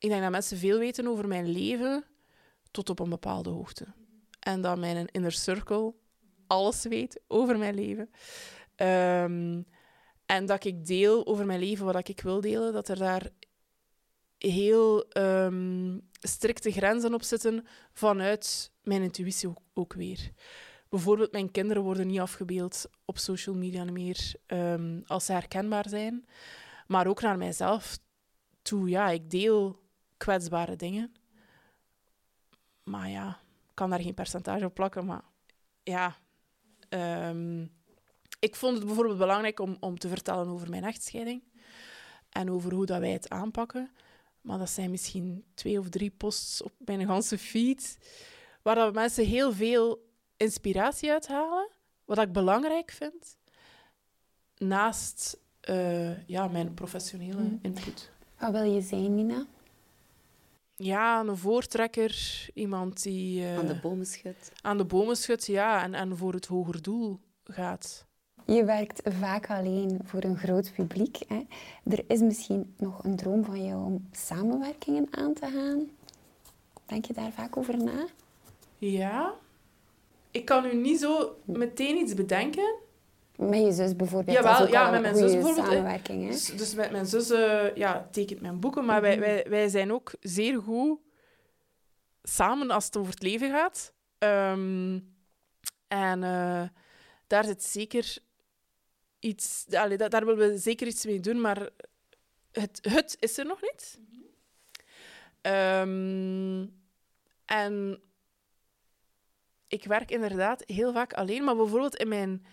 ik 0.00 0.08
denk 0.08 0.22
dat 0.22 0.30
mensen 0.30 0.58
veel 0.58 0.78
weten 0.78 1.06
over 1.06 1.28
mijn 1.28 1.48
leven 1.48 2.04
tot 2.70 2.90
op 2.90 2.98
een 2.98 3.08
bepaalde 3.08 3.50
hoogte. 3.50 3.86
En 4.40 4.60
dat 4.60 4.78
mijn 4.78 5.06
inner 5.06 5.32
circle 5.32 5.94
alles 6.46 6.82
weet 6.82 7.20
over 7.26 7.58
mijn 7.58 7.74
leven. 7.74 8.10
Ehm, 8.76 9.62
en 10.26 10.46
dat 10.46 10.64
ik 10.64 10.86
deel 10.86 11.26
over 11.26 11.46
mijn 11.46 11.60
leven 11.60 11.84
wat 11.84 12.08
ik 12.08 12.20
wil 12.20 12.40
delen. 12.40 12.72
Dat 12.72 12.88
er 12.88 12.98
daar 12.98 13.30
heel 14.38 15.08
ehm, 15.08 15.98
strikte 16.20 16.70
grenzen 16.70 17.14
op 17.14 17.22
zitten 17.22 17.66
vanuit 17.92 18.72
mijn 18.82 19.02
intuïtie 19.02 19.52
ook, 19.74 19.92
weer. 19.92 20.30
Bijvoorbeeld, 20.88 21.32
mijn 21.32 21.50
kinderen 21.50 21.82
worden 21.82 22.06
niet 22.06 22.20
afgebeeld 22.20 22.90
op 23.04 23.18
social 23.18 23.54
media 23.54 23.84
meer 23.84 24.34
um, 24.46 25.02
als 25.06 25.24
ze 25.24 25.32
herkenbaar 25.32 25.88
zijn. 25.88 26.26
Maar 26.86 27.06
ook 27.06 27.20
naar 27.20 27.38
mijzelf 27.38 27.98
toe. 28.62 28.88
Ja, 28.88 29.10
ik 29.10 29.30
deel 29.30 29.80
kwetsbare 30.20 30.76
dingen. 30.76 31.14
Maar 32.82 33.08
ja, 33.08 33.28
ik 33.68 33.74
kan 33.74 33.90
daar 33.90 34.00
geen 34.00 34.14
percentage 34.14 34.64
op 34.64 34.74
plakken. 34.74 35.06
Maar 35.06 35.22
ja, 35.82 36.16
ehm, 36.88 37.66
ik 38.38 38.56
vond 38.56 38.76
het 38.76 38.86
bijvoorbeeld 38.86 39.18
belangrijk 39.18 39.60
om, 39.60 39.76
om 39.80 39.98
te 39.98 40.08
vertellen 40.08 40.48
over 40.48 40.70
mijn 40.70 40.84
echtscheiding. 40.84 41.42
En 42.28 42.50
over 42.50 42.72
hoe 42.72 42.86
dat 42.86 43.00
wij 43.00 43.10
het 43.10 43.28
aanpakken. 43.28 43.90
Maar 44.40 44.58
dat 44.58 44.70
zijn 44.70 44.90
misschien 44.90 45.44
twee 45.54 45.78
of 45.78 45.88
drie 45.88 46.10
posts 46.10 46.62
op 46.62 46.72
mijn 46.78 47.06
ganse 47.06 47.38
feed. 47.38 47.98
Waar 48.62 48.74
dat 48.74 48.94
mensen 48.94 49.26
heel 49.26 49.52
veel 49.52 50.08
inspiratie 50.36 51.10
uithalen. 51.10 51.68
Wat 52.04 52.18
ik 52.18 52.32
belangrijk 52.32 52.90
vind. 52.90 53.36
Naast 54.56 55.38
uh, 55.68 56.26
ja, 56.26 56.48
mijn 56.48 56.74
professionele 56.74 57.42
mm. 57.42 57.58
input. 57.62 58.10
Wat 58.38 58.50
wil 58.50 58.62
je 58.62 58.80
zijn, 58.80 59.14
Nina? 59.14 59.46
Ja, 60.82 61.20
een 61.20 61.36
voortrekker. 61.36 62.48
Iemand 62.54 63.02
die... 63.02 63.40
Uh, 63.40 63.58
aan 63.58 63.66
de 63.66 63.78
bomen 63.82 64.06
schudt. 64.06 64.52
Aan 64.60 64.78
de 64.78 64.84
bomen 64.84 65.16
schudt, 65.16 65.46
ja. 65.46 65.82
En, 65.82 65.94
en 65.94 66.16
voor 66.16 66.32
het 66.32 66.46
hoger 66.46 66.82
doel 66.82 67.18
gaat. 67.44 68.06
Je 68.46 68.64
werkt 68.64 69.00
vaak 69.04 69.50
alleen 69.50 70.00
voor 70.04 70.24
een 70.24 70.36
groot 70.36 70.72
publiek. 70.74 71.18
Hè. 71.28 71.46
Er 71.84 72.04
is 72.08 72.20
misschien 72.20 72.74
nog 72.76 73.04
een 73.04 73.16
droom 73.16 73.44
van 73.44 73.64
jou 73.64 73.84
om 73.84 74.08
samenwerkingen 74.12 75.06
aan 75.10 75.34
te 75.34 75.46
gaan. 75.46 75.90
Denk 76.86 77.04
je 77.04 77.12
daar 77.12 77.32
vaak 77.32 77.56
over 77.56 77.84
na? 77.84 78.06
Ja. 78.78 79.34
Ik 80.30 80.44
kan 80.44 80.62
nu 80.62 80.74
niet 80.74 81.00
zo 81.00 81.36
meteen 81.44 81.96
iets 81.96 82.14
bedenken. 82.14 82.74
Met 83.40 83.60
je 83.60 83.72
zus 83.72 83.96
bijvoorbeeld. 83.96 84.36
Jawel, 84.36 84.68
ja, 84.68 84.90
met 84.90 85.00
mijn 85.00 85.16
zus 85.16 85.32
bijvoorbeeld. 85.32 85.66
Samenwerking, 85.66 86.22
hè? 86.22 86.30
Dus, 86.30 86.46
dus, 86.46 86.74
met 86.74 86.90
mijn 86.90 87.06
zus 87.06 87.30
uh, 87.30 87.76
ja, 87.76 88.08
tekent 88.10 88.40
mijn 88.40 88.60
boeken, 88.60 88.84
maar 88.84 89.00
wij, 89.00 89.16
mhm. 89.16 89.20
wij, 89.20 89.46
wij 89.48 89.68
zijn 89.68 89.92
ook 89.92 90.12
zeer 90.20 90.60
goed 90.60 90.98
samen 92.22 92.70
als 92.70 92.84
het 92.84 92.96
over 92.96 93.12
het 93.12 93.22
leven 93.22 93.50
gaat. 93.50 93.92
Um, 94.18 95.14
en 95.88 96.22
uh, 96.22 96.62
daar 97.26 97.44
zit 97.44 97.62
zeker 97.62 98.18
iets... 99.18 99.66
Allee, 99.70 99.96
daar, 99.96 100.10
daar 100.10 100.24
willen 100.24 100.50
we 100.50 100.58
zeker 100.58 100.86
iets 100.86 101.04
mee 101.04 101.20
doen, 101.20 101.40
maar 101.40 101.68
het, 102.52 102.78
het 102.82 103.16
is 103.20 103.38
er 103.38 103.46
nog 103.46 103.60
niet. 103.60 103.98
Um, 105.42 106.80
en 107.44 108.02
ik 109.68 109.84
werk 109.84 110.10
inderdaad 110.10 110.62
heel 110.66 110.92
vaak 110.92 111.12
alleen, 111.12 111.44
maar 111.44 111.56
bijvoorbeeld 111.56 111.96
in 111.96 112.08
mijn 112.08 112.44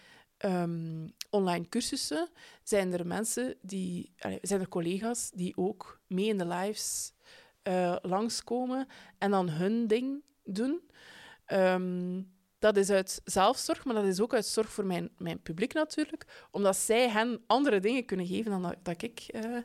um, 0.46 1.14
online 1.30 1.70
cursussen 1.70 2.30
zijn 2.64 2.94
er 2.94 3.08
mensen 3.08 3.56
die, 3.62 4.12
zijn 4.42 4.62
er 4.62 4.70
collega's 4.70 5.32
die 5.32 5.58
ook 5.58 6.00
mee 6.08 6.28
in 6.28 6.38
de 6.38 6.48
lives 6.48 7.14
uh, 7.64 7.96
langskomen 8.02 8.88
en 9.18 9.32
dan 9.32 9.50
hun 9.50 9.88
ding 9.88 10.24
doen. 10.44 10.82
Um, 11.48 12.36
dat 12.60 12.78
is 12.78 12.90
uit 12.90 13.22
zelfzorg, 13.24 13.86
maar 13.86 13.96
dat 13.96 14.06
is 14.06 14.22
ook 14.22 14.34
uit 14.34 14.46
zorg 14.46 14.70
voor 14.70 14.86
mijn, 14.86 15.10
mijn 15.18 15.42
publiek 15.42 15.74
natuurlijk. 15.74 16.48
Omdat 16.52 16.76
zij 16.76 17.10
hen 17.10 17.42
andere 17.48 17.80
dingen 17.80 18.06
kunnen 18.06 18.26
geven 18.26 18.52
dan 18.52 18.62
dat, 18.62 18.76
dat 18.84 19.02
ik 19.02 19.26
uh, 19.36 19.58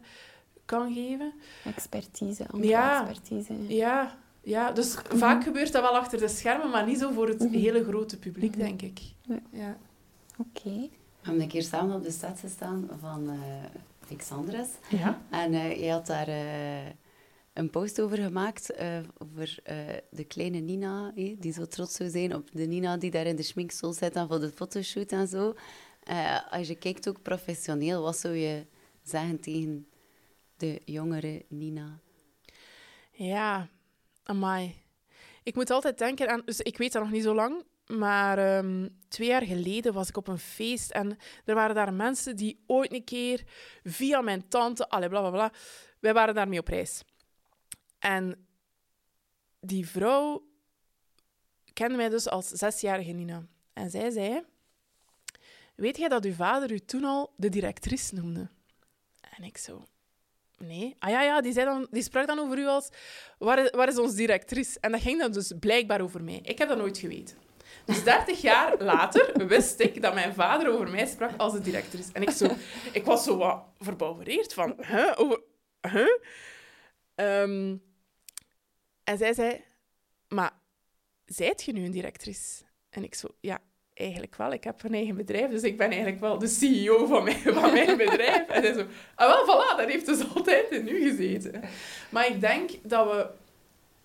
kan 0.65 0.95
geven. 0.95 1.35
Expertise, 1.65 2.47
andere 2.49 2.73
ja, 2.73 3.09
expertise. 3.09 3.75
Ja, 3.75 4.19
ja, 4.43 4.73
dus 4.73 4.95
mm 4.95 5.03
-hmm. 5.09 5.19
vaak 5.19 5.43
gebeurt 5.43 5.73
dat 5.73 5.83
wel 5.83 5.97
achter 5.97 6.19
de 6.19 6.29
schermen, 6.29 6.71
maar 6.71 6.87
niet 6.87 6.99
zo 6.99 7.11
voor 7.11 7.29
het 7.29 7.39
mm 7.39 7.47
-hmm. 7.47 7.61
hele 7.61 7.85
grote 7.85 8.19
publiek, 8.19 8.55
mm 8.55 8.61
-hmm. 8.61 8.69
denk 8.69 8.83
ik. 8.83 9.01
Ja. 9.23 9.41
ja. 9.51 9.79
Oké. 10.37 10.49
Okay. 10.59 10.91
We 10.91 11.29
hebben 11.29 11.43
een 11.43 11.49
keer 11.49 11.63
samen 11.63 11.97
op 11.97 12.03
de 12.03 12.11
set 12.11 12.41
gestaan 12.41 12.91
van 13.01 13.31
uh, 13.31 13.41
Alexandres. 14.09 14.69
Ja. 14.91 15.23
En 15.31 15.53
uh, 15.53 15.85
je 15.85 15.91
had 15.91 16.07
daar 16.07 16.29
uh, 16.29 16.87
een 17.53 17.71
post 17.71 18.01
over 18.01 18.17
gemaakt, 18.17 18.73
over 19.19 19.63
de 20.11 20.25
kleine 20.25 20.59
Nina, 20.59 21.11
die 21.15 21.53
zo 21.53 21.67
trots 21.67 21.95
zou 21.95 22.11
zijn 22.11 22.35
op 22.35 22.51
de 22.53 22.67
Nina 22.67 22.97
die 22.97 23.11
daar 23.11 23.27
in 23.27 23.37
de 23.37 23.43
schminkstoel 23.43 23.93
zit 23.93 24.17
en 24.17 24.29
voor 24.29 24.41
de 24.41 24.51
fotoshoot 24.51 25.13
en 25.13 25.29
zo. 25.29 25.55
als 26.51 26.69
je 26.69 26.75
kijkt 26.75 27.09
ook 27.09 27.23
professioneel, 27.23 28.03
wat 28.03 28.17
zou 28.17 28.35
je 28.35 28.67
zeggen 29.03 29.41
tegen 29.41 29.87
de 30.57 30.81
jongere 30.85 31.45
Nina? 31.49 31.99
Ja, 33.11 33.69
amai. 34.23 34.75
Ik 35.43 35.55
moet 35.55 35.71
altijd 35.71 35.99
denken 35.99 36.31
aan... 36.31 36.43
Dus 36.45 36.61
ik 36.61 36.79
weet 36.79 36.93
dat 36.93 37.03
nog 37.03 37.13
niet 37.13 37.23
zo 37.23 37.35
lang, 37.35 37.65
maar 37.99 38.57
um, 38.57 38.99
twee 39.09 39.29
jaar 39.29 39.43
geleden 39.43 39.93
was 39.93 40.09
ik 40.09 40.17
op 40.17 40.29
een 40.29 40.39
feest 40.39 40.91
en 40.91 41.19
er 41.45 41.55
waren 41.55 41.75
daar 41.75 41.93
mensen 41.93 42.37
die 42.37 42.63
ooit 42.67 42.93
een 42.93 43.05
keer 43.05 43.43
via 43.85 44.21
mijn 44.21 44.49
tante, 44.49 44.89
alle 44.89 45.09
bla 45.09 45.51
wij 46.01 46.15
waren 46.15 46.35
daarmee 46.35 46.59
op 46.59 46.69
reis. 46.69 47.03
En 47.99 48.47
die 49.61 49.89
vrouw 49.89 50.43
kende 51.73 51.97
mij 51.97 52.09
dus 52.09 52.29
als 52.29 52.49
zesjarige 52.49 53.13
Nina. 53.13 53.47
En 53.73 53.91
zij 53.91 54.11
zei: 54.11 54.45
Weet 55.75 55.97
jij 55.97 56.09
dat 56.09 56.25
uw 56.25 56.35
vader 56.35 56.73
u 56.73 56.79
toen 56.79 57.05
al 57.05 57.33
de 57.37 57.49
directrice 57.49 58.15
noemde? 58.15 58.49
En 59.37 59.45
ik 59.45 59.59
zo: 59.59 59.85
nee. 60.59 60.97
Ah 60.99 61.11
ja, 61.11 61.23
ja 61.23 61.41
die, 61.41 61.53
zei 61.53 61.67
dan, 61.67 61.87
die 61.91 62.03
sprak 62.03 62.27
dan 62.27 62.39
over 62.39 62.59
u 62.59 62.67
als... 62.67 62.89
Waar 63.39 63.71
waar 63.77 63.89
is 63.89 63.99
onze 63.99 64.17
directrice? 64.17 64.81
En 64.81 64.93
dat 64.93 65.01
ging 65.01 65.21
dan 65.21 65.33
dus 65.33 65.53
blijkbaar 65.61 66.01
over 66.01 66.23
mij. 66.23 66.41
Ik 66.43 66.59
heb 66.59 66.69
dat 66.69 66.79
nooit 66.79 66.99
geweten. 66.99 67.37
Dus 67.85 68.05
30 68.05 68.41
jaar 68.41 68.83
later 68.83 69.47
wist 69.47 69.81
ik 69.81 70.03
dat 70.03 70.15
mijn 70.15 70.35
vader 70.35 70.73
over 70.73 70.91
mij 70.91 71.07
sprak 71.07 71.31
als 71.37 71.53
de 71.53 71.61
directrice. 71.61 72.11
En 72.13 72.23
ik, 72.23 72.31
zo, 72.31 72.47
ik 72.93 73.05
was 73.05 73.25
zo 73.25 73.37
wat 73.37 73.65
verbouwereerd 73.79 74.55
van... 74.55 74.75
Huh? 74.87 75.13
Over, 75.17 75.41
huh? 75.81 76.19
Ehm, 77.15 77.77
en 79.05 79.19
zij 79.19 79.35
zei... 79.35 79.65
Maar, 80.29 80.53
zijt 81.25 81.63
je 81.63 81.73
nu 81.73 81.85
een 81.85 81.91
directrice? 81.91 82.63
En 82.91 83.05
ik 83.05 83.15
zo... 83.15 83.29
Ja, 83.41 83.61
eigenlijk 83.95 84.37
wel. 84.37 84.53
Ik 84.53 84.65
heb 84.65 84.83
een 84.83 84.95
eigen 84.95 85.17
bedrijf, 85.17 85.51
dus 85.51 85.63
ik 85.63 85.77
ben 85.77 85.89
eigenlijk 85.89 86.21
wel 86.21 86.39
de 86.39 86.49
CEO 86.49 87.07
van 87.07 87.25
mijn, 87.25 87.39
van 87.39 87.73
mijn 87.73 87.97
bedrijf. 88.07 88.49
En 88.49 88.63
hij 88.63 88.73
zo, 88.73 88.87
ah 89.15 89.29
wel, 89.29 89.45
voilà, 89.45 89.77
dat 89.77 89.89
heeft 89.89 90.07
dus 90.07 90.35
altijd 90.35 90.71
in 90.71 90.89
u 90.89 91.11
gezeten. 91.11 91.63
Maar 92.11 92.27
ik 92.27 92.41
denk 92.41 92.71
dat 92.83 93.07
we, 93.07 93.31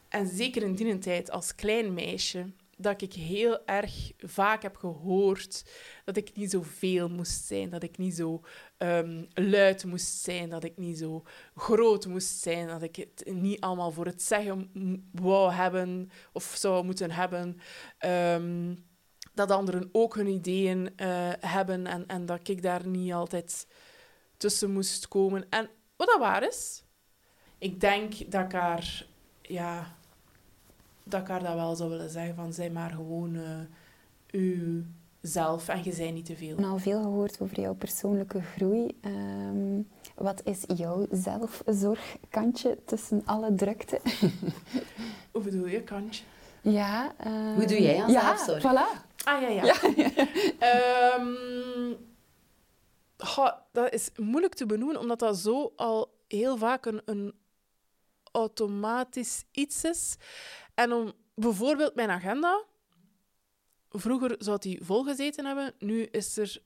en 0.10 0.28
zeker 0.28 0.62
in 0.62 0.74
die 0.74 0.98
tijd 0.98 1.32
als 1.32 1.56
klein 1.56 1.94
meisje, 1.94 2.46
dat 2.78 3.02
ik 3.02 3.14
heel 3.14 3.66
erg 3.66 4.12
vaak 4.18 4.62
heb 4.62 4.76
gehoord 4.76 5.66
dat 6.06 6.18
ik 6.18 6.36
niet 6.36 6.52
zo 6.52 6.62
veel 6.62 7.10
moest 7.10 7.46
zijn, 7.46 7.70
dat 7.70 7.84
ik 7.84 7.98
niet 7.98 8.16
zo 8.16 8.42
um, 8.78 9.28
luid 9.34 9.86
moest 9.86 10.22
zijn, 10.22 10.50
dat 10.50 10.64
ik 10.64 10.78
niet 10.78 10.98
zo 10.98 11.24
groot 11.56 12.06
moest 12.06 12.40
zijn, 12.40 12.68
dat 12.68 12.82
ik 12.82 12.96
het 12.96 13.24
niet 13.26 13.62
allemaal 13.62 13.92
voor 13.92 14.06
het 14.06 14.22
zeggen 14.22 14.72
wou 15.12 15.52
hebben 15.52 16.10
of 16.34 16.56
zou 16.58 16.86
moeten 16.86 17.12
hebben. 17.12 17.60
Um, 18.06 18.86
dat 19.34 19.52
anderen 19.52 19.90
ook 19.92 20.16
hun 20.16 20.28
ideeën 20.28 20.94
uh, 20.98 21.32
hebben 21.40 21.88
en, 21.88 22.08
en 22.08 22.26
dat 22.26 22.48
ik 22.48 22.62
daar 22.62 22.88
niet 22.88 23.14
altijd 23.14 23.68
tussen 24.38 24.72
moest 24.72 25.08
komen. 25.08 25.46
En 25.50 25.70
wat 25.96 26.08
dat 26.08 26.20
waar 26.20 26.48
is, 26.48 26.84
ik 27.58 27.80
denk 27.80 28.32
dat 28.32 28.54
ik 28.54 29.08
ja, 29.42 29.97
dat 31.12 31.22
ik 31.22 31.28
haar 31.28 31.44
dat 31.44 31.54
wel 31.54 31.76
zou 31.76 31.90
willen 31.90 32.10
zeggen 32.10 32.36
van, 32.36 32.54
zij 32.54 32.70
maar 32.70 32.90
gewoon 32.90 33.36
uh, 33.36 33.44
u 34.32 34.86
zelf 35.22 35.68
en 35.68 35.84
je 35.84 35.92
zei 35.92 36.12
niet 36.12 36.26
te 36.26 36.36
veel. 36.36 36.52
Ik 36.52 36.58
heb 36.58 36.66
al 36.66 36.78
veel 36.78 37.02
gehoord 37.02 37.42
over 37.42 37.60
jouw 37.60 37.76
persoonlijke 37.76 38.42
groei. 38.42 38.98
Um, 39.02 39.88
wat 40.16 40.42
is 40.44 40.64
jouw 40.76 41.06
zelfzorgkantje 41.12 42.78
tussen 42.86 43.22
alle 43.26 43.56
drukte? 43.56 44.02
Hoe 45.32 45.42
bedoel 45.42 45.68
je, 45.68 45.82
kantje? 45.82 46.24
Ja. 46.62 47.14
Um, 47.26 47.56
Hoe 47.56 47.66
doe 47.66 47.82
jij 47.82 48.02
aan 48.02 48.12
ja, 48.12 48.22
zelfzorg? 48.22 48.62
Voilà. 48.62 49.06
Ah 49.24 49.42
ja, 49.42 49.48
ja. 49.48 49.64
ja. 49.64 51.16
um, 51.20 51.98
dat 53.72 53.94
is 53.94 54.10
moeilijk 54.16 54.54
te 54.54 54.66
benoemen, 54.66 55.00
omdat 55.00 55.20
dat 55.20 55.38
zo 55.38 55.74
al 55.76 56.14
heel 56.28 56.58
vaak 56.58 56.86
een, 56.86 57.02
een 57.06 57.34
automatisch 58.32 59.44
iets 59.52 59.84
is. 59.84 60.16
En 60.78 60.94
om 60.94 61.14
bijvoorbeeld 61.36 61.96
mijn 61.96 62.10
agenda. 62.10 62.64
Vroeger 63.90 64.36
zou 64.38 64.58
die 64.60 64.84
volgezeten 64.84 65.46
hebben. 65.46 65.74
Nu 65.80 66.02
is 66.04 66.38
er 66.38 66.62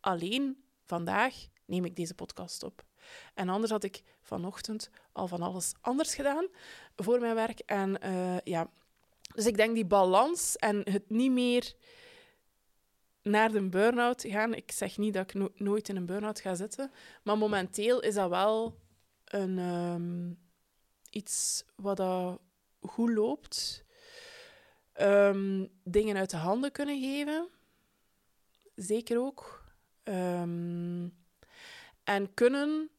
alleen 0.00 0.64
vandaag 0.84 1.34
neem 1.64 1.84
ik 1.84 1.96
deze 1.96 2.14
podcast 2.14 2.62
op. 2.62 2.84
En 3.34 3.48
anders 3.48 3.72
had 3.72 3.84
ik 3.84 4.02
vanochtend 4.22 4.90
al 5.12 5.28
van 5.28 5.42
alles 5.42 5.72
anders 5.80 6.14
gedaan 6.14 6.46
voor 6.96 7.20
mijn 7.20 7.34
werk. 7.34 7.58
En 7.58 7.98
uh, 8.04 8.40
ja, 8.40 8.70
dus 9.34 9.46
ik 9.46 9.56
denk 9.56 9.74
die 9.74 9.86
balans 9.86 10.56
en 10.56 10.90
het 10.90 11.10
niet 11.10 11.32
meer 11.32 11.74
naar 13.22 13.52
de 13.52 13.68
burn-out 13.68 14.24
gaan. 14.26 14.54
Ik 14.54 14.72
zeg 14.72 14.98
niet 14.98 15.14
dat 15.14 15.34
ik 15.34 15.58
nooit 15.60 15.88
in 15.88 15.96
een 15.96 16.06
burn-out 16.06 16.40
ga 16.40 16.54
zitten, 16.54 16.90
maar 17.22 17.38
momenteel 17.38 18.00
is 18.00 18.14
dat 18.14 18.28
wel 18.28 18.78
een, 19.24 19.58
ehm, 19.58 20.32
iets 21.10 21.64
wat 21.74 21.96
dat 21.96 22.40
goed 22.86 23.10
loopt. 23.10 23.84
Um, 25.00 25.70
dingen 25.82 26.16
uit 26.16 26.30
de 26.30 26.36
handen 26.36 26.72
kunnen 26.72 27.00
geven, 27.00 27.48
zeker 28.74 29.20
ook. 29.20 29.64
Um, 30.04 31.16
en 32.04 32.34
kunnen 32.34 32.90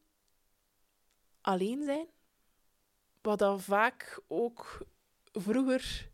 alleen 1.42 1.84
zijn, 1.84 2.08
wat 3.22 3.40
dat 3.40 3.62
vaak 3.62 4.22
ook 4.28 4.86
vroeger 5.32 6.12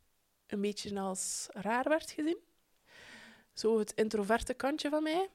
een 0.48 0.62
beetje 0.62 1.00
als 1.00 1.48
raar 1.52 1.90
werd 1.90 2.12
gezien. 2.12 2.40
Zo 3.54 3.80
het 3.80 3.94
introverte 3.94 4.54
kantje 4.54 4.90
van 4.90 5.04
mij. 5.04 5.30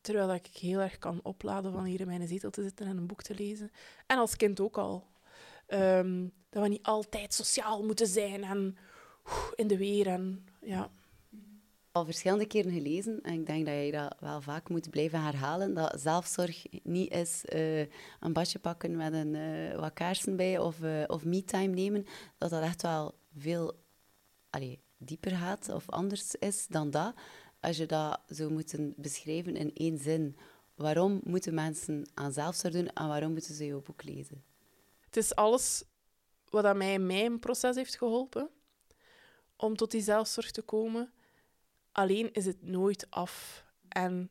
Terwijl 0.00 0.34
ik 0.34 0.46
heel 0.46 0.80
erg 0.80 0.98
kan 0.98 1.20
opladen 1.22 1.72
van 1.72 1.84
hier 1.84 2.00
in 2.00 2.06
mijn 2.06 2.28
zetel 2.28 2.50
te 2.50 2.62
zitten 2.62 2.86
en 2.86 2.96
een 2.96 3.06
boek 3.06 3.22
te 3.22 3.34
lezen. 3.34 3.70
En 4.06 4.18
als 4.18 4.36
kind 4.36 4.60
ook 4.60 4.78
al. 4.78 5.06
Um, 5.68 6.32
dat 6.48 6.62
we 6.62 6.68
niet 6.68 6.82
altijd 6.82 7.34
sociaal 7.34 7.84
moeten 7.84 8.06
zijn 8.06 8.44
en 8.44 8.76
in 9.54 9.66
de 9.66 9.76
weer. 9.76 10.06
En, 10.06 10.46
ja. 10.60 10.90
Al 11.92 12.04
verschillende 12.04 12.46
keren 12.46 12.72
gelezen, 12.72 13.20
en 13.22 13.32
ik 13.32 13.46
denk 13.46 13.66
dat 13.66 13.84
je 13.84 13.92
dat 13.92 14.16
wel 14.20 14.40
vaak 14.40 14.68
moet 14.68 14.90
blijven 14.90 15.22
herhalen, 15.22 15.74
dat 15.74 16.00
zelfzorg 16.00 16.64
niet 16.82 17.12
is 17.12 17.44
uh, 17.52 17.80
een 18.20 18.32
badje 18.32 18.58
pakken 18.58 18.96
met 18.96 19.12
een, 19.12 19.34
uh, 19.34 19.74
wat 19.74 19.92
kaarsen 19.92 20.36
bij 20.36 20.58
of, 20.58 20.80
uh, 20.80 21.04
of 21.06 21.24
me-time 21.24 21.74
nemen. 21.74 22.06
Dat 22.38 22.50
dat 22.50 22.62
echt 22.62 22.82
wel 22.82 23.14
veel 23.36 23.82
allee, 24.50 24.80
dieper 24.98 25.30
gaat 25.30 25.68
of 25.68 25.90
anders 25.90 26.34
is 26.34 26.66
dan 26.66 26.90
dat. 26.90 27.14
Als 27.60 27.76
je 27.76 27.86
dat 27.86 28.20
zou 28.26 28.52
moeten 28.52 28.94
beschrijven 28.96 29.56
in 29.56 29.74
één 29.74 29.98
zin, 29.98 30.36
waarom 30.74 31.20
moeten 31.24 31.54
mensen 31.54 32.10
aan 32.14 32.32
zelfzorg 32.32 32.74
doen 32.74 32.88
en 32.88 33.08
waarom 33.08 33.32
moeten 33.32 33.54
ze 33.54 33.66
jouw 33.66 33.82
boek 33.82 34.04
lezen? 34.04 34.44
Het 35.00 35.16
is 35.16 35.34
alles 35.34 35.84
wat 36.50 36.64
aan 36.64 36.76
mij 36.76 36.92
in 36.92 37.06
mijn 37.06 37.38
proces 37.38 37.76
heeft 37.76 37.96
geholpen 37.96 38.50
om 39.56 39.76
tot 39.76 39.90
die 39.90 40.02
zelfzorg 40.02 40.50
te 40.50 40.62
komen. 40.62 41.12
Alleen 41.92 42.32
is 42.32 42.46
het 42.46 42.62
nooit 42.62 43.06
af. 43.10 43.64
En 43.88 44.30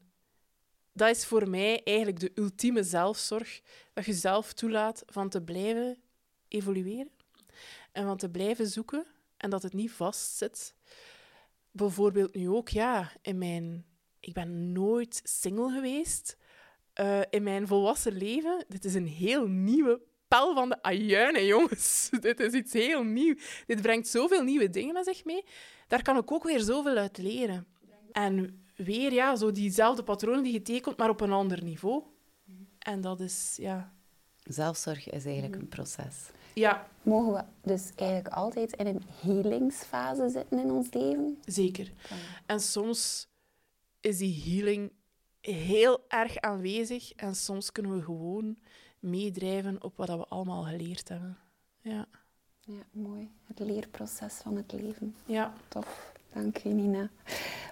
dat 0.94 1.10
is 1.10 1.26
voor 1.26 1.50
mij 1.50 1.84
eigenlijk 1.84 2.20
de 2.20 2.32
ultieme 2.36 2.84
zelfzorg. 2.84 3.62
Dat 3.94 4.06
je 4.06 4.14
zelf 4.14 4.54
toelaat 4.54 5.04
van 5.06 5.30
te 5.30 5.42
blijven 5.42 5.98
evolueren 6.48 7.10
en 7.92 8.06
van 8.06 8.18
te 8.18 8.30
blijven 8.30 8.68
zoeken 8.68 9.06
en 9.38 9.50
dat 9.50 9.64
het 9.64 9.74
niet 9.74 9.92
vastzit. 9.92 10.76
Bijvoorbeeld 11.72 12.36
nu 12.36 12.50
ook, 12.50 12.70
ja, 12.70 13.12
in 13.22 13.38
mijn... 13.38 13.86
Ik 14.20 14.34
ben 14.34 14.72
nooit 14.72 15.22
single 15.24 15.72
geweest. 15.72 16.38
Uh, 17.00 17.22
in 17.30 17.44
mijn 17.44 17.68
volwassen 17.68 18.14
leven, 18.14 18.66
dit 18.68 18.86
is 18.86 18.94
een 18.94 19.08
heel 19.08 19.48
nieuwe 19.48 20.02
pel 20.28 20.54
van 20.54 20.70
de 20.70 20.82
ajuinen, 20.82 21.46
jongens. 21.46 22.10
dit 22.22 22.40
is 22.40 22.54
iets 22.54 22.74
heel 22.74 23.04
nieuw. 23.04 23.36
Dit 23.66 23.82
brengt 23.82 24.08
zoveel 24.08 24.44
nieuwe 24.44 24.70
dingen 24.70 24.94
met 24.94 25.06
zich 25.06 25.26
mee. 25.26 25.44
Daar 25.88 26.02
kan 26.02 26.18
ik 26.18 26.32
ook 26.32 26.44
weer 26.44 26.60
zoveel 26.60 26.96
uit 26.98 27.18
leren. 27.18 27.68
En 28.12 28.66
weer, 28.76 29.14
ja, 29.14 29.36
zo 29.36 29.52
diezelfde 29.52 30.04
patronen 30.04 30.44
die 30.44 30.54
je 30.54 30.62
tekent, 30.62 30.98
maar 30.98 31.10
op 31.10 31.22
een 31.22 31.32
ander 31.32 31.64
niveau. 31.64 32.04
En 32.80 33.02
dat 33.02 33.20
is, 33.20 33.56
ja... 33.60 33.94
Zelfzorg 34.44 35.10
is 35.10 35.26
eigenlijk 35.26 35.56
een 35.56 35.68
proces. 35.68 36.30
Ja. 36.54 36.88
Mogen 37.02 37.34
we 37.34 37.44
dus 37.62 37.92
eigenlijk 37.96 38.36
altijd 38.36 38.76
in 38.76 38.88
een 38.88 39.04
healingsfase 39.22 40.30
zitten 40.30 40.60
in 40.60 40.72
ons 40.72 40.94
leven? 40.94 41.38
Zeker. 41.46 41.92
En 42.46 42.60
soms 42.60 43.28
is 44.02 44.18
die 44.18 44.44
healing 44.46 44.92
heel 45.42 46.06
erg 46.08 46.38
aanwezig 46.38 47.14
en 47.14 47.36
soms 47.36 47.72
kunnen 47.72 47.96
we 47.96 48.04
gewoon 48.04 48.58
meedrijven 49.00 49.84
op 49.84 49.98
wat 49.98 50.08
we 50.08 50.26
allemaal 50.28 50.64
geleerd 50.64 51.10
hebben. 51.10 51.38
Ja. 51.82 52.08
Ja, 52.60 52.84
mooi. 52.92 53.32
Het 53.44 53.60
leerproces 53.60 54.34
van 54.34 54.56
het 54.56 54.72
leven. 54.72 55.16
Ja. 55.26 55.54
Tof. 55.68 56.16
Dank 56.34 56.58
je, 56.58 56.70
Nina. 56.70 57.10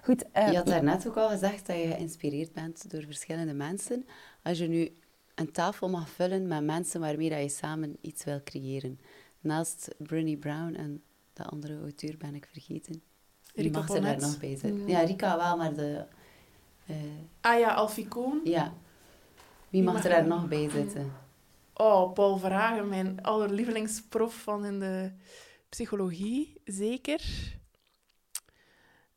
Goed, 0.04 0.24
uh, 0.38 0.52
je 0.52 0.56
had 0.58 0.66
daarnet 0.66 1.08
ook 1.08 1.18
al 1.18 1.30
gezegd 1.30 1.68
dat 1.68 1.76
je 1.76 1.88
geïnspireerd 1.88 2.54
bent 2.54 2.92
door 2.92 3.04
verschillende 3.04 3.54
mensen. 3.54 4.06
Als 4.44 4.58
je 4.58 4.68
nu 4.68 4.98
een 5.36 5.52
tafel 5.52 5.90
mag 5.90 6.10
vullen 6.10 6.48
met 6.48 6.64
mensen 6.64 7.00
waarmee 7.00 7.30
dat 7.30 7.40
je 7.40 7.50
samen 7.50 7.98
iets 8.02 8.24
wil 8.24 8.42
creëren. 8.44 9.00
Naast 9.40 9.96
Brené 9.98 10.36
Brown 10.38 10.74
en 10.74 11.04
de 11.34 11.44
andere 11.44 11.80
auteur 11.80 12.18
ben 12.18 12.36
ik 12.36 12.46
vergeten. 12.52 13.02
Wie 13.54 13.72
mag 13.72 13.90
er 13.90 14.02
daar 14.02 14.20
nog 14.20 14.40
bij 14.40 14.58
zitten? 14.58 14.88
Ja. 14.88 15.00
Rika 15.00 15.38
wel, 15.38 15.58
maar 15.58 15.74
de... 15.74 16.06
Uh, 16.90 16.96
ah 17.42 17.60
ja, 17.60 17.74
Alficoon. 17.74 18.42
Ja. 18.44 18.74
Wie, 19.70 19.84
mag, 19.84 20.04
er 20.04 20.10
daar 20.10 20.28
nog 20.28 20.48
bij 20.48 20.70
zitten? 20.70 21.14
Oh, 21.74 22.14
Paul 22.14 22.38
Verhagen, 22.38 22.90
mijn 22.90 23.22
allerlievelingsprof 23.22 24.34
van 24.34 24.66
in 24.66 24.80
de 24.80 25.12
psychologie, 25.70 26.62
zeker. 26.66 27.22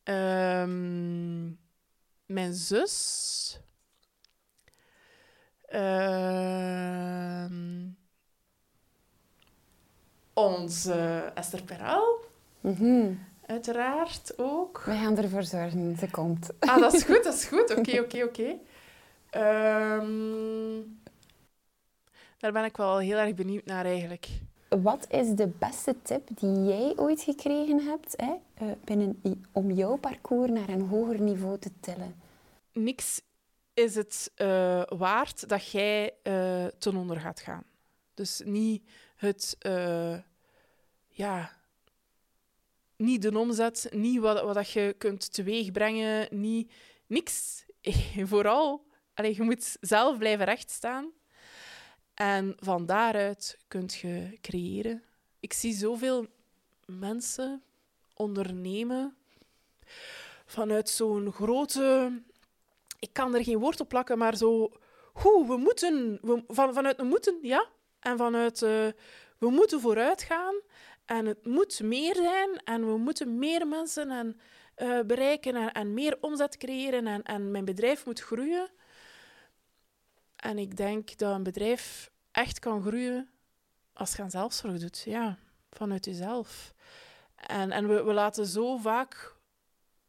Um, 0.05 1.59
mijn 2.27 2.55
zus. 2.55 3.61
Uh, 5.73 7.45
onze 10.33 11.33
Esther 11.35 11.63
Peral. 11.63 12.25
Mm 12.61 13.27
Uiteraard 13.49 14.33
ook. 14.37 14.83
Wij 14.87 14.99
gaan 14.99 15.17
ervoor 15.17 15.43
zorgen, 15.43 15.97
ze 15.99 16.11
komt. 16.11 16.51
Ah, 16.59 16.79
dat 16.81 16.95
is 16.95 17.03
goed, 17.03 17.25
dat 17.25 17.35
is 17.35 17.45
goed. 17.45 17.75
Oké, 17.79 18.01
oké, 18.01 18.23
oké. 18.23 18.57
Ehm, 19.31 20.81
daar 22.39 22.53
ben 22.53 22.65
ik 22.65 22.77
wel 22.77 22.99
heel 22.99 23.17
erg 23.17 23.35
benieuwd 23.35 23.65
naar 23.65 23.85
eigenlijk. 23.85 24.29
Wat 24.69 25.07
is 25.11 25.35
de 25.35 25.49
beste 25.59 25.97
tip 26.03 26.29
die 26.35 26.65
jij 26.65 26.93
ooit 26.97 27.23
gekregen 27.23 27.81
hebt 27.85 28.15
hè, 28.17 28.35
eh, 28.55 28.67
binnen, 28.85 29.23
om 29.53 29.71
jouw 29.71 29.97
parcours 29.97 30.51
naar 30.51 30.69
een 30.69 30.89
hoger 30.89 31.21
niveau 31.21 31.59
te 31.59 31.71
tillen? 31.81 32.15
Niks 32.73 33.21
is 33.75 33.95
het 33.95 34.33
uh, 34.37 34.83
waard 34.89 35.49
dat 35.49 35.71
jij 35.71 36.15
uh, 36.23 36.67
ten 36.67 36.97
onder 36.97 37.21
gaat 37.21 37.41
gaan. 37.41 37.65
Dus 38.15 38.43
niet 38.45 38.83
het, 39.17 39.57
uh, 39.67 40.19
ja, 41.09 41.53
niet 42.97 43.23
de 43.23 43.39
omzet, 43.39 43.89
niet 43.93 44.21
wat, 44.21 44.43
wat 44.43 44.55
dat 44.55 44.71
je 44.71 44.95
kunt 44.99 45.33
teweegbrengen, 45.33 46.29
niet, 46.31 46.73
niks. 47.07 47.65
Vooral, 48.25 48.87
allee, 49.19 49.35
je 49.35 49.43
moet 49.43 49.77
zelf 49.81 50.19
blijven 50.19 50.45
rechtstaan. 50.45 51.13
En 52.15 52.57
van 52.59 52.87
daaruit 52.87 53.59
kun 53.69 53.89
je 54.01 54.39
creëren. 54.41 55.03
Ik 55.41 55.53
zie 55.53 55.75
zoveel 55.75 56.27
mensen 56.87 57.63
ondernemen 58.15 59.17
vanuit 60.47 60.89
zo'n 60.89 61.33
grote. 61.33 62.13
Ik 62.99 63.13
kan 63.13 63.35
er 63.35 63.45
geen 63.45 63.59
woord 63.59 63.81
op 63.81 63.89
plakken, 63.89 64.19
maar 64.19 64.37
zo. 64.37 64.73
Hoe, 65.13 65.47
we 65.47 65.57
moeten. 65.57 66.19
We, 66.23 66.45
van, 66.49 66.75
vanuit 66.75 66.97
we 66.97 67.03
moeten, 67.05 67.39
ja. 67.43 67.67
En 68.01 68.17
vanuit 68.17 68.63
uh, 68.63 68.87
we 69.39 69.51
moeten 69.51 69.81
vooruit 69.81 70.23
gaan. 70.23 70.55
En 71.05 71.27
het 71.27 71.47
moet 71.47 71.81
meer 71.81 72.15
zijn. 72.15 72.61
En 72.65 72.87
we 72.87 72.97
moeten 72.97 73.39
meer 73.39 73.67
mensen 73.67 74.11
en, 74.11 74.41
uh, 74.79 75.01
bereiken. 75.07 75.57
En, 75.57 75.73
en, 75.73 75.95
meer 75.95 76.17
omzet 76.21 76.57
creëren. 76.57 77.07
En, 77.07 77.23
en 77.23 77.51
mijn 77.51 77.65
bedrijf 77.65 78.07
moet 78.07 78.21
groeien. 78.21 78.69
En 80.39 80.59
ik 80.59 80.77
denk 80.77 81.19
dat 81.19 81.35
een 81.35 81.43
bedrijf 81.43 82.11
echt 82.31 82.59
kan 82.59 82.83
groeien 82.83 83.29
als 83.93 84.17
je 84.17 84.23
aan 84.23 84.31
zelfzorg 84.31 84.79
doet. 84.79 85.03
Ja, 85.05 85.39
vanuit 85.71 86.05
jezelf. 86.05 86.75
En, 87.35 87.71
en 87.71 87.89
we, 87.89 88.03
we 88.03 88.13
laten 88.13 88.47
zo 88.47 88.77
vaak 88.77 89.35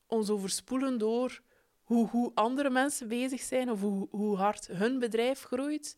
ons 0.08 0.30
overspoelen 0.30 0.98
door 0.98 1.42
hoe, 1.84 2.08
hoe 2.10 2.32
andere 2.34 2.70
mensen 2.70 3.08
bezig 3.08 3.42
zijn 3.42 3.72
of 3.72 3.82
hoe, 3.82 4.08
hoe 4.12 4.38
hard 4.38 4.68
hun 4.68 5.00
bedrijf 5.00 5.44
groeit. 5.44 5.98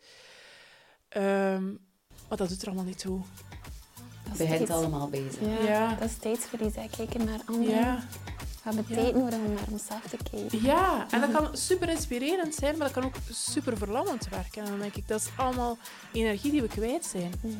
Um, 1.17 1.89
maar 2.29 2.37
dat 2.37 2.49
doet 2.49 2.61
er 2.61 2.67
allemaal 2.67 2.85
niet 2.85 2.99
toe. 2.99 3.21
We 4.29 4.35
zijn 4.35 4.71
allemaal 4.71 5.09
bezig. 5.09 5.41
Ja, 5.41 5.63
ja. 5.63 5.95
Dat 5.95 6.09
is 6.09 6.17
tijdsverlies. 6.17 6.73
Kijken 6.95 7.25
naar 7.25 7.39
anderen. 7.45 7.75
Ja. 7.75 8.03
We 8.63 8.69
hebben 8.75 8.95
tijd 8.95 9.15
nodig 9.15 9.33
om 9.39 9.53
naar 9.53 9.63
onszelf 9.71 10.01
te 10.09 10.17
kijken. 10.31 10.61
Ja, 10.63 11.05
en 11.11 11.21
dat 11.21 11.31
kan 11.31 11.57
super 11.57 11.89
inspirerend 11.89 12.55
zijn, 12.55 12.77
maar 12.77 12.87
dat 12.87 12.95
kan 12.95 13.03
ook 13.05 13.15
super 13.31 13.77
verlammend 13.77 14.29
werken. 14.29 14.63
En 14.63 14.69
dan 14.69 14.79
denk 14.79 14.95
ik, 14.95 15.07
dat 15.07 15.19
is 15.19 15.29
allemaal 15.37 15.77
energie 16.13 16.51
die 16.51 16.61
we 16.61 16.67
kwijt 16.67 17.05
zijn. 17.05 17.31
Mm 17.41 17.57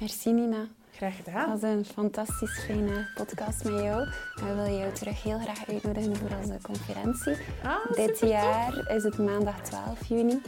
Merci 0.00 0.30
Nina. 0.32 0.66
Graag 0.96 1.16
gedaan. 1.16 1.50
Dat 1.50 1.60
was 1.60 1.70
een 1.70 1.84
fantastisch 1.84 2.58
fijne 2.64 3.08
podcast 3.14 3.64
met 3.64 3.72
jou. 3.82 4.08
We 4.34 4.44
willen 4.54 4.76
jou 4.76 4.92
terug 4.92 5.22
heel 5.22 5.38
graag 5.38 5.68
uitnodigen 5.68 6.16
voor 6.16 6.30
onze 6.42 6.58
conferentie. 6.62 7.36
Ah, 7.64 7.92
Dit 7.94 8.18
jaar 8.18 8.90
is 8.90 9.02
het 9.02 9.18
maandag 9.18 9.60
12 9.60 10.06
juni 10.08 10.40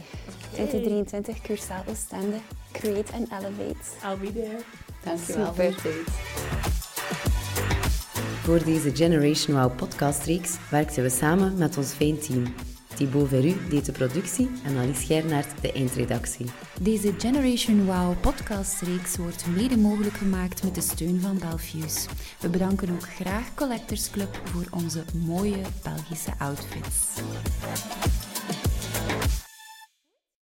2023, 0.51 1.41
Cursaal 1.41 1.83
Oostende. 1.89 2.37
Create 2.71 3.13
and 3.13 3.31
Elevate. 3.31 3.85
I'll 4.05 4.17
be 4.17 4.33
there. 4.33 4.59
Dankjewel 5.03 5.53
voor. 5.53 6.82
Voor 8.43 8.63
deze 8.63 8.95
Generation 8.95 9.57
Wow 9.57 9.75
podcastreeks 9.75 10.57
werkten 10.69 11.03
we 11.03 11.09
samen 11.09 11.57
met 11.57 11.77
ons 11.77 11.91
fijn 11.91 12.19
team. 12.19 12.43
Thibaut 12.95 13.27
Veru 13.27 13.55
deed 13.69 13.85
de 13.85 13.91
productie 13.91 14.49
en 14.63 14.77
Alice 14.77 15.05
Gernaert 15.05 15.61
de 15.61 15.71
eindredactie. 15.71 16.45
Deze 16.81 17.13
Generation 17.17 17.85
Wow 17.85 18.19
podcastreeks 18.21 19.17
wordt 19.17 19.45
mede 19.55 19.77
mogelijk 19.77 20.15
gemaakt 20.15 20.63
met 20.63 20.75
de 20.75 20.81
steun 20.81 21.19
van 21.21 21.37
Belfius. 21.39 22.05
We 22.39 22.49
bedanken 22.49 22.89
ook 22.89 23.09
graag 23.09 23.53
Collectors 23.53 24.09
Club 24.09 24.41
voor 24.43 24.65
onze 24.71 25.03
mooie 25.25 25.61
Belgische 25.83 26.31
outfits. 26.37 27.21